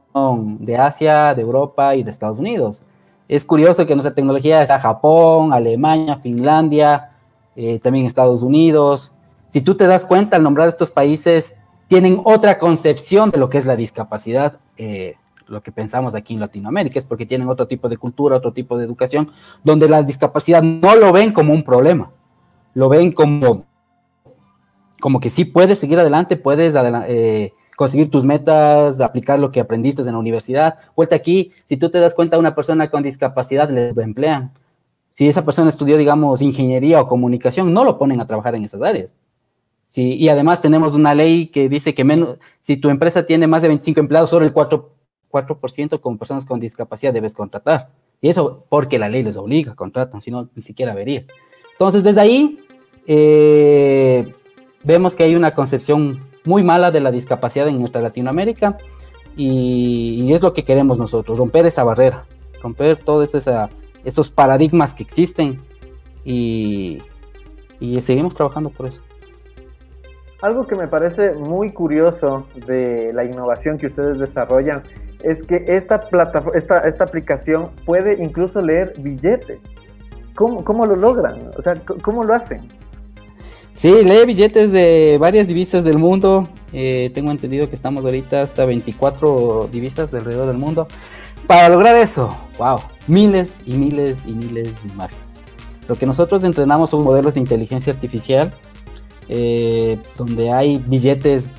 de 0.61 0.77
Asia, 0.77 1.35
de 1.35 1.43
Europa 1.43 1.97
y 1.97 2.05
de 2.05 2.13
Estados 2.13 2.39
Unidos. 2.39 2.85
Es 3.27 3.45
curioso 3.45 3.85
que 3.87 3.97
nuestra 3.97 4.15
tecnología 4.15 4.63
está 4.63 4.79
Japón, 4.79 5.53
Alemania, 5.53 6.19
Finlandia, 6.19 7.11
eh, 7.57 7.81
también 7.81 8.07
Estados 8.07 8.43
Unidos. 8.43 9.13
Si 9.49 9.61
tú 9.63 9.77
te 9.77 9.89
das 9.89 10.07
cuenta 10.07 10.37
al 10.37 10.45
nombrar 10.45 10.69
estos 10.69 10.93
países, 10.93 11.57
tienen 11.87 12.21
otra 12.25 12.59
concepción 12.59 13.31
de 13.31 13.39
lo 13.39 13.49
que 13.49 13.59
es 13.59 13.67
la 13.67 13.77
discapacidad, 13.77 14.59
eh, 14.77 15.15
lo 15.47 15.63
que 15.63 15.71
pensamos 15.71 16.15
aquí 16.15 16.35
en 16.35 16.41
Latinoamérica, 16.41 16.99
es 16.99 17.05
porque 17.05 17.27
tienen 17.27 17.49
otro 17.49 17.69
tipo 17.69 17.89
de 17.89 17.97
cultura, 17.97 18.37
otro 18.37 18.53
tipo 18.53 18.77
de 18.77 18.85
educación, 18.85 19.31
donde 19.63 19.89
la 19.89 20.03
discapacidad 20.03 20.63
no 20.63 20.97
lo 20.97 21.13
ven 21.13 21.33
como 21.33 21.53
un 21.53 21.63
problema, 21.63 22.11
lo 22.75 22.89
ven 22.89 23.13
como, 23.13 23.65
como 25.01 25.21
que 25.21 25.31
sí 25.31 25.45
puedes 25.45 25.79
seguir 25.79 25.99
adelante, 26.01 26.37
puedes 26.37 26.75
eh, 27.09 27.53
conseguir 27.77 28.11
tus 28.11 28.25
metas, 28.25 29.01
aplicar 29.01 29.39
lo 29.39 29.53
que 29.53 29.61
aprendiste 29.61 30.03
en 30.03 30.13
la 30.13 30.19
universidad. 30.19 30.79
Vuelta 30.97 31.15
aquí, 31.15 31.53
si 31.65 31.77
tú 31.77 31.91
te 31.91 32.01
das 32.01 32.15
cuenta, 32.15 32.39
una 32.39 32.55
persona 32.55 32.91
con 32.91 33.05
discapacidad 33.05 33.71
le 33.71 33.91
emplean. 33.91 34.53
Si 35.13 35.29
esa 35.29 35.45
persona 35.45 35.71
estudió, 35.71 35.97
digamos, 35.97 36.43
ingeniería 36.43 37.01
o 37.01 37.07
comunicación, 37.07 37.73
no 37.73 37.85
lo 37.85 37.97
ponen 37.97 38.21
a 38.21 38.27
trabajar 38.27 38.55
en 38.55 38.65
esas 38.65 38.83
áreas. 38.83 39.17
Sí, 39.89 40.15
y 40.15 40.29
además 40.29 40.61
tenemos 40.61 40.95
una 40.95 41.15
ley 41.15 41.47
que 41.47 41.69
dice 41.69 41.95
que 41.95 42.05
menos, 42.05 42.39
si 42.61 42.77
tu 42.77 42.91
empresa 42.91 43.25
tiene 43.25 43.47
más 43.47 43.63
de 43.63 43.69
25 43.69 44.01
empleados, 44.01 44.31
solo 44.31 44.45
el 44.45 44.53
4%, 44.53 44.85
4 45.29 46.01
con 46.01 46.19
personas 46.19 46.47
con 46.47 46.61
discapacidad 46.61 47.13
debes 47.13 47.35
contratar. 47.35 47.91
Y 48.21 48.29
eso 48.29 48.65
porque 48.69 48.99
la 48.99 49.09
ley 49.09 49.23
les 49.23 49.37
obliga, 49.37 49.75
contratan, 49.75 50.21
si 50.21 50.31
no, 50.31 50.49
ni 50.55 50.63
siquiera 50.63 50.95
verías. 50.95 51.29
Entonces, 51.73 52.03
desde 52.03 52.21
ahí, 52.21 52.59
eh, 53.07 54.33
vemos 54.83 55.15
que 55.15 55.25
hay 55.25 55.35
una 55.35 55.53
concepción 55.53 56.21
muy 56.45 56.63
mala 56.63 56.91
de 56.91 57.01
la 57.01 57.11
discapacidad 57.11 57.69
en 57.69 57.79
nuestra 57.79 58.01
Latinoamérica 58.01 58.77
y, 59.37 60.33
es 60.33 60.41
lo 60.41 60.53
que 60.53 60.65
queremos 60.65 60.97
nosotros, 60.97 61.39
romper 61.39 61.67
esa 61.67 61.85
barrera, 61.85 62.25
romper 62.63 62.97
todos 62.97 63.35
esos 64.05 64.31
paradigmas 64.31 64.95
que 64.95 65.03
existen 65.03 65.61
y, 66.25 66.99
y 67.81 68.01
seguimos 68.01 68.35
trabajando 68.35 68.71
por 68.71 68.87
eso. 68.87 69.01
Algo 70.43 70.67
que 70.67 70.75
me 70.75 70.87
parece 70.87 71.33
muy 71.33 71.71
curioso 71.71 72.47
de 72.67 73.13
la 73.15 73.25
innovación 73.25 73.79
que 73.79 73.87
ustedes 73.87 74.19
desarrollan 74.19 74.83
es 75.23 75.43
que 75.43 75.65
esta, 75.67 76.01
esta, 76.55 76.79
esta 76.81 77.05
aplicación 77.05 77.71
puede 77.85 78.23
incluso 78.23 78.61
leer 78.61 78.93
billetes. 78.99 79.59
¿Cómo, 80.35 80.63
cómo 80.63 80.85
lo 80.85 80.95
logran? 80.95 81.51
O 81.57 81.63
sea, 81.63 81.75
¿cómo 82.03 82.23
lo 82.23 82.35
hacen? 82.35 82.61
Sí, 83.75 83.91
lee 84.05 84.25
billetes 84.27 84.73
de 84.73 85.17
varias 85.19 85.49
divisas 85.49 85.85
del 85.85 85.99
mundo. 85.99 86.49
Eh, 86.73 87.11
tengo 87.15 87.31
entendido 87.31 87.69
que 87.69 87.75
estamos 87.75 88.05
ahorita 88.05 88.43
hasta 88.43 88.65
24 88.65 89.69
divisas 89.73 90.13
alrededor 90.15 90.47
del 90.47 90.59
mundo. 90.59 90.89
Para 91.47 91.69
lograr 91.69 91.95
eso, 91.95 92.37
wow, 92.59 92.81
miles 93.07 93.55
y 93.65 93.75
miles 93.75 94.21
y 94.27 94.33
miles 94.33 94.83
de 94.83 94.89
imágenes. 94.89 95.41
Lo 95.89 95.95
que 95.95 96.07
nosotros 96.07 96.43
entrenamos 96.45 96.91
son 96.91 97.05
modelos 97.05 97.35
de 97.35 97.41
inteligencia 97.41 97.93
artificial, 97.93 98.51
eh, 99.29 99.99
donde 100.17 100.53
hay 100.53 100.79
billetes 100.79 101.53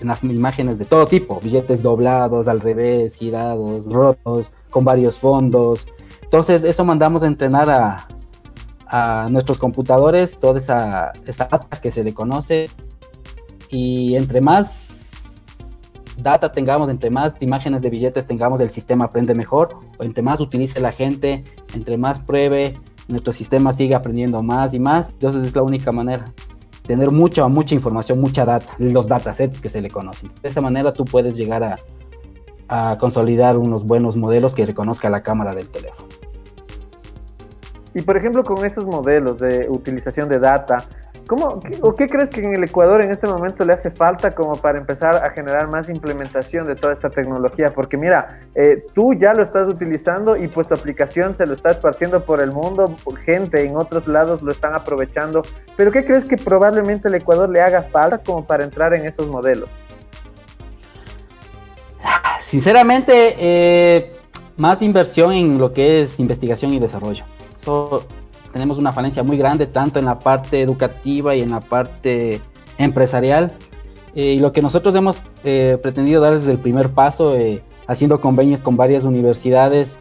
en 0.00 0.08
las 0.08 0.22
imágenes 0.24 0.78
de 0.78 0.84
todo 0.84 1.06
tipo, 1.06 1.40
billetes 1.42 1.82
doblados, 1.82 2.48
al 2.48 2.60
revés, 2.60 3.14
girados, 3.14 3.86
rotos, 3.86 4.50
con 4.70 4.84
varios 4.84 5.18
fondos. 5.18 5.86
Entonces, 6.22 6.64
eso 6.64 6.84
mandamos 6.84 7.22
a 7.22 7.26
entrenar 7.26 7.70
a, 7.70 8.06
a 8.86 9.28
nuestros 9.30 9.58
computadores 9.58 10.38
toda 10.38 10.58
esa, 10.58 11.12
esa 11.26 11.46
data 11.46 11.80
que 11.80 11.90
se 11.90 12.04
le 12.04 12.12
conoce 12.12 12.68
y 13.70 14.14
entre 14.16 14.40
más 14.40 15.82
data 16.16 16.52
tengamos, 16.52 16.88
entre 16.90 17.10
más 17.10 17.40
imágenes 17.42 17.82
de 17.82 17.90
billetes 17.90 18.26
tengamos, 18.26 18.60
el 18.60 18.70
sistema 18.70 19.06
aprende 19.06 19.34
mejor, 19.34 19.80
o 19.98 20.04
entre 20.04 20.22
más 20.22 20.40
utilice 20.40 20.80
la 20.80 20.92
gente, 20.92 21.44
entre 21.74 21.96
más 21.96 22.20
pruebe, 22.20 22.74
nuestro 23.08 23.32
sistema 23.32 23.72
sigue 23.72 23.94
aprendiendo 23.94 24.42
más 24.42 24.74
y 24.74 24.78
más, 24.78 25.10
entonces 25.10 25.42
es 25.42 25.56
la 25.56 25.62
única 25.62 25.92
manera. 25.92 26.24
Tener 26.86 27.10
mucha, 27.10 27.48
mucha 27.48 27.74
información, 27.74 28.20
mucha 28.20 28.44
data, 28.44 28.74
los 28.78 29.08
datasets 29.08 29.60
que 29.60 29.70
se 29.70 29.80
le 29.80 29.90
conocen. 29.90 30.30
De 30.42 30.48
esa 30.48 30.60
manera 30.60 30.92
tú 30.92 31.04
puedes 31.04 31.34
llegar 31.36 31.64
a, 31.64 31.76
a 32.68 32.98
consolidar 32.98 33.56
unos 33.56 33.84
buenos 33.86 34.16
modelos 34.16 34.54
que 34.54 34.66
reconozca 34.66 35.08
la 35.08 35.22
cámara 35.22 35.54
del 35.54 35.70
teléfono. 35.70 36.08
Y 37.94 38.02
por 38.02 38.16
ejemplo, 38.16 38.42
con 38.42 38.64
esos 38.66 38.84
modelos 38.84 39.38
de 39.38 39.66
utilización 39.70 40.28
de 40.28 40.38
data, 40.40 40.78
¿Cómo, 41.26 41.58
qué, 41.60 41.78
¿O 41.80 41.94
qué 41.94 42.06
crees 42.06 42.28
que 42.28 42.42
en 42.42 42.54
el 42.54 42.64
Ecuador 42.64 43.02
en 43.02 43.10
este 43.10 43.26
momento 43.26 43.64
le 43.64 43.72
hace 43.72 43.90
falta 43.90 44.30
como 44.32 44.56
para 44.56 44.78
empezar 44.78 45.16
a 45.16 45.30
generar 45.30 45.68
más 45.68 45.88
implementación 45.88 46.66
de 46.66 46.74
toda 46.74 46.92
esta 46.92 47.08
tecnología? 47.08 47.70
Porque 47.70 47.96
mira, 47.96 48.40
eh, 48.54 48.84
tú 48.92 49.14
ya 49.14 49.32
lo 49.32 49.42
estás 49.42 49.66
utilizando 49.66 50.36
y 50.36 50.48
pues 50.48 50.68
tu 50.68 50.74
aplicación 50.74 51.34
se 51.34 51.46
lo 51.46 51.54
está 51.54 51.70
esparciendo 51.70 52.22
por 52.24 52.42
el 52.42 52.52
mundo, 52.52 52.94
gente 53.24 53.64
en 53.64 53.76
otros 53.76 54.06
lados 54.06 54.42
lo 54.42 54.52
están 54.52 54.74
aprovechando, 54.74 55.42
pero 55.76 55.90
¿qué 55.90 56.04
crees 56.04 56.24
que 56.26 56.36
probablemente 56.36 57.08
el 57.08 57.14
Ecuador 57.14 57.48
le 57.48 57.62
haga 57.62 57.84
falta 57.84 58.18
como 58.18 58.44
para 58.44 58.64
entrar 58.64 58.94
en 58.94 59.06
esos 59.06 59.26
modelos? 59.28 59.68
Sinceramente, 62.40 63.34
eh, 63.38 64.12
más 64.56 64.82
inversión 64.82 65.32
en 65.32 65.58
lo 65.58 65.72
que 65.72 66.02
es 66.02 66.20
investigación 66.20 66.72
y 66.72 66.78
desarrollo. 66.78 67.24
Eso 67.58 68.06
tenemos 68.54 68.78
una 68.78 68.92
falencia 68.92 69.24
muy 69.24 69.36
grande 69.36 69.66
tanto 69.66 69.98
en 69.98 70.04
la 70.04 70.20
parte 70.20 70.62
educativa 70.62 71.34
y 71.34 71.42
en 71.42 71.50
la 71.50 71.58
parte 71.58 72.40
empresarial. 72.78 73.52
Eh, 74.14 74.34
y 74.34 74.38
lo 74.38 74.52
que 74.52 74.62
nosotros 74.62 74.94
hemos 74.94 75.20
eh, 75.42 75.76
pretendido 75.82 76.22
dar 76.22 76.34
desde 76.34 76.52
el 76.52 76.58
primer 76.58 76.90
paso, 76.90 77.34
eh, 77.34 77.62
haciendo 77.88 78.20
convenios 78.20 78.62
con 78.62 78.76
varias 78.76 79.04
universidades 79.04 79.98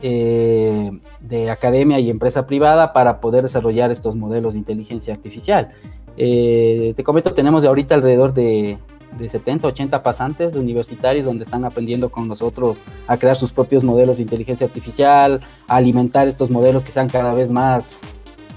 de 0.00 1.50
academia 1.50 1.98
y 1.98 2.08
empresa 2.08 2.46
privada 2.46 2.94
para 2.94 3.20
poder 3.20 3.42
desarrollar 3.42 3.90
estos 3.90 4.16
modelos 4.16 4.54
de 4.54 4.60
inteligencia 4.60 5.12
artificial. 5.12 5.68
te 6.16 7.02
comento, 7.04 7.34
tenemos 7.34 7.66
ahorita 7.66 7.96
alrededor 7.96 8.32
de 8.32 8.78
de 9.18 9.28
70, 9.28 9.66
80 9.66 10.02
pasantes 10.02 10.54
universitarios 10.54 11.26
donde 11.26 11.44
están 11.44 11.64
aprendiendo 11.64 12.10
con 12.10 12.28
nosotros 12.28 12.80
a 13.06 13.16
crear 13.16 13.36
sus 13.36 13.52
propios 13.52 13.84
modelos 13.84 14.16
de 14.16 14.22
inteligencia 14.22 14.66
artificial, 14.66 15.40
a 15.66 15.76
alimentar 15.76 16.28
estos 16.28 16.50
modelos 16.50 16.84
que 16.84 16.92
sean 16.92 17.08
cada 17.08 17.34
vez 17.34 17.50
más, 17.50 18.00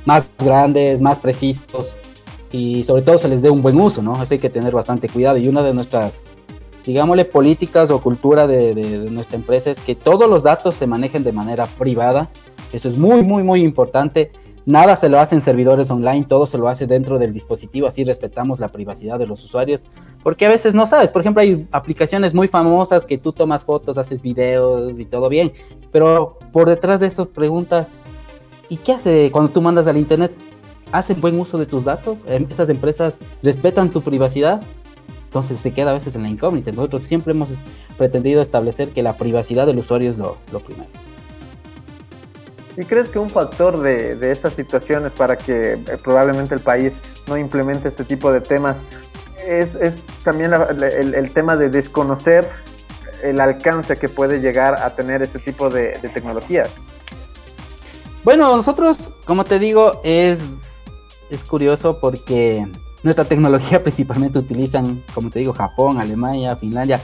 más 0.06 0.28
grandes, 0.38 1.02
más 1.02 1.20
precisos 1.20 1.96
y 2.52 2.84
sobre 2.84 3.02
todo 3.02 3.18
se 3.18 3.28
les 3.28 3.42
dé 3.42 3.50
un 3.50 3.62
buen 3.62 3.80
uso, 3.80 4.02
¿no? 4.02 4.22
Eso 4.22 4.36
hay 4.36 4.40
que 4.40 4.50
tener 4.50 4.74
bastante 4.74 5.10
cuidado 5.10 5.38
y 5.38 5.48
una 5.48 5.64
de 5.64 5.74
nuestras, 5.74 6.24
digámosle, 6.86 7.26
políticas 7.26 7.90
o 7.90 8.00
cultura 8.00 8.46
de, 8.46 8.74
de 8.74 9.10
nuestra 9.10 9.38
empresa 9.38 9.72
es 9.72 9.80
que 9.80 9.96
todos 9.96 10.30
los 10.30 10.44
datos 10.44 10.76
se 10.76 10.86
manejen 10.86 11.24
de 11.24 11.32
manera 11.32 11.66
privada. 11.66 12.30
Eso 12.72 12.90
es 12.90 12.98
muy, 12.98 13.24
muy, 13.24 13.44
muy 13.44 13.62
importante 13.64 14.32
Nada 14.66 14.96
se 14.96 15.10
lo 15.10 15.20
hace 15.20 15.36
en 15.36 15.42
servidores 15.42 15.92
online, 15.92 16.24
todo 16.24 16.48
se 16.48 16.58
lo 16.58 16.70
hace 16.70 16.88
dentro 16.88 17.20
del 17.20 17.34
dispositivo, 17.34 17.86
así 17.88 18.06
respetamos 18.06 18.60
la 18.60 18.70
privacidad 18.70 19.20
de 19.20 19.28
los 19.28 19.44
usuarios, 19.44 19.84
porque 20.24 20.46
a 20.46 20.50
veces 20.50 20.74
no 20.74 20.86
sabes, 20.86 21.12
por 21.12 21.22
ejemplo, 21.22 21.42
hay 21.42 21.68
aplicaciones 21.72 22.34
muy 22.34 22.48
famosas 22.48 23.04
que 23.04 23.18
tú 23.18 23.34
tomas 23.34 23.66
fotos, 23.66 23.98
haces 23.98 24.22
videos 24.22 24.98
y 24.98 25.04
todo 25.04 25.28
bien, 25.28 25.52
pero 25.92 26.38
por 26.54 26.70
detrás 26.70 27.02
de 27.02 27.08
eso 27.08 27.28
preguntas, 27.28 27.92
¿y 28.70 28.78
qué 28.78 28.94
hace 28.94 29.30
cuando 29.32 29.52
tú 29.52 29.62
mandas 29.62 29.88
al 29.88 29.98
internet? 29.98 30.32
¿Hacen 30.94 31.20
buen 31.20 31.38
uso 31.40 31.58
de 31.58 31.66
tus 31.66 31.84
datos? 31.84 32.20
Em, 32.28 32.46
¿Estas 32.50 32.70
empresas 32.70 33.18
respetan 33.42 33.90
tu 33.90 34.02
privacidad? 34.02 34.62
Entonces 35.26 35.58
se 35.58 35.74
queda 35.74 35.90
a 35.90 35.94
veces 35.94 36.16
en 36.16 36.22
la 36.22 36.30
incógnita. 36.30 36.72
Nosotros 36.72 37.04
siempre 37.04 37.34
hemos 37.34 37.56
pretendido 37.98 38.42
establecer 38.42 38.90
que 38.90 39.02
la 39.02 39.14
privacidad 39.14 39.66
del 39.66 39.80
usuario 39.80 40.12
es 40.12 40.18
lo, 40.20 40.38
lo 40.52 40.60
primero. 40.60 40.90
¿Y 42.76 42.86
crees 42.86 43.10
que 43.10 43.20
un 43.20 43.30
factor 43.30 43.80
de, 43.80 44.32
estas 44.32 44.54
situaciones 44.54 45.12
para 45.12 45.38
que 45.38 45.74
eh, 45.74 45.80
probablemente 46.04 46.56
el 46.56 46.62
país 46.62 46.94
no 47.28 47.38
implemente 47.38 47.88
este 47.88 48.04
tipo 48.04 48.32
de 48.32 48.42
temas 48.42 48.76
es, 49.48 49.70
también 50.24 50.52
el, 50.54 51.32
tema 51.32 51.56
de 51.56 51.70
desconocer 51.70 52.48
el 53.22 53.40
alcance 53.40 53.98
que 53.98 54.10
puede 54.10 54.40
llegar 54.40 54.82
a 54.82 54.96
tener 54.96 55.22
este 55.22 55.38
tipo 55.40 55.70
de, 55.70 56.00
tecnologías? 56.14 56.70
Bueno, 58.24 58.56
nosotros, 58.56 58.98
como 59.26 59.44
te 59.44 59.60
digo, 59.60 60.00
es, 60.04 60.42
es 61.30 61.44
curioso 61.44 62.00
porque 62.00 62.66
nuestra 63.04 63.26
tecnología 63.26 63.84
principalmente 63.84 64.40
utilizan, 64.40 65.04
como 65.14 65.30
te 65.30 65.40
digo, 65.40 65.54
Japón, 65.54 66.00
Alemania, 66.00 66.56
Finlandia, 66.56 67.02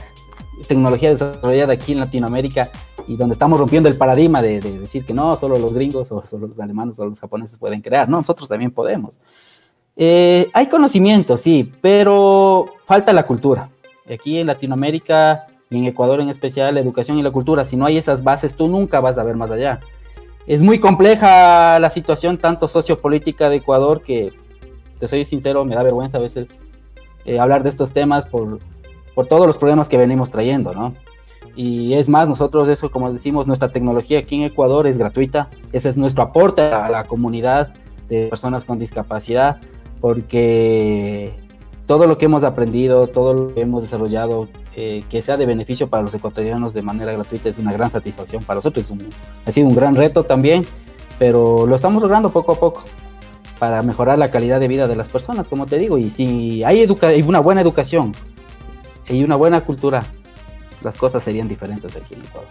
tecnología 0.66 1.10
desarrollada 1.10 1.74
aquí 1.74 1.92
en 1.92 2.00
Latinoamérica 2.00 2.70
y 3.10 3.16
donde 3.16 3.32
estamos 3.32 3.58
rompiendo 3.58 3.88
el 3.88 3.96
paradigma 3.96 4.40
de, 4.40 4.60
decir 4.60 5.04
que 5.04 5.12
no, 5.12 5.34
solo 5.34 5.58
los 5.58 5.74
gringos 5.74 6.12
o 6.12 6.22
solo 6.22 6.46
los 6.46 6.60
alemanes 6.60 6.96
o 7.00 7.06
los 7.06 7.18
japoneses 7.18 7.58
pueden 7.58 7.80
crear, 7.80 8.08
no, 8.08 8.18
nosotros 8.18 8.48
también 8.48 8.70
podemos. 8.70 9.18
Eh, 9.96 10.48
hay 10.52 10.68
conocimiento, 10.68 11.36
sí, 11.36 11.72
pero 11.80 12.66
falta 12.84 13.12
la 13.12 13.24
cultura. 13.24 13.68
Aquí 14.08 14.38
en 14.38 14.46
Latinoamérica 14.46 15.48
y 15.70 15.78
en 15.78 15.86
Ecuador 15.86 16.20
en 16.20 16.28
especial, 16.28 16.72
la 16.72 16.80
educación 16.80 17.18
y 17.18 17.22
la 17.22 17.32
cultura, 17.32 17.64
si 17.64 17.76
no 17.76 17.84
hay 17.84 17.96
esas 17.96 18.22
bases, 18.22 18.54
tú 18.54 18.68
nunca 18.68 19.00
vas 19.00 19.18
a 19.18 19.24
ver 19.24 19.34
más 19.34 19.50
allá. 19.50 19.80
Es 20.46 20.62
muy 20.62 20.78
compleja 20.78 21.80
la 21.80 21.90
situación 21.90 22.38
tanto 22.38 22.68
sociopolítica 22.68 23.50
de 23.50 23.56
Ecuador 23.56 24.02
que, 24.02 24.32
te 25.00 25.08
soy 25.08 25.24
sincero, 25.24 25.64
me 25.64 25.74
da 25.74 25.82
vergüenza 25.82 26.18
a 26.18 26.20
veces 26.20 26.62
eh, 27.24 27.40
hablar 27.40 27.64
de 27.64 27.70
estos 27.70 27.92
temas 27.92 28.26
por, 28.26 28.60
por 29.16 29.26
todos 29.26 29.48
los 29.48 29.58
problemas 29.58 29.88
que 29.88 29.96
venimos 29.96 30.30
trayendo, 30.30 30.70
¿no? 30.72 30.94
Y 31.56 31.94
es 31.94 32.08
más, 32.08 32.28
nosotros 32.28 32.68
eso, 32.68 32.90
como 32.90 33.12
decimos, 33.12 33.46
nuestra 33.46 33.68
tecnología 33.68 34.20
aquí 34.20 34.36
en 34.36 34.42
Ecuador 34.42 34.86
es 34.86 34.98
gratuita. 34.98 35.48
Ese 35.72 35.88
es 35.88 35.96
nuestro 35.96 36.22
aporte 36.22 36.62
a 36.62 36.88
la 36.88 37.04
comunidad 37.04 37.72
de 38.08 38.28
personas 38.28 38.64
con 38.64 38.78
discapacidad, 38.78 39.60
porque 40.00 41.34
todo 41.86 42.06
lo 42.06 42.18
que 42.18 42.26
hemos 42.26 42.44
aprendido, 42.44 43.08
todo 43.08 43.34
lo 43.34 43.54
que 43.54 43.62
hemos 43.62 43.82
desarrollado, 43.82 44.48
eh, 44.76 45.02
que 45.10 45.22
sea 45.22 45.36
de 45.36 45.46
beneficio 45.46 45.88
para 45.88 46.02
los 46.02 46.14
ecuatorianos 46.14 46.72
de 46.72 46.82
manera 46.82 47.12
gratuita, 47.12 47.48
es 47.48 47.58
una 47.58 47.72
gran 47.72 47.90
satisfacción 47.90 48.44
para 48.44 48.58
nosotros. 48.58 48.92
ha 49.44 49.50
sido 49.50 49.66
un 49.66 49.74
gran 49.74 49.94
reto 49.94 50.24
también, 50.24 50.64
pero 51.18 51.66
lo 51.66 51.74
estamos 51.74 52.00
logrando 52.00 52.28
poco 52.28 52.52
a 52.52 52.54
poco 52.54 52.84
para 53.58 53.82
mejorar 53.82 54.18
la 54.18 54.30
calidad 54.30 54.58
de 54.58 54.68
vida 54.68 54.88
de 54.88 54.96
las 54.96 55.08
personas, 55.08 55.48
como 55.48 55.66
te 55.66 55.78
digo. 55.78 55.98
Y 55.98 56.10
si 56.10 56.64
hay, 56.64 56.88
hay 57.02 57.22
una 57.22 57.40
buena 57.40 57.60
educación 57.60 58.12
y 59.08 59.22
una 59.22 59.36
buena 59.36 59.60
cultura 59.62 60.04
las 60.82 60.96
cosas 60.96 61.22
serían 61.22 61.48
diferentes 61.48 61.96
aquí 61.96 62.14
en 62.14 62.22
Ecuador. 62.22 62.48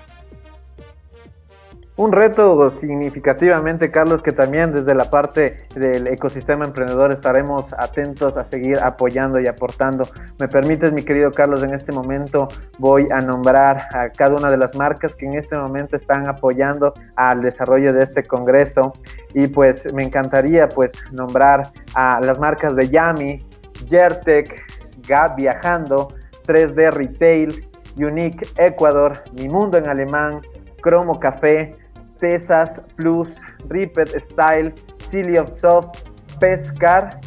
Un 2.00 2.14
reto 2.14 2.70
significativamente, 2.70 3.92
Carlos, 3.92 4.22
que 4.22 4.32
también 4.32 4.72
desde 4.72 4.96
la 4.96 5.10
parte 5.10 5.68
del 5.76 6.08
ecosistema 6.08 6.64
emprendedor 6.64 7.12
estaremos 7.12 7.66
atentos 7.78 8.38
a 8.38 8.46
seguir 8.46 8.80
apoyando 8.82 9.38
y 9.38 9.50
aportando. 9.50 10.06
Me 10.40 10.48
permites, 10.48 10.94
mi 10.94 11.04
querido 11.04 11.30
Carlos, 11.30 11.62
en 11.62 11.74
este 11.74 11.92
momento 11.92 12.48
voy 12.78 13.06
a 13.12 13.18
nombrar 13.18 13.90
a 13.94 14.08
cada 14.12 14.34
una 14.34 14.50
de 14.50 14.56
las 14.56 14.78
marcas 14.78 15.14
que 15.14 15.26
en 15.26 15.38
este 15.38 15.58
momento 15.58 15.98
están 15.98 16.30
apoyando 16.30 16.94
al 17.18 17.42
desarrollo 17.42 17.92
de 17.92 18.06
este 18.06 18.24
congreso 18.24 18.94
y 19.34 19.48
pues 19.48 19.84
me 19.94 20.04
encantaría 20.04 20.70
pues 20.70 20.94
nombrar 21.12 21.64
a 21.96 22.22
las 22.22 22.40
marcas 22.40 22.78
de 22.78 22.88
Yami, 22.88 23.46
Jertec, 23.86 24.64
Gap 25.06 25.36
Viajando, 25.36 26.08
3D 26.48 26.92
Retail, 26.92 27.69
Unique 28.04 28.48
Ecuador, 28.58 29.24
Mi 29.34 29.48
Mundo 29.48 29.78
en 29.78 29.88
Alemán, 29.88 30.42
Cromo 30.82 31.20
Café, 31.20 31.72
Tesas 32.20 32.82
Plus, 32.96 33.30
Ripet 33.68 34.18
Style, 34.18 34.74
Silly 35.10 35.38
of 35.38 35.54
Soft, 35.58 36.10
Pescar, 36.40 37.20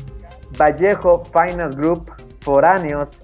Vallejo 0.58 1.22
Finance 1.32 1.76
Group, 1.76 2.10
Foráneos, 2.40 3.18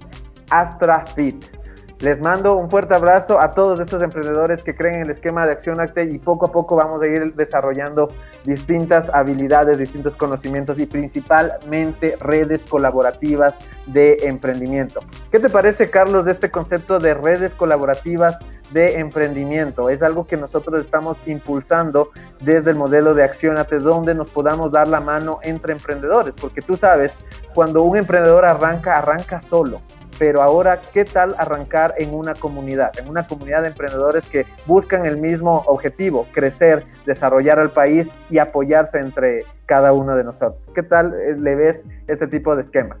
Astra 0.51 1.05
Fit. 1.15 1.58
Les 2.01 2.21
mando 2.21 2.55
un 2.55 2.69
fuerte 2.69 2.95
abrazo 2.95 3.41
a 3.41 3.51
todos 3.51 3.77
estos 3.81 4.01
emprendedores 4.01 4.63
que 4.63 4.73
creen 4.73 4.95
en 4.95 5.01
el 5.01 5.09
esquema 5.09 5.45
de 5.45 5.51
Acción 5.51 5.81
Acte 5.81 6.05
y 6.05 6.17
poco 6.17 6.45
a 6.45 6.51
poco 6.53 6.77
vamos 6.77 7.01
a 7.01 7.07
ir 7.07 7.33
desarrollando 7.35 8.07
distintas 8.45 9.09
habilidades, 9.09 9.77
distintos 9.77 10.15
conocimientos 10.15 10.79
y 10.79 10.85
principalmente 10.85 12.15
redes 12.21 12.61
colaborativas 12.61 13.59
de 13.85 14.15
emprendimiento. 14.21 15.01
¿Qué 15.29 15.39
te 15.39 15.49
parece, 15.49 15.89
Carlos, 15.89 16.23
de 16.23 16.31
este 16.31 16.49
concepto 16.49 16.99
de 16.99 17.15
redes 17.15 17.53
colaborativas 17.53 18.37
de 18.71 18.99
emprendimiento? 18.99 19.89
Es 19.89 20.01
algo 20.01 20.25
que 20.25 20.37
nosotros 20.37 20.79
estamos 20.79 21.17
impulsando 21.27 22.11
desde 22.39 22.71
el 22.71 22.77
modelo 22.77 23.13
de 23.13 23.23
Accionate, 23.23 23.77
donde 23.79 24.15
nos 24.15 24.31
podamos 24.31 24.71
dar 24.71 24.87
la 24.87 25.01
mano 25.01 25.39
entre 25.43 25.73
emprendedores, 25.73 26.33
porque 26.39 26.61
tú 26.61 26.77
sabes, 26.77 27.13
cuando 27.53 27.83
un 27.83 27.97
emprendedor 27.97 28.45
arranca, 28.45 28.95
arranca 28.95 29.41
solo 29.41 29.81
pero 30.19 30.43
ahora, 30.43 30.81
¿qué 30.93 31.05
tal 31.05 31.33
arrancar 31.37 31.95
en 31.97 32.13
una 32.13 32.33
comunidad? 32.33 32.91
En 32.99 33.09
una 33.09 33.25
comunidad 33.25 33.61
de 33.61 33.69
emprendedores 33.69 34.25
que 34.25 34.45
buscan 34.67 35.05
el 35.05 35.17
mismo 35.17 35.63
objetivo, 35.65 36.27
crecer, 36.33 36.83
desarrollar 37.05 37.57
al 37.57 37.71
país 37.71 38.11
y 38.29 38.37
apoyarse 38.37 38.99
entre 38.99 39.45
cada 39.65 39.93
uno 39.93 40.17
de 40.17 40.25
nosotros. 40.25 40.61
¿Qué 40.75 40.83
tal 40.83 41.13
eh, 41.13 41.37
le 41.39 41.55
ves 41.55 41.83
este 42.07 42.27
tipo 42.27 42.53
de 42.57 42.63
esquemas? 42.63 42.97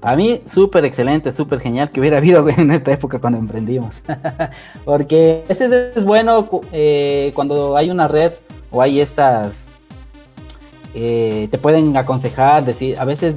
A 0.00 0.14
mí, 0.14 0.42
súper 0.46 0.84
excelente, 0.84 1.32
súper 1.32 1.58
genial 1.58 1.90
que 1.90 1.98
hubiera 1.98 2.18
habido 2.18 2.48
en 2.56 2.70
esta 2.70 2.92
época 2.92 3.18
cuando 3.18 3.40
emprendimos. 3.40 4.04
Porque 4.84 5.42
ese 5.48 5.92
es 5.96 6.04
bueno 6.04 6.48
eh, 6.70 7.32
cuando 7.34 7.76
hay 7.76 7.90
una 7.90 8.06
red 8.06 8.32
o 8.70 8.80
hay 8.80 9.00
estas... 9.00 9.66
Eh, 10.94 11.48
te 11.50 11.58
pueden 11.58 11.96
aconsejar, 11.96 12.64
decir, 12.64 12.96
a 12.98 13.04
veces 13.04 13.36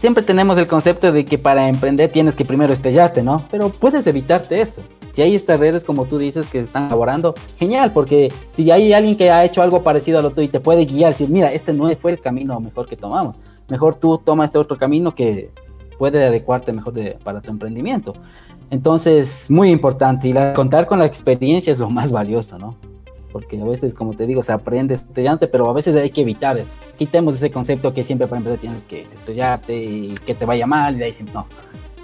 siempre 0.00 0.24
tenemos 0.24 0.56
el 0.56 0.66
concepto 0.66 1.12
de 1.12 1.26
que 1.26 1.36
para 1.36 1.68
emprender 1.68 2.10
tienes 2.10 2.34
que 2.34 2.46
primero 2.46 2.72
estrellarte, 2.72 3.22
¿no? 3.22 3.44
Pero 3.50 3.68
puedes 3.68 4.06
evitarte 4.06 4.62
eso. 4.62 4.80
Si 5.12 5.20
hay 5.20 5.34
estas 5.34 5.60
redes, 5.60 5.84
como 5.84 6.06
tú 6.06 6.16
dices, 6.16 6.46
que 6.46 6.58
están 6.58 6.86
elaborando, 6.86 7.34
genial, 7.58 7.92
porque 7.92 8.32
si 8.52 8.70
hay 8.70 8.94
alguien 8.94 9.14
que 9.18 9.30
ha 9.30 9.44
hecho 9.44 9.60
algo 9.60 9.82
parecido 9.82 10.18
a 10.18 10.22
lo 10.22 10.30
tuyo 10.30 10.44
y 10.44 10.48
te 10.48 10.58
puede 10.58 10.86
guiar, 10.86 11.12
decir, 11.12 11.28
mira, 11.28 11.52
este 11.52 11.74
no 11.74 11.94
fue 11.96 12.12
el 12.12 12.20
camino 12.20 12.58
mejor 12.60 12.86
que 12.86 12.96
tomamos. 12.96 13.36
mejor 13.68 13.94
tú 13.94 14.16
toma 14.16 14.46
este 14.46 14.56
otro 14.56 14.78
camino 14.78 15.14
que 15.14 15.50
puede 15.98 16.24
adecuarte 16.24 16.72
mejor 16.72 16.94
para 17.22 17.42
tu 17.42 17.50
emprendimiento. 17.50 18.14
Entonces, 18.70 19.50
muy 19.50 19.70
importante. 19.70 20.28
Y 20.28 20.34
contar 20.54 20.86
con 20.86 20.98
la 20.98 21.04
experiencia 21.04 21.72
es 21.74 21.78
lo 21.78 21.90
más 21.90 22.10
valioso, 22.10 22.56
¿no? 22.56 22.74
Porque 23.32 23.60
a 23.60 23.64
veces, 23.64 23.94
como 23.94 24.12
te 24.12 24.26
digo, 24.26 24.42
se 24.42 24.52
aprende 24.52 24.94
estudiante, 24.94 25.46
pero 25.46 25.68
a 25.68 25.72
veces 25.72 25.94
hay 25.96 26.10
que 26.10 26.22
evitar 26.22 26.58
eso. 26.58 26.72
Quitemos 26.98 27.34
ese 27.34 27.50
concepto 27.50 27.94
que 27.94 28.02
siempre 28.04 28.26
para 28.26 28.38
empezar 28.38 28.58
tienes 28.58 28.84
que 28.84 29.02
estudiarte 29.12 29.74
y 29.74 30.14
que 30.26 30.34
te 30.34 30.44
vaya 30.44 30.66
mal 30.66 30.96
y 30.96 30.98
de 30.98 31.04
ahí 31.04 31.12
no. 31.32 31.46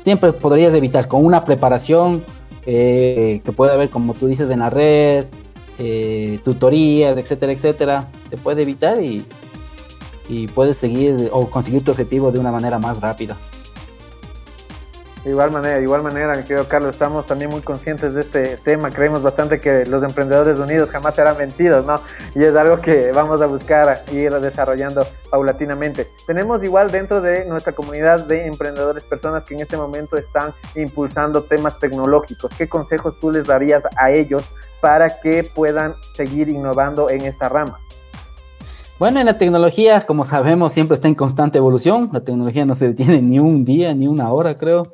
Siempre 0.04 0.32
podrías 0.32 0.72
evitar 0.74 1.08
con 1.08 1.24
una 1.24 1.44
preparación 1.44 2.22
eh, 2.64 3.40
que 3.44 3.52
puede 3.52 3.72
haber, 3.72 3.90
como 3.90 4.14
tú 4.14 4.28
dices, 4.28 4.50
en 4.50 4.60
la 4.60 4.70
red, 4.70 5.26
eh, 5.78 6.38
tutorías, 6.44 7.18
etcétera, 7.18 7.52
etcétera. 7.52 8.08
Te 8.30 8.36
puede 8.36 8.62
evitar 8.62 9.02
y, 9.02 9.24
y 10.28 10.46
puedes 10.48 10.76
seguir 10.76 11.28
o 11.32 11.50
conseguir 11.50 11.84
tu 11.84 11.90
objetivo 11.90 12.30
de 12.30 12.38
una 12.38 12.52
manera 12.52 12.78
más 12.78 13.00
rápida. 13.00 13.36
De 15.26 15.32
igual 15.32 15.50
manera, 15.50 15.74
de 15.74 15.82
igual 15.82 16.04
manera, 16.04 16.36
mi 16.36 16.44
querido 16.44 16.68
Carlos, 16.68 16.92
estamos 16.92 17.26
también 17.26 17.50
muy 17.50 17.60
conscientes 17.60 18.14
de 18.14 18.20
este 18.20 18.56
tema. 18.58 18.92
Creemos 18.92 19.24
bastante 19.24 19.60
que 19.60 19.84
los 19.84 20.04
emprendedores 20.04 20.56
unidos 20.56 20.88
jamás 20.88 21.16
serán 21.16 21.36
vencidos, 21.36 21.84
¿no? 21.84 22.00
Y 22.36 22.44
es 22.44 22.54
algo 22.54 22.80
que 22.80 23.10
vamos 23.10 23.42
a 23.42 23.46
buscar 23.46 24.04
ir 24.12 24.32
desarrollando 24.34 25.04
paulatinamente. 25.28 26.06
Tenemos 26.28 26.62
igual 26.62 26.92
dentro 26.92 27.20
de 27.20 27.44
nuestra 27.44 27.72
comunidad 27.72 28.24
de 28.24 28.46
emprendedores 28.46 29.02
personas 29.02 29.42
que 29.42 29.54
en 29.54 29.62
este 29.62 29.76
momento 29.76 30.16
están 30.16 30.52
impulsando 30.76 31.42
temas 31.42 31.76
tecnológicos. 31.80 32.52
¿Qué 32.56 32.68
consejos 32.68 33.18
tú 33.18 33.32
les 33.32 33.48
darías 33.48 33.82
a 33.96 34.12
ellos 34.12 34.44
para 34.80 35.20
que 35.20 35.42
puedan 35.42 35.96
seguir 36.14 36.48
innovando 36.48 37.10
en 37.10 37.22
esta 37.22 37.48
rama? 37.48 37.76
Bueno, 39.00 39.18
en 39.18 39.26
la 39.26 39.38
tecnología, 39.38 40.00
como 40.02 40.24
sabemos, 40.24 40.72
siempre 40.72 40.94
está 40.94 41.08
en 41.08 41.16
constante 41.16 41.58
evolución. 41.58 42.10
La 42.12 42.20
tecnología 42.20 42.64
no 42.64 42.76
se 42.76 42.86
detiene 42.86 43.20
ni 43.20 43.40
un 43.40 43.64
día, 43.64 43.92
ni 43.92 44.06
una 44.06 44.30
hora, 44.30 44.54
creo. 44.54 44.84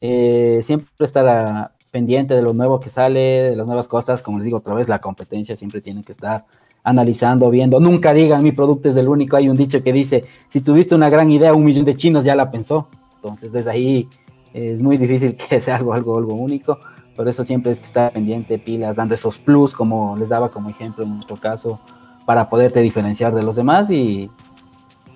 Eh, 0.00 0.60
siempre 0.62 0.88
estar 1.00 1.72
pendiente 1.90 2.34
de 2.34 2.42
lo 2.42 2.52
nuevo 2.52 2.78
que 2.78 2.90
sale, 2.90 3.42
de 3.50 3.56
las 3.56 3.66
nuevas 3.66 3.88
cosas, 3.88 4.22
como 4.22 4.38
les 4.38 4.44
digo 4.44 4.58
otra 4.58 4.74
vez, 4.74 4.88
la 4.88 4.98
competencia 4.98 5.56
siempre 5.56 5.80
tiene 5.80 6.02
que 6.02 6.12
estar 6.12 6.44
analizando, 6.82 7.50
viendo, 7.50 7.80
nunca 7.80 8.12
digan 8.12 8.42
mi 8.42 8.52
producto 8.52 8.88
es 8.88 8.96
el 8.96 9.08
único, 9.08 9.36
hay 9.36 9.48
un 9.48 9.56
dicho 9.56 9.82
que 9.82 9.92
dice, 9.92 10.24
si 10.48 10.60
tuviste 10.60 10.94
una 10.94 11.08
gran 11.08 11.30
idea, 11.30 11.54
un 11.54 11.64
millón 11.64 11.84
de 11.84 11.96
chinos 11.96 12.24
ya 12.24 12.36
la 12.36 12.50
pensó, 12.50 12.88
entonces 13.16 13.50
desde 13.50 13.70
ahí 13.70 14.08
es 14.52 14.82
muy 14.82 14.96
difícil 14.96 15.36
que 15.48 15.60
sea 15.60 15.76
algo, 15.76 15.94
algo, 15.94 16.18
algo 16.18 16.34
único, 16.34 16.78
por 17.16 17.28
eso 17.28 17.42
siempre 17.42 17.72
es 17.72 17.80
que 17.80 17.86
estar 17.86 18.12
pendiente, 18.12 18.58
pilas, 18.58 18.96
dando 18.96 19.14
esos 19.14 19.38
plus, 19.38 19.72
como 19.72 20.16
les 20.16 20.28
daba 20.28 20.50
como 20.50 20.68
ejemplo 20.68 21.02
en 21.04 21.14
nuestro 21.14 21.36
caso, 21.36 21.80
para 22.26 22.50
poderte 22.50 22.80
diferenciar 22.80 23.34
de 23.34 23.42
los 23.42 23.56
demás 23.56 23.90
y, 23.90 24.30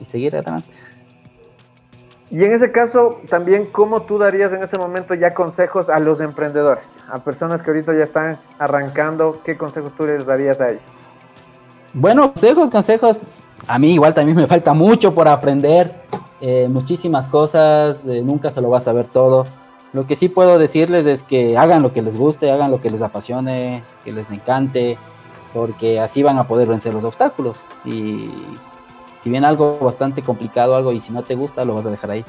y 0.00 0.04
seguir 0.04 0.34
adelante. 0.34 0.70
Y 2.30 2.44
en 2.44 2.52
ese 2.52 2.70
caso, 2.70 3.10
también, 3.28 3.66
¿cómo 3.72 4.02
tú 4.02 4.16
darías 4.16 4.52
en 4.52 4.62
este 4.62 4.78
momento 4.78 5.14
ya 5.14 5.32
consejos 5.32 5.88
a 5.88 5.98
los 5.98 6.20
emprendedores? 6.20 6.94
A 7.08 7.18
personas 7.18 7.60
que 7.60 7.70
ahorita 7.70 7.92
ya 7.92 8.04
están 8.04 8.38
arrancando, 8.58 9.40
¿qué 9.44 9.56
consejos 9.56 9.92
tú 9.96 10.06
les 10.06 10.24
darías 10.24 10.60
a 10.60 10.68
ellos? 10.68 10.82
Bueno, 11.92 12.32
consejos, 12.32 12.70
consejos. 12.70 13.18
A 13.66 13.80
mí 13.80 13.94
igual 13.94 14.14
también 14.14 14.36
me 14.36 14.46
falta 14.46 14.74
mucho 14.74 15.12
por 15.12 15.26
aprender, 15.26 15.90
eh, 16.40 16.68
muchísimas 16.68 17.28
cosas, 17.28 18.06
eh, 18.06 18.22
nunca 18.22 18.52
se 18.52 18.60
lo 18.60 18.70
vas 18.70 18.84
a 18.84 18.92
saber 18.92 19.06
todo. 19.06 19.44
Lo 19.92 20.06
que 20.06 20.14
sí 20.14 20.28
puedo 20.28 20.58
decirles 20.60 21.06
es 21.06 21.24
que 21.24 21.58
hagan 21.58 21.82
lo 21.82 21.92
que 21.92 22.00
les 22.00 22.16
guste, 22.16 22.52
hagan 22.52 22.70
lo 22.70 22.80
que 22.80 22.90
les 22.90 23.02
apasione, 23.02 23.82
que 24.04 24.12
les 24.12 24.30
encante, 24.30 24.98
porque 25.52 25.98
así 25.98 26.22
van 26.22 26.38
a 26.38 26.46
poder 26.46 26.68
vencer 26.68 26.94
los 26.94 27.02
obstáculos. 27.02 27.64
Y 27.84 28.30
si 29.20 29.30
bien 29.30 29.44
algo 29.44 29.76
bastante 29.78 30.22
complicado, 30.22 30.74
algo 30.74 30.92
y 30.92 31.00
si 31.00 31.12
no 31.12 31.22
te 31.22 31.34
gusta, 31.34 31.64
lo 31.64 31.74
vas 31.74 31.86
a 31.86 31.90
dejar 31.90 32.10
ahí. 32.10 32.24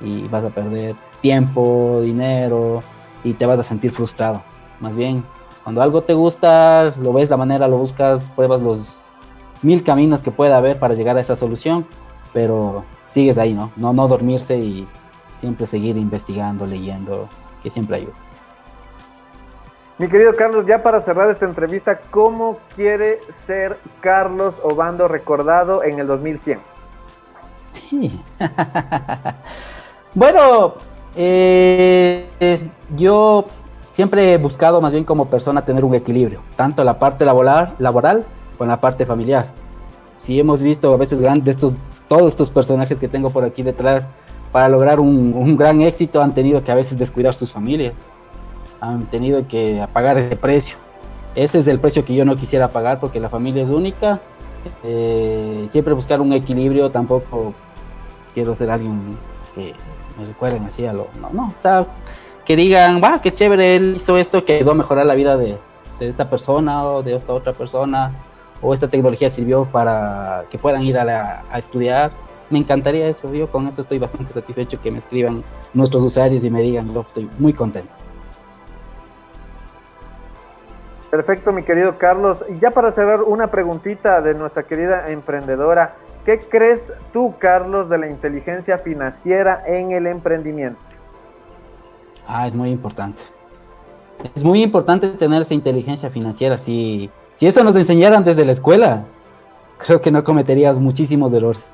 Y 0.00 0.22
vas 0.28 0.44
a 0.44 0.50
perder 0.50 0.94
tiempo, 1.20 1.98
dinero 2.00 2.80
y 3.24 3.34
te 3.34 3.44
vas 3.44 3.58
a 3.58 3.64
sentir 3.64 3.90
frustrado. 3.90 4.42
Más 4.78 4.94
bien, 4.94 5.24
cuando 5.64 5.82
algo 5.82 6.00
te 6.00 6.14
gusta, 6.14 6.94
lo 6.96 7.12
ves 7.12 7.28
la 7.28 7.36
manera, 7.36 7.66
lo 7.66 7.78
buscas, 7.78 8.24
pruebas 8.24 8.62
los 8.62 9.00
mil 9.62 9.82
caminos 9.82 10.22
que 10.22 10.30
pueda 10.30 10.56
haber 10.56 10.78
para 10.78 10.94
llegar 10.94 11.16
a 11.16 11.20
esa 11.20 11.34
solución, 11.34 11.84
pero 12.32 12.84
sigues 13.08 13.36
ahí, 13.38 13.54
¿no? 13.54 13.72
No, 13.76 13.92
no 13.92 14.06
dormirse 14.06 14.56
y 14.56 14.86
siempre 15.38 15.66
seguir 15.66 15.96
investigando, 15.96 16.64
leyendo, 16.64 17.28
que 17.62 17.70
siempre 17.70 17.96
ayuda. 17.96 18.14
Mi 19.98 20.08
querido 20.08 20.32
Carlos, 20.32 20.64
ya 20.64 20.80
para 20.80 21.02
cerrar 21.02 21.28
esta 21.28 21.44
entrevista, 21.44 21.98
¿cómo 22.12 22.56
quiere 22.76 23.18
ser 23.46 23.76
Carlos 24.00 24.54
Obando 24.62 25.08
recordado 25.08 25.82
en 25.82 25.98
el 25.98 26.06
2100? 26.06 26.60
bueno, 30.14 30.74
eh, 31.16 32.28
yo 32.94 33.46
siempre 33.90 34.34
he 34.34 34.38
buscado 34.38 34.80
más 34.80 34.92
bien 34.92 35.02
como 35.02 35.28
persona 35.28 35.64
tener 35.64 35.84
un 35.84 35.96
equilibrio, 35.96 36.42
tanto 36.54 36.84
la 36.84 37.00
parte 37.00 37.24
laboral, 37.24 37.74
laboral 37.80 38.24
con 38.56 38.68
la 38.68 38.80
parte 38.80 39.04
familiar. 39.04 39.46
Si 40.18 40.38
hemos 40.38 40.62
visto 40.62 40.94
a 40.94 40.96
veces 40.96 41.20
grandes 41.20 41.56
estos, 41.56 41.74
todos 42.06 42.28
estos 42.28 42.50
personajes 42.50 43.00
que 43.00 43.08
tengo 43.08 43.30
por 43.30 43.42
aquí 43.42 43.64
detrás, 43.64 44.06
para 44.52 44.68
lograr 44.68 45.00
un 45.00 45.56
gran 45.56 45.80
éxito 45.80 46.22
han 46.22 46.32
tenido 46.32 46.62
que 46.62 46.70
a 46.70 46.76
veces 46.76 46.98
descuidar 46.98 47.34
sus 47.34 47.52
familias 47.52 48.08
han 48.80 49.06
tenido 49.06 49.46
que 49.48 49.86
pagar 49.92 50.18
ese 50.18 50.36
precio. 50.36 50.76
Ese 51.34 51.60
es 51.60 51.68
el 51.68 51.78
precio 51.78 52.04
que 52.04 52.14
yo 52.14 52.24
no 52.24 52.34
quisiera 52.34 52.68
pagar 52.68 53.00
porque 53.00 53.20
la 53.20 53.28
familia 53.28 53.62
es 53.62 53.68
única. 53.68 54.20
Eh, 54.82 55.66
siempre 55.68 55.94
buscar 55.94 56.20
un 56.20 56.32
equilibrio, 56.32 56.90
tampoco 56.90 57.54
quiero 58.34 58.54
ser 58.54 58.70
alguien 58.70 59.00
que 59.54 59.72
me 60.18 60.26
recuerden 60.26 60.64
así 60.64 60.84
a 60.84 60.92
lo... 60.92 61.08
No, 61.20 61.30
no, 61.32 61.54
o 61.56 61.60
sea, 61.60 61.86
que 62.44 62.56
digan, 62.56 63.00
va, 63.02 63.20
qué 63.20 63.32
chévere, 63.32 63.76
él 63.76 63.94
hizo 63.96 64.16
esto 64.16 64.44
que 64.44 64.56
ayudó 64.56 64.72
a 64.72 64.74
mejorar 64.74 65.06
la 65.06 65.14
vida 65.14 65.36
de, 65.36 65.58
de 65.98 66.08
esta 66.08 66.28
persona 66.28 66.84
o 66.84 67.02
de 67.02 67.14
esta 67.14 67.32
otra 67.32 67.52
persona, 67.52 68.12
o 68.60 68.74
esta 68.74 68.88
tecnología 68.88 69.30
sirvió 69.30 69.64
para 69.64 70.44
que 70.50 70.58
puedan 70.58 70.82
ir 70.82 70.98
a, 70.98 71.44
a 71.50 71.58
estudiar. 71.58 72.10
Me 72.50 72.58
encantaría 72.58 73.06
eso, 73.06 73.32
yo 73.32 73.50
con 73.50 73.68
eso 73.68 73.82
estoy 73.82 73.98
bastante 73.98 74.32
satisfecho 74.32 74.80
que 74.80 74.90
me 74.90 74.98
escriban 74.98 75.44
nuestros 75.74 76.02
usuarios 76.02 76.42
y 76.42 76.50
me 76.50 76.62
digan, 76.62 76.92
lo 76.92 77.02
estoy 77.02 77.28
muy 77.38 77.52
contento. 77.52 77.92
Perfecto, 81.10 81.52
mi 81.52 81.62
querido 81.62 81.96
Carlos. 81.96 82.44
Y 82.48 82.58
ya 82.58 82.70
para 82.70 82.92
cerrar, 82.92 83.22
una 83.22 83.46
preguntita 83.46 84.20
de 84.20 84.34
nuestra 84.34 84.64
querida 84.64 85.10
emprendedora. 85.10 85.94
¿Qué 86.24 86.38
crees 86.38 86.92
tú, 87.12 87.34
Carlos, 87.38 87.88
de 87.88 87.96
la 87.96 88.08
inteligencia 88.08 88.78
financiera 88.78 89.62
en 89.66 89.92
el 89.92 90.06
emprendimiento? 90.06 90.78
Ah, 92.26 92.46
es 92.46 92.54
muy 92.54 92.70
importante. 92.70 93.22
Es 94.34 94.44
muy 94.44 94.62
importante 94.62 95.08
tener 95.08 95.42
esa 95.42 95.54
inteligencia 95.54 96.10
financiera. 96.10 96.58
Si, 96.58 97.10
si 97.34 97.46
eso 97.46 97.64
nos 97.64 97.74
enseñaran 97.76 98.24
desde 98.24 98.44
la 98.44 98.52
escuela, 98.52 99.04
creo 99.78 100.02
que 100.02 100.10
no 100.10 100.22
cometerías 100.24 100.78
muchísimos 100.78 101.32
errores. 101.32 101.72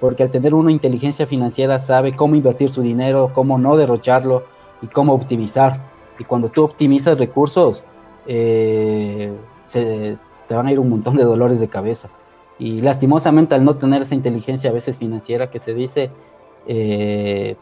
Porque 0.00 0.22
al 0.22 0.30
tener 0.30 0.52
una 0.52 0.70
inteligencia 0.70 1.26
financiera 1.26 1.78
sabe 1.78 2.14
cómo 2.14 2.36
invertir 2.36 2.68
su 2.68 2.82
dinero, 2.82 3.30
cómo 3.34 3.58
no 3.58 3.76
derrocharlo 3.78 4.42
y 4.82 4.88
cómo 4.88 5.14
optimizar. 5.14 5.80
Y 6.18 6.24
cuando 6.24 6.50
tú 6.50 6.64
optimizas 6.64 7.18
recursos, 7.18 7.84
eh, 8.28 9.32
se, 9.66 10.18
te 10.46 10.54
van 10.54 10.66
a 10.66 10.72
ir 10.72 10.78
un 10.78 10.90
montón 10.90 11.16
de 11.16 11.24
dolores 11.24 11.58
de 11.58 11.68
cabeza. 11.68 12.08
Y 12.58 12.80
lastimosamente 12.80 13.54
al 13.54 13.64
no 13.64 13.76
tener 13.76 14.02
esa 14.02 14.14
inteligencia 14.14 14.70
a 14.70 14.72
veces 14.72 14.98
financiera 14.98 15.50
que 15.50 15.58
se 15.58 15.74
dice, 15.74 16.10
eh, 16.66 17.56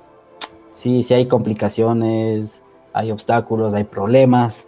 sí, 0.75 1.03
sí 1.03 1.15
hay 1.15 1.27
complicaciones, 1.27 2.63
hay 2.93 3.13
obstáculos, 3.13 3.75
hay 3.75 3.85
problemas, 3.85 4.67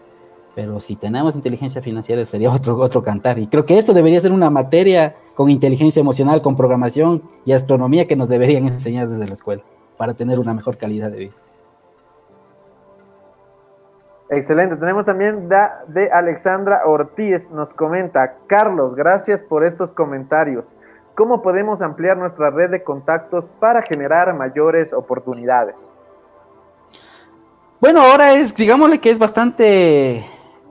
pero 0.54 0.80
si 0.80 0.96
tenemos 0.96 1.34
inteligencia 1.34 1.82
financiera 1.82 2.24
sería 2.24 2.52
otro, 2.52 2.76
otro 2.78 3.02
cantar. 3.02 3.38
Y 3.38 3.46
creo 3.46 3.66
que 3.66 3.78
eso 3.78 3.92
debería 3.92 4.20
ser 4.20 4.32
una 4.32 4.50
materia 4.50 5.16
con 5.34 5.50
inteligencia 5.50 6.00
emocional, 6.00 6.42
con 6.42 6.56
programación 6.56 7.22
y 7.44 7.52
astronomía 7.52 8.06
que 8.06 8.16
nos 8.16 8.28
deberían 8.28 8.66
enseñar 8.68 9.08
desde 9.08 9.26
la 9.26 9.34
escuela 9.34 9.62
para 9.96 10.14
tener 10.14 10.38
una 10.38 10.54
mejor 10.54 10.76
calidad 10.76 11.10
de 11.10 11.18
vida. 11.18 11.32
Excelente. 14.30 14.76
Tenemos 14.76 15.06
también 15.06 15.48
de 15.48 16.10
Alexandra 16.12 16.82
Ortiz. 16.84 17.50
Nos 17.50 17.72
comenta, 17.72 18.34
Carlos, 18.46 18.94
gracias 18.94 19.42
por 19.42 19.64
estos 19.64 19.90
comentarios. 19.90 20.66
¿Cómo 21.14 21.42
podemos 21.42 21.82
ampliar 21.82 22.16
nuestra 22.16 22.50
red 22.50 22.70
de 22.70 22.84
contactos 22.84 23.46
para 23.58 23.82
generar 23.82 24.32
mayores 24.34 24.92
oportunidades? 24.92 25.92
Bueno, 27.80 28.02
ahora 28.02 28.34
es, 28.34 28.54
digámosle 28.54 29.00
que 29.00 29.10
es 29.10 29.18
bastante 29.18 30.24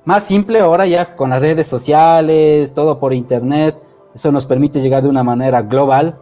más 0.06 0.24
simple 0.24 0.60
ahora 0.60 0.86
ya 0.86 1.16
con 1.16 1.32
las 1.32 1.42
redes 1.42 1.68
sociales, 1.68 2.74
todo 2.74 3.00
por 3.00 3.14
internet. 3.14 3.76
Eso 4.14 4.32
nos 4.32 4.46
permite 4.46 4.80
llegar 4.80 5.04
de 5.04 5.10
una 5.10 5.24
manera 5.24 5.62
global. 5.64 6.18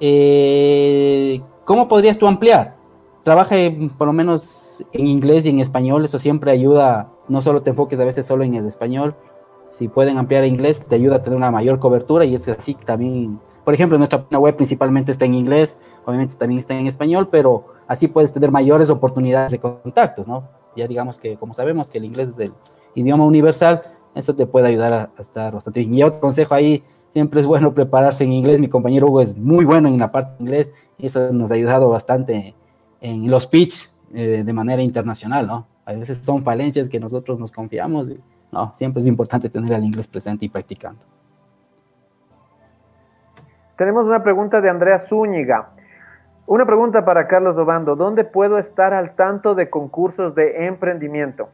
Eh, 0.00 1.40
¿Cómo 1.64 1.86
podrías 1.86 2.18
tú 2.18 2.26
ampliar? 2.26 2.77
Trabaje 3.28 3.76
por 3.98 4.06
lo 4.06 4.14
menos 4.14 4.82
en 4.90 5.06
inglés 5.06 5.44
y 5.44 5.50
en 5.50 5.60
español, 5.60 6.02
eso 6.02 6.18
siempre 6.18 6.50
ayuda, 6.50 7.10
no 7.28 7.42
solo 7.42 7.60
te 7.60 7.68
enfoques 7.68 8.00
a 8.00 8.04
veces 8.06 8.24
solo 8.24 8.42
en 8.42 8.54
el 8.54 8.66
español, 8.66 9.14
si 9.68 9.86
pueden 9.86 10.16
ampliar 10.16 10.46
inglés, 10.46 10.86
te 10.86 10.94
ayuda 10.94 11.16
a 11.16 11.22
tener 11.22 11.36
una 11.36 11.50
mayor 11.50 11.78
cobertura 11.78 12.24
y 12.24 12.34
es 12.34 12.48
así 12.48 12.72
también, 12.72 13.38
por 13.66 13.74
ejemplo, 13.74 13.98
nuestra 13.98 14.24
web 14.38 14.56
principalmente 14.56 15.12
está 15.12 15.26
en 15.26 15.34
inglés, 15.34 15.76
obviamente 16.06 16.36
también 16.36 16.58
está 16.58 16.72
en 16.72 16.86
español, 16.86 17.28
pero 17.30 17.66
así 17.86 18.08
puedes 18.08 18.32
tener 18.32 18.50
mayores 18.50 18.88
oportunidades 18.88 19.52
de 19.52 19.58
contactos, 19.58 20.26
¿no? 20.26 20.48
Ya 20.74 20.86
digamos 20.86 21.18
que, 21.18 21.36
como 21.36 21.52
sabemos 21.52 21.90
que 21.90 21.98
el 21.98 22.06
inglés 22.06 22.30
es 22.30 22.38
el 22.38 22.54
idioma 22.94 23.26
universal, 23.26 23.82
eso 24.14 24.34
te 24.34 24.46
puede 24.46 24.68
ayudar 24.68 24.92
a, 24.94 25.10
estar 25.20 25.52
bastante 25.52 25.80
bien. 25.80 25.94
Y 25.94 26.02
otro 26.02 26.20
consejo 26.20 26.54
ahí, 26.54 26.82
siempre 27.10 27.40
es 27.40 27.46
bueno 27.46 27.74
prepararse 27.74 28.24
en 28.24 28.32
inglés. 28.32 28.58
Mi 28.58 28.68
compañero 28.68 29.08
Hugo 29.08 29.20
es 29.20 29.36
muy 29.36 29.66
bueno 29.66 29.86
en 29.86 29.98
la 29.98 30.10
parte 30.10 30.32
de 30.32 30.44
inglés 30.44 30.72
y 30.96 31.06
eso 31.06 31.30
nos 31.30 31.50
ha 31.50 31.56
ayudado 31.56 31.90
bastante 31.90 32.54
en 33.00 33.30
los 33.30 33.46
pitch 33.46 33.90
eh, 34.14 34.42
de 34.44 34.52
manera 34.52 34.82
internacional, 34.82 35.46
¿no? 35.46 35.66
A 35.84 35.92
veces 35.92 36.18
son 36.18 36.42
falencias 36.42 36.88
que 36.88 37.00
nosotros 37.00 37.38
nos 37.38 37.52
confiamos 37.52 38.10
y 38.10 38.20
no, 38.52 38.72
siempre 38.74 39.00
es 39.00 39.06
importante 39.06 39.48
tener 39.48 39.72
el 39.72 39.84
inglés 39.84 40.08
presente 40.08 40.44
y 40.44 40.48
practicando. 40.48 41.00
Tenemos 43.76 44.06
una 44.06 44.22
pregunta 44.22 44.60
de 44.60 44.68
Andrea 44.70 44.98
Zúñiga. 44.98 45.70
Una 46.46 46.64
pregunta 46.64 47.04
para 47.04 47.28
Carlos 47.28 47.56
Obando. 47.58 47.94
¿Dónde 47.94 48.24
puedo 48.24 48.58
estar 48.58 48.92
al 48.94 49.14
tanto 49.14 49.54
de 49.54 49.70
concursos 49.70 50.34
de 50.34 50.66
emprendimiento? 50.66 51.50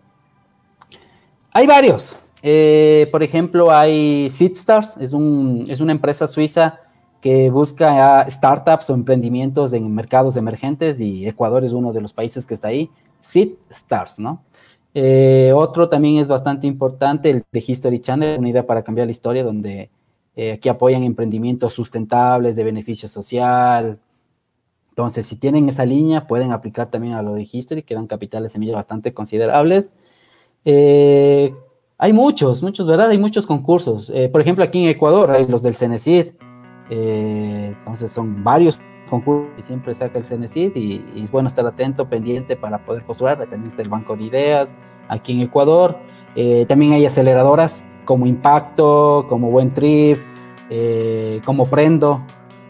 Hay 1.52 1.66
varios. 1.66 2.18
Eh, 2.42 3.08
por 3.10 3.22
ejemplo, 3.22 3.70
hay 3.70 4.30
SeedStars, 4.30 4.96
es, 4.98 5.12
un, 5.12 5.66
es 5.68 5.80
una 5.80 5.92
empresa 5.92 6.26
suiza 6.26 6.80
que 7.24 7.48
busca 7.48 8.28
startups 8.28 8.90
o 8.90 8.94
emprendimientos 8.94 9.72
en 9.72 9.94
mercados 9.94 10.36
emergentes 10.36 11.00
y 11.00 11.26
Ecuador 11.26 11.64
es 11.64 11.72
uno 11.72 11.90
de 11.94 12.02
los 12.02 12.12
países 12.12 12.44
que 12.44 12.52
está 12.52 12.68
ahí. 12.68 12.90
SeedStars, 13.22 14.18
¿no? 14.18 14.42
Eh, 14.92 15.50
otro 15.56 15.88
también 15.88 16.18
es 16.18 16.28
bastante 16.28 16.66
importante, 16.66 17.30
el 17.30 17.42
de 17.50 17.64
History 17.66 18.00
Channel, 18.00 18.38
una 18.38 18.50
idea 18.50 18.66
para 18.66 18.82
cambiar 18.82 19.06
la 19.06 19.12
historia, 19.12 19.42
donde 19.42 19.88
eh, 20.36 20.52
aquí 20.52 20.68
apoyan 20.68 21.02
emprendimientos 21.02 21.72
sustentables, 21.72 22.56
de 22.56 22.64
beneficio 22.64 23.08
social. 23.08 23.98
Entonces, 24.90 25.24
si 25.24 25.36
tienen 25.36 25.66
esa 25.70 25.86
línea, 25.86 26.26
pueden 26.26 26.52
aplicar 26.52 26.90
también 26.90 27.14
a 27.14 27.22
lo 27.22 27.32
de 27.32 27.48
History, 27.50 27.84
que 27.84 27.94
dan 27.94 28.06
capitales 28.06 28.52
semillas 28.52 28.74
bastante 28.74 29.14
considerables. 29.14 29.94
Eh, 30.66 31.54
hay 31.96 32.12
muchos, 32.12 32.62
muchos, 32.62 32.86
¿verdad? 32.86 33.08
Hay 33.08 33.18
muchos 33.18 33.46
concursos. 33.46 34.12
Por 34.30 34.42
ejemplo, 34.42 34.62
aquí 34.62 34.84
en 34.84 34.90
Ecuador 34.90 35.30
hay 35.30 35.46
los 35.46 35.62
del 35.62 35.74
CENESID. 35.74 36.26
Eh, 36.90 37.74
entonces 37.78 38.10
son 38.10 38.42
varios 38.44 38.80
concursos 39.08 39.52
que 39.56 39.62
siempre 39.62 39.94
saca 39.94 40.18
el 40.18 40.24
CENESID 40.24 40.76
y, 40.76 41.04
es 41.22 41.30
bueno 41.30 41.48
estar 41.48 41.66
atento, 41.66 42.08
pendiente 42.08 42.56
para 42.56 42.78
poder 42.78 43.04
postular. 43.04 43.38
También 43.38 43.68
está 43.68 43.82
el 43.82 43.88
Banco 43.88 44.16
de 44.16 44.24
Ideas 44.24 44.76
aquí 45.08 45.32
en 45.32 45.40
Ecuador. 45.40 45.98
también 46.66 46.92
hay 46.92 47.06
aceleradoras 47.06 47.84
como 48.04 48.26
Impacto, 48.26 49.26
como 49.28 49.50
Buen 49.50 49.72
Trip, 49.72 50.18
como 51.44 51.64
Prendo 51.64 52.20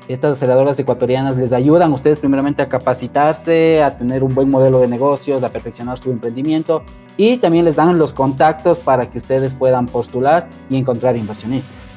estas 0.09 0.35
aceleradoras 0.35 0.79
ecuatorianas 0.79 1.37
les 1.37 1.53
ayudan 1.53 1.91
a 1.91 1.95
ustedes 1.95 2.21
primeramente 2.21 2.61
a 2.63 2.69
capacitarse, 2.69 3.83
a 3.83 3.97
tener 3.97 4.23
un 4.23 4.35
buen 4.35 4.51
modelo 4.51 4.81
de 4.81 4.89
negocios, 4.89 5.43
a 5.43 5.49
perfeccionar 5.49 5.99
su 5.99 6.11
emprendimiento 6.11 6.85
y 7.17 7.39
también 7.39 7.65
les 7.65 7.77
dan 7.77 7.99
los 7.99 8.13
contactos 8.13 8.81
para 8.81 9.09
que 9.09 9.19
ustedes 9.19 9.55
puedan 9.55 9.87
postular 9.87 10.49
y 10.69 10.77
encontrar 10.77 11.17
inversionistas. 11.17 11.94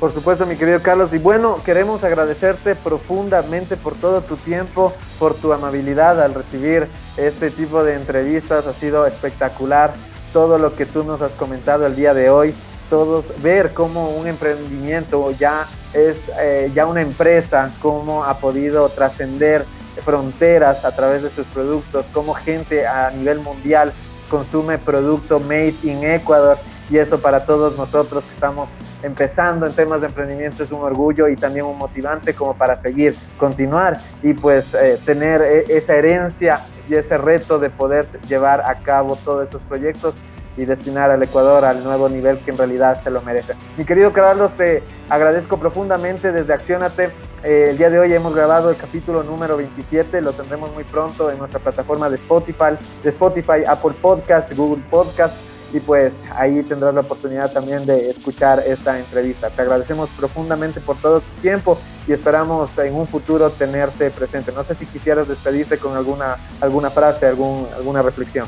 Por 0.00 0.12
supuesto, 0.12 0.44
mi 0.44 0.56
querido 0.56 0.82
Carlos. 0.82 1.12
Y 1.12 1.18
bueno, 1.18 1.60
queremos 1.64 2.04
agradecerte 2.04 2.74
profundamente 2.74 3.76
por 3.76 3.94
todo 3.94 4.20
tu 4.20 4.36
tiempo, 4.36 4.92
por 5.18 5.34
tu 5.34 5.52
amabilidad 5.52 6.22
al 6.22 6.34
recibir 6.34 6.86
este 7.16 7.50
tipo 7.50 7.84
de 7.84 7.94
entrevistas. 7.94 8.66
Ha 8.66 8.72
sido 8.72 9.06
espectacular 9.06 9.92
todo 10.32 10.58
lo 10.58 10.74
que 10.74 10.84
tú 10.84 11.04
nos 11.04 11.22
has 11.22 11.32
comentado 11.32 11.86
el 11.86 11.94
día 11.94 12.12
de 12.12 12.28
hoy 12.28 12.54
todos 12.90 13.24
ver 13.42 13.72
cómo 13.72 14.10
un 14.10 14.26
emprendimiento 14.26 15.30
ya 15.32 15.66
es 15.92 16.16
eh, 16.40 16.70
ya 16.74 16.86
una 16.86 17.00
empresa, 17.00 17.70
cómo 17.80 18.24
ha 18.24 18.38
podido 18.38 18.88
trascender 18.88 19.64
fronteras 20.04 20.84
a 20.84 20.94
través 20.94 21.22
de 21.22 21.30
sus 21.30 21.46
productos, 21.46 22.06
cómo 22.12 22.34
gente 22.34 22.86
a 22.86 23.10
nivel 23.10 23.40
mundial 23.40 23.92
consume 24.28 24.78
producto 24.78 25.40
made 25.40 25.74
in 25.82 26.04
Ecuador 26.04 26.58
y 26.90 26.98
eso 26.98 27.18
para 27.20 27.44
todos 27.44 27.76
nosotros 27.76 28.24
que 28.24 28.34
estamos 28.34 28.68
empezando 29.02 29.66
en 29.66 29.72
temas 29.72 30.00
de 30.00 30.06
emprendimiento 30.08 30.62
es 30.64 30.72
un 30.72 30.80
orgullo 30.80 31.28
y 31.28 31.36
también 31.36 31.66
un 31.66 31.78
motivante 31.78 32.34
como 32.34 32.54
para 32.54 32.76
seguir, 32.76 33.14
continuar 33.38 33.98
y 34.22 34.32
pues 34.34 34.74
eh, 34.74 34.98
tener 35.04 35.42
e, 35.42 35.76
esa 35.76 35.94
herencia 35.94 36.60
y 36.88 36.94
ese 36.94 37.16
reto 37.16 37.58
de 37.58 37.70
poder 37.70 38.06
llevar 38.28 38.62
a 38.62 38.74
cabo 38.80 39.16
todos 39.16 39.44
estos 39.44 39.62
proyectos 39.62 40.14
y 40.56 40.64
destinar 40.64 41.10
al 41.10 41.22
Ecuador 41.22 41.64
al 41.64 41.82
nuevo 41.82 42.08
nivel 42.08 42.38
que 42.38 42.52
en 42.52 42.58
realidad 42.58 43.02
se 43.02 43.10
lo 43.10 43.22
merece. 43.22 43.54
Mi 43.76 43.84
querido 43.84 44.12
Carlos, 44.12 44.52
te 44.56 44.82
agradezco 45.08 45.58
profundamente 45.58 46.30
desde 46.30 46.52
Accionate. 46.52 47.10
Eh, 47.42 47.70
el 47.70 47.76
día 47.76 47.90
de 47.90 47.98
hoy 47.98 48.12
hemos 48.12 48.34
grabado 48.34 48.70
el 48.70 48.76
capítulo 48.76 49.24
número 49.24 49.56
27, 49.56 50.20
lo 50.22 50.32
tendremos 50.32 50.72
muy 50.72 50.84
pronto 50.84 51.30
en 51.30 51.38
nuestra 51.38 51.58
plataforma 51.58 52.08
de 52.08 52.16
Spotify, 52.16 52.78
de 53.02 53.10
Spotify, 53.10 53.64
Apple 53.66 53.94
Podcast, 54.00 54.54
Google 54.54 54.82
Podcast 54.90 55.53
y 55.74 55.80
pues 55.80 56.12
ahí 56.36 56.62
tendrás 56.62 56.94
la 56.94 57.00
oportunidad 57.00 57.50
también 57.52 57.84
de 57.84 58.08
escuchar 58.08 58.62
esta 58.64 58.96
entrevista. 58.96 59.50
Te 59.50 59.62
agradecemos 59.62 60.08
profundamente 60.10 60.80
por 60.80 60.96
todo 60.96 61.20
tu 61.20 61.42
tiempo 61.42 61.76
y 62.06 62.12
esperamos 62.12 62.70
en 62.78 62.94
un 62.94 63.08
futuro 63.08 63.50
tenerte 63.50 64.08
presente. 64.12 64.52
No 64.52 64.62
sé 64.62 64.76
si 64.76 64.86
quisieras 64.86 65.26
despedirte 65.26 65.76
con 65.76 65.96
alguna, 65.96 66.36
alguna 66.60 66.90
frase, 66.90 67.26
algún, 67.26 67.66
alguna 67.76 68.02
reflexión. 68.02 68.46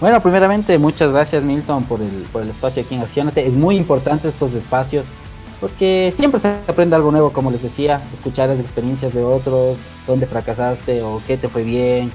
Bueno, 0.00 0.20
primeramente, 0.20 0.76
muchas 0.78 1.12
gracias 1.12 1.44
Milton 1.44 1.84
por 1.84 2.02
el, 2.02 2.26
por 2.30 2.42
el 2.42 2.50
espacio 2.50 2.82
aquí 2.82 2.94
en 2.94 3.00
Accionate. 3.00 3.46
Es 3.46 3.54
muy 3.54 3.76
importante 3.76 4.28
estos 4.28 4.52
espacios 4.52 5.06
porque 5.62 6.12
siempre 6.14 6.40
se 6.40 6.48
aprende 6.66 6.94
algo 6.94 7.10
nuevo, 7.10 7.32
como 7.32 7.50
les 7.50 7.62
decía, 7.62 8.02
escuchar 8.12 8.50
las 8.50 8.60
experiencias 8.60 9.14
de 9.14 9.22
otros, 9.22 9.78
dónde 10.06 10.26
fracasaste 10.26 11.00
o 11.02 11.22
qué 11.26 11.38
te 11.38 11.48
fue 11.48 11.62
bien. 11.62 12.12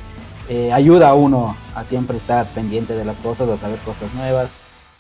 Eh, 0.49 0.71
ayuda 0.71 1.09
a 1.09 1.13
uno 1.13 1.55
a 1.75 1.83
siempre 1.83 2.17
estar 2.17 2.45
pendiente 2.47 2.93
de 2.93 3.03
las 3.03 3.17
cosas, 3.17 3.49
a 3.49 3.57
saber 3.57 3.79
cosas 3.79 4.13
nuevas. 4.13 4.49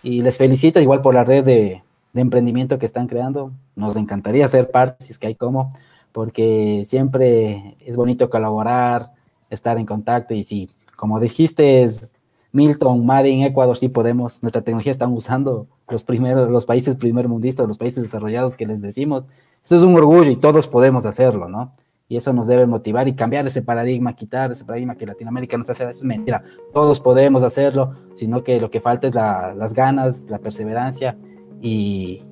Y 0.03 0.21
les 0.21 0.37
felicito 0.37 0.79
igual 0.79 1.01
por 1.01 1.13
la 1.13 1.23
red 1.23 1.43
de, 1.43 1.83
de 2.13 2.21
emprendimiento 2.21 2.79
que 2.79 2.85
están 2.85 3.07
creando. 3.07 3.51
Nos 3.75 3.95
encantaría 3.95 4.47
ser 4.47 4.71
parte, 4.71 5.05
si 5.05 5.11
es 5.11 5.19
que 5.19 5.27
hay 5.27 5.35
como, 5.35 5.71
porque 6.11 6.83
siempre 6.85 7.77
es 7.85 7.95
bonito 7.95 8.29
colaborar, 8.29 9.11
estar 9.49 9.77
en 9.77 9.85
contacto 9.85 10.33
y 10.33 10.43
si, 10.43 10.69
como 10.95 11.19
dijiste, 11.19 11.83
es 11.83 12.13
Milton, 12.51 13.05
Made 13.05 13.29
en 13.29 13.43
Ecuador, 13.43 13.77
sí 13.77 13.87
podemos. 13.89 14.41
Nuestra 14.41 14.61
tecnología 14.61 14.91
están 14.91 15.13
usando 15.13 15.67
los 15.87 16.03
primeros, 16.03 16.49
los 16.49 16.65
países 16.65 16.95
primermundistas, 16.95 17.67
los 17.67 17.77
países 17.77 18.03
desarrollados 18.03 18.57
que 18.57 18.65
les 18.65 18.81
decimos. 18.81 19.25
Eso 19.63 19.75
es 19.75 19.83
un 19.83 19.95
orgullo 19.95 20.31
y 20.31 20.35
todos 20.35 20.67
podemos 20.67 21.05
hacerlo, 21.05 21.47
¿no? 21.49 21.73
Y 22.07 22.17
eso 22.17 22.31
nos 22.31 22.47
debe 22.47 22.65
motivar 22.65 23.07
y 23.07 23.15
cambiar 23.15 23.45
ese 23.47 23.61
paradigma, 23.61 24.13
quitar 24.13 24.51
ese 24.51 24.63
paradigma 24.63 24.95
que 24.95 25.05
Latinoamérica 25.05 25.57
nos 25.57 25.69
hace. 25.69 25.83
Eso 25.83 25.91
es 25.91 26.03
mentira. 26.03 26.43
Todos 26.73 27.01
podemos 27.01 27.43
hacerlo, 27.43 27.95
sino 28.13 28.43
que 28.43 28.61
lo 28.61 28.71
que 28.71 28.79
falta 28.79 29.07
es 29.07 29.13
las 29.13 29.73
ganas, 29.73 30.25
la 30.29 30.39
perseverancia 30.39 31.17
y, 31.61 32.25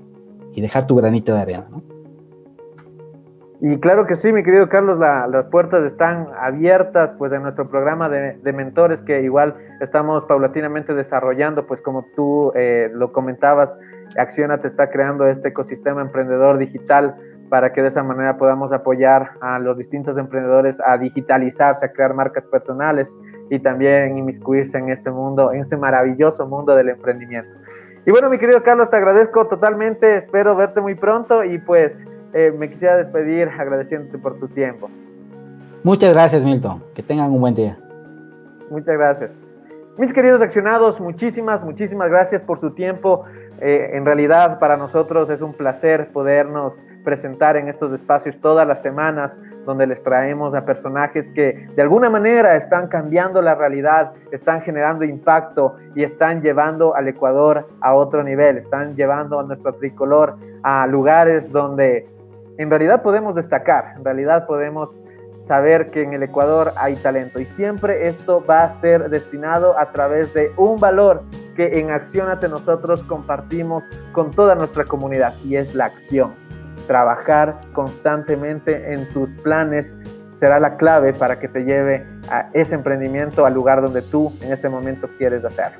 y 0.53 0.61
dejar 0.61 0.88
tu 0.88 0.95
granito 0.95 1.34
de 1.34 1.41
arena, 1.41 1.67
¿no? 1.69 1.95
Y 3.61 3.80
claro 3.80 4.05
que 4.05 4.15
sí, 4.15 4.34
mi 4.34 4.43
querido 4.43 4.67
Carlos, 4.67 4.99
las 4.99 5.45
puertas 5.45 5.84
están 5.86 6.28
abiertas 6.38 7.13
pues 7.17 7.32
en 7.32 7.41
nuestro 7.41 7.69
programa 7.69 8.09
de, 8.09 8.53
mentores 8.53 9.01
que 9.01 9.21
igual 9.21 9.55
estamos 9.82 10.26
paulatinamente 10.26 10.93
desarrollando, 10.93 11.65
pues 11.65 11.82
como 11.82 12.05
tú 12.15 12.51
eh, 12.55 12.91
lo 12.93 13.11
comentabas, 13.11 13.76
Acciona 14.17 14.59
te 14.59 14.67
está 14.67 14.89
creando 14.89 15.26
este 15.28 15.49
ecosistema 15.49 16.01
emprendedor 16.01 16.57
digital 16.57 17.15
para 17.50 17.72
que 17.74 17.82
de 17.82 17.89
esa 17.89 18.04
manera 18.04 18.38
podamos 18.38 18.72
apoyar 18.72 19.32
a 19.41 19.60
los 19.60 19.78
distintos 19.78 20.18
emprendedores 20.18 20.78
a 20.86 20.98
digitalizarse, 20.98 21.86
a 21.86 21.91
crear 21.91 22.14
marcas 22.14 22.43
personales 22.46 23.16
y 23.50 23.60
también 23.60 24.18
inmiscuirse 24.18 24.78
en 24.78 24.89
este 24.89 25.12
mundo, 25.12 25.52
en 25.52 25.62
este 25.62 25.78
maravilloso 25.78 26.48
mundo 26.48 26.76
del 26.76 26.89
emprendimiento. 26.89 27.52
Y 28.06 28.12
bueno, 28.12 28.30
mi 28.30 28.38
querido 28.38 28.62
Carlos, 28.64 28.89
te 28.89 28.98
agradezco 28.98 29.48
totalmente, 29.48 30.18
espero 30.18 30.56
verte 30.56 30.82
muy 30.82 30.96
pronto 30.96 31.43
y 31.43 31.58
pues 31.60 32.04
eh, 32.34 32.54
me 32.58 32.70
quisiera 32.70 32.98
despedir 32.98 33.50
agradeciéndote 33.50 34.18
por 34.18 34.39
tu 34.39 34.48
tiempo. 34.48 34.89
Muchas 35.84 36.14
gracias, 36.14 36.43
Milton. 36.43 36.84
Que 36.93 37.04
tengan 37.04 37.32
un 37.32 37.41
buen 37.41 37.56
día. 37.56 37.78
Muchas 38.70 38.98
gracias. 38.98 39.32
Mis 39.98 40.12
queridos 40.12 40.41
accionados, 40.41 41.00
muchísimas, 41.00 41.64
muchísimas 41.64 42.10
gracias 42.10 42.41
por 42.41 42.60
su 42.60 42.72
tiempo. 42.72 43.24
Eh, 43.62 43.91
en 43.93 44.04
realidad 44.06 44.60
para 44.60 44.76
nosotros 44.76 45.30
es 45.30 45.41
un 45.41 45.54
placer 45.54 46.12
podernos 46.12 46.84
presentar 47.06 47.56
en 47.56 47.70
estos 47.70 47.93
espacios 47.93 48.36
todas 48.41 48.68
las 48.68 48.82
semanas 48.82 49.39
donde 49.66 49.88
les 49.88 50.03
traemos 50.03 50.53
a 50.53 50.66
personajes 50.66 51.30
que 51.30 51.70
de 51.76 51.82
alguna 51.82 52.10
manera 52.10 52.58
están 52.58 52.88
cambiando 52.89 53.41
la 53.41 53.56
realidad, 53.56 54.12
están 54.32 54.62
generando 54.62 55.06
impacto 55.06 55.78
y 55.95 56.03
están 56.03 56.41
llevando 56.41 56.95
al 56.95 57.08
Ecuador 57.08 57.68
a 57.80 57.93
otro 57.93 58.24
nivel, 58.24 58.58
están 58.58 58.95
llevando 58.95 59.39
a 59.39 59.43
nuestro 59.43 59.74
tricolor 59.76 60.36
a 60.64 60.86
lugares 60.88 61.49
donde 61.51 62.10
en 62.58 62.70
realidad 62.70 63.01
podemos 63.01 63.36
destacar, 63.36 63.93
en 63.97 64.03
realidad 64.03 64.45
podemos 64.47 64.99
saber 65.45 65.91
que 65.91 66.01
en 66.01 66.14
el 66.14 66.24
Ecuador 66.24 66.72
hay 66.76 66.95
talento 66.95 67.39
y 67.39 67.45
siempre 67.45 68.08
esto 68.08 68.43
va 68.49 68.64
a 68.64 68.72
ser 68.72 69.10
destinado 69.10 69.78
a 69.78 69.91
través 69.91 70.34
de 70.34 70.51
un 70.58 70.80
valor 70.80 71.22
que 71.56 71.80
en 71.80 71.91
Accionate 71.91 72.49
nosotros 72.49 73.03
compartimos 73.03 73.84
con 74.12 74.32
toda 74.32 74.56
nuestra 74.56 74.86
comunidad 74.86 75.36
y 75.45 75.56
es 75.56 75.76
la 75.76 75.86
acción. 75.86 76.34
Trabajar 76.88 77.60
constantemente 77.74 78.94
en 78.94 79.08
tus 79.10 79.30
planes 79.42 79.96
será 80.34 80.60
la 80.60 80.78
clave 80.78 81.14
para 81.14 81.40
que 81.40 81.48
te 81.48 81.64
lleve 81.64 82.06
a 82.30 82.50
ese 82.54 82.76
emprendimiento 82.76 83.46
al 83.46 83.54
lugar 83.54 83.82
donde 83.82 84.02
tú 84.02 84.34
en 84.42 84.52
este 84.52 84.70
momento 84.70 85.10
quieres 85.18 85.44
hacerlo. 85.46 85.80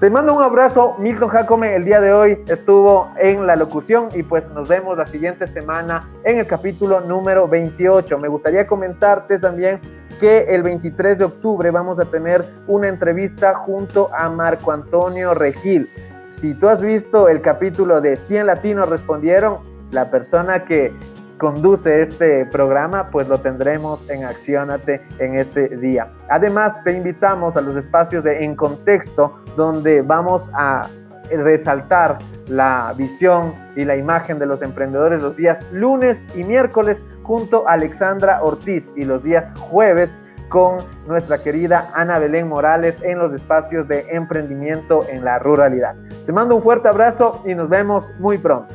Te 0.00 0.10
mando 0.10 0.34
un 0.34 0.42
abrazo, 0.42 0.96
Milton 0.98 1.28
Jacome 1.28 1.74
el 1.76 1.84
día 1.84 2.00
de 2.00 2.12
hoy 2.12 2.38
estuvo 2.48 3.10
en 3.16 3.46
la 3.46 3.56
locución 3.56 4.08
y 4.14 4.22
pues 4.22 4.50
nos 4.50 4.68
vemos 4.68 4.98
la 4.98 5.06
siguiente 5.06 5.46
semana 5.46 6.10
en 6.24 6.38
el 6.38 6.46
capítulo 6.46 7.00
número 7.00 7.48
28. 7.48 8.18
Me 8.18 8.28
gustaría 8.28 8.66
comentarte 8.66 9.38
también 9.38 9.80
que 10.20 10.40
el 10.54 10.62
23 10.62 11.16
de 11.16 11.24
octubre 11.24 11.70
vamos 11.70 11.98
a 12.00 12.04
tener 12.04 12.44
una 12.66 12.88
entrevista 12.88 13.54
junto 13.54 14.10
a 14.12 14.28
Marco 14.28 14.72
Antonio 14.72 15.32
Regil. 15.32 15.88
Si 16.32 16.54
tú 16.54 16.68
has 16.68 16.82
visto 16.82 17.28
el 17.28 17.40
capítulo 17.40 18.00
de 18.00 18.16
100 18.16 18.46
latinos 18.46 18.88
respondieron, 18.88 19.58
la 19.94 20.10
persona 20.10 20.64
que 20.64 20.92
conduce 21.38 22.02
este 22.02 22.46
programa, 22.46 23.10
pues 23.10 23.28
lo 23.28 23.38
tendremos 23.38 24.08
en 24.08 24.24
Accionate 24.24 25.02
en 25.18 25.38
este 25.38 25.68
día. 25.68 26.08
Además, 26.28 26.76
te 26.84 26.92
invitamos 26.92 27.56
a 27.56 27.60
los 27.60 27.76
espacios 27.76 28.24
de 28.24 28.44
En 28.44 28.54
Contexto, 28.54 29.40
donde 29.56 30.02
vamos 30.02 30.50
a 30.54 30.88
resaltar 31.30 32.18
la 32.48 32.92
visión 32.96 33.54
y 33.76 33.84
la 33.84 33.96
imagen 33.96 34.38
de 34.38 34.46
los 34.46 34.60
emprendedores 34.60 35.22
los 35.22 35.36
días 35.36 35.64
lunes 35.72 36.24
y 36.34 36.44
miércoles 36.44 37.02
junto 37.22 37.66
a 37.66 37.72
Alexandra 37.72 38.42
Ortiz 38.42 38.90
y 38.94 39.04
los 39.04 39.22
días 39.22 39.50
jueves 39.58 40.18
con 40.50 40.78
nuestra 41.06 41.42
querida 41.42 41.90
Ana 41.94 42.18
Belén 42.18 42.48
Morales 42.48 43.02
en 43.02 43.18
los 43.18 43.32
espacios 43.32 43.88
de 43.88 44.06
emprendimiento 44.10 45.00
en 45.08 45.24
la 45.24 45.38
ruralidad. 45.38 45.96
Te 46.26 46.32
mando 46.32 46.56
un 46.56 46.62
fuerte 46.62 46.88
abrazo 46.88 47.42
y 47.46 47.54
nos 47.54 47.68
vemos 47.68 48.10
muy 48.18 48.38
pronto. 48.38 48.74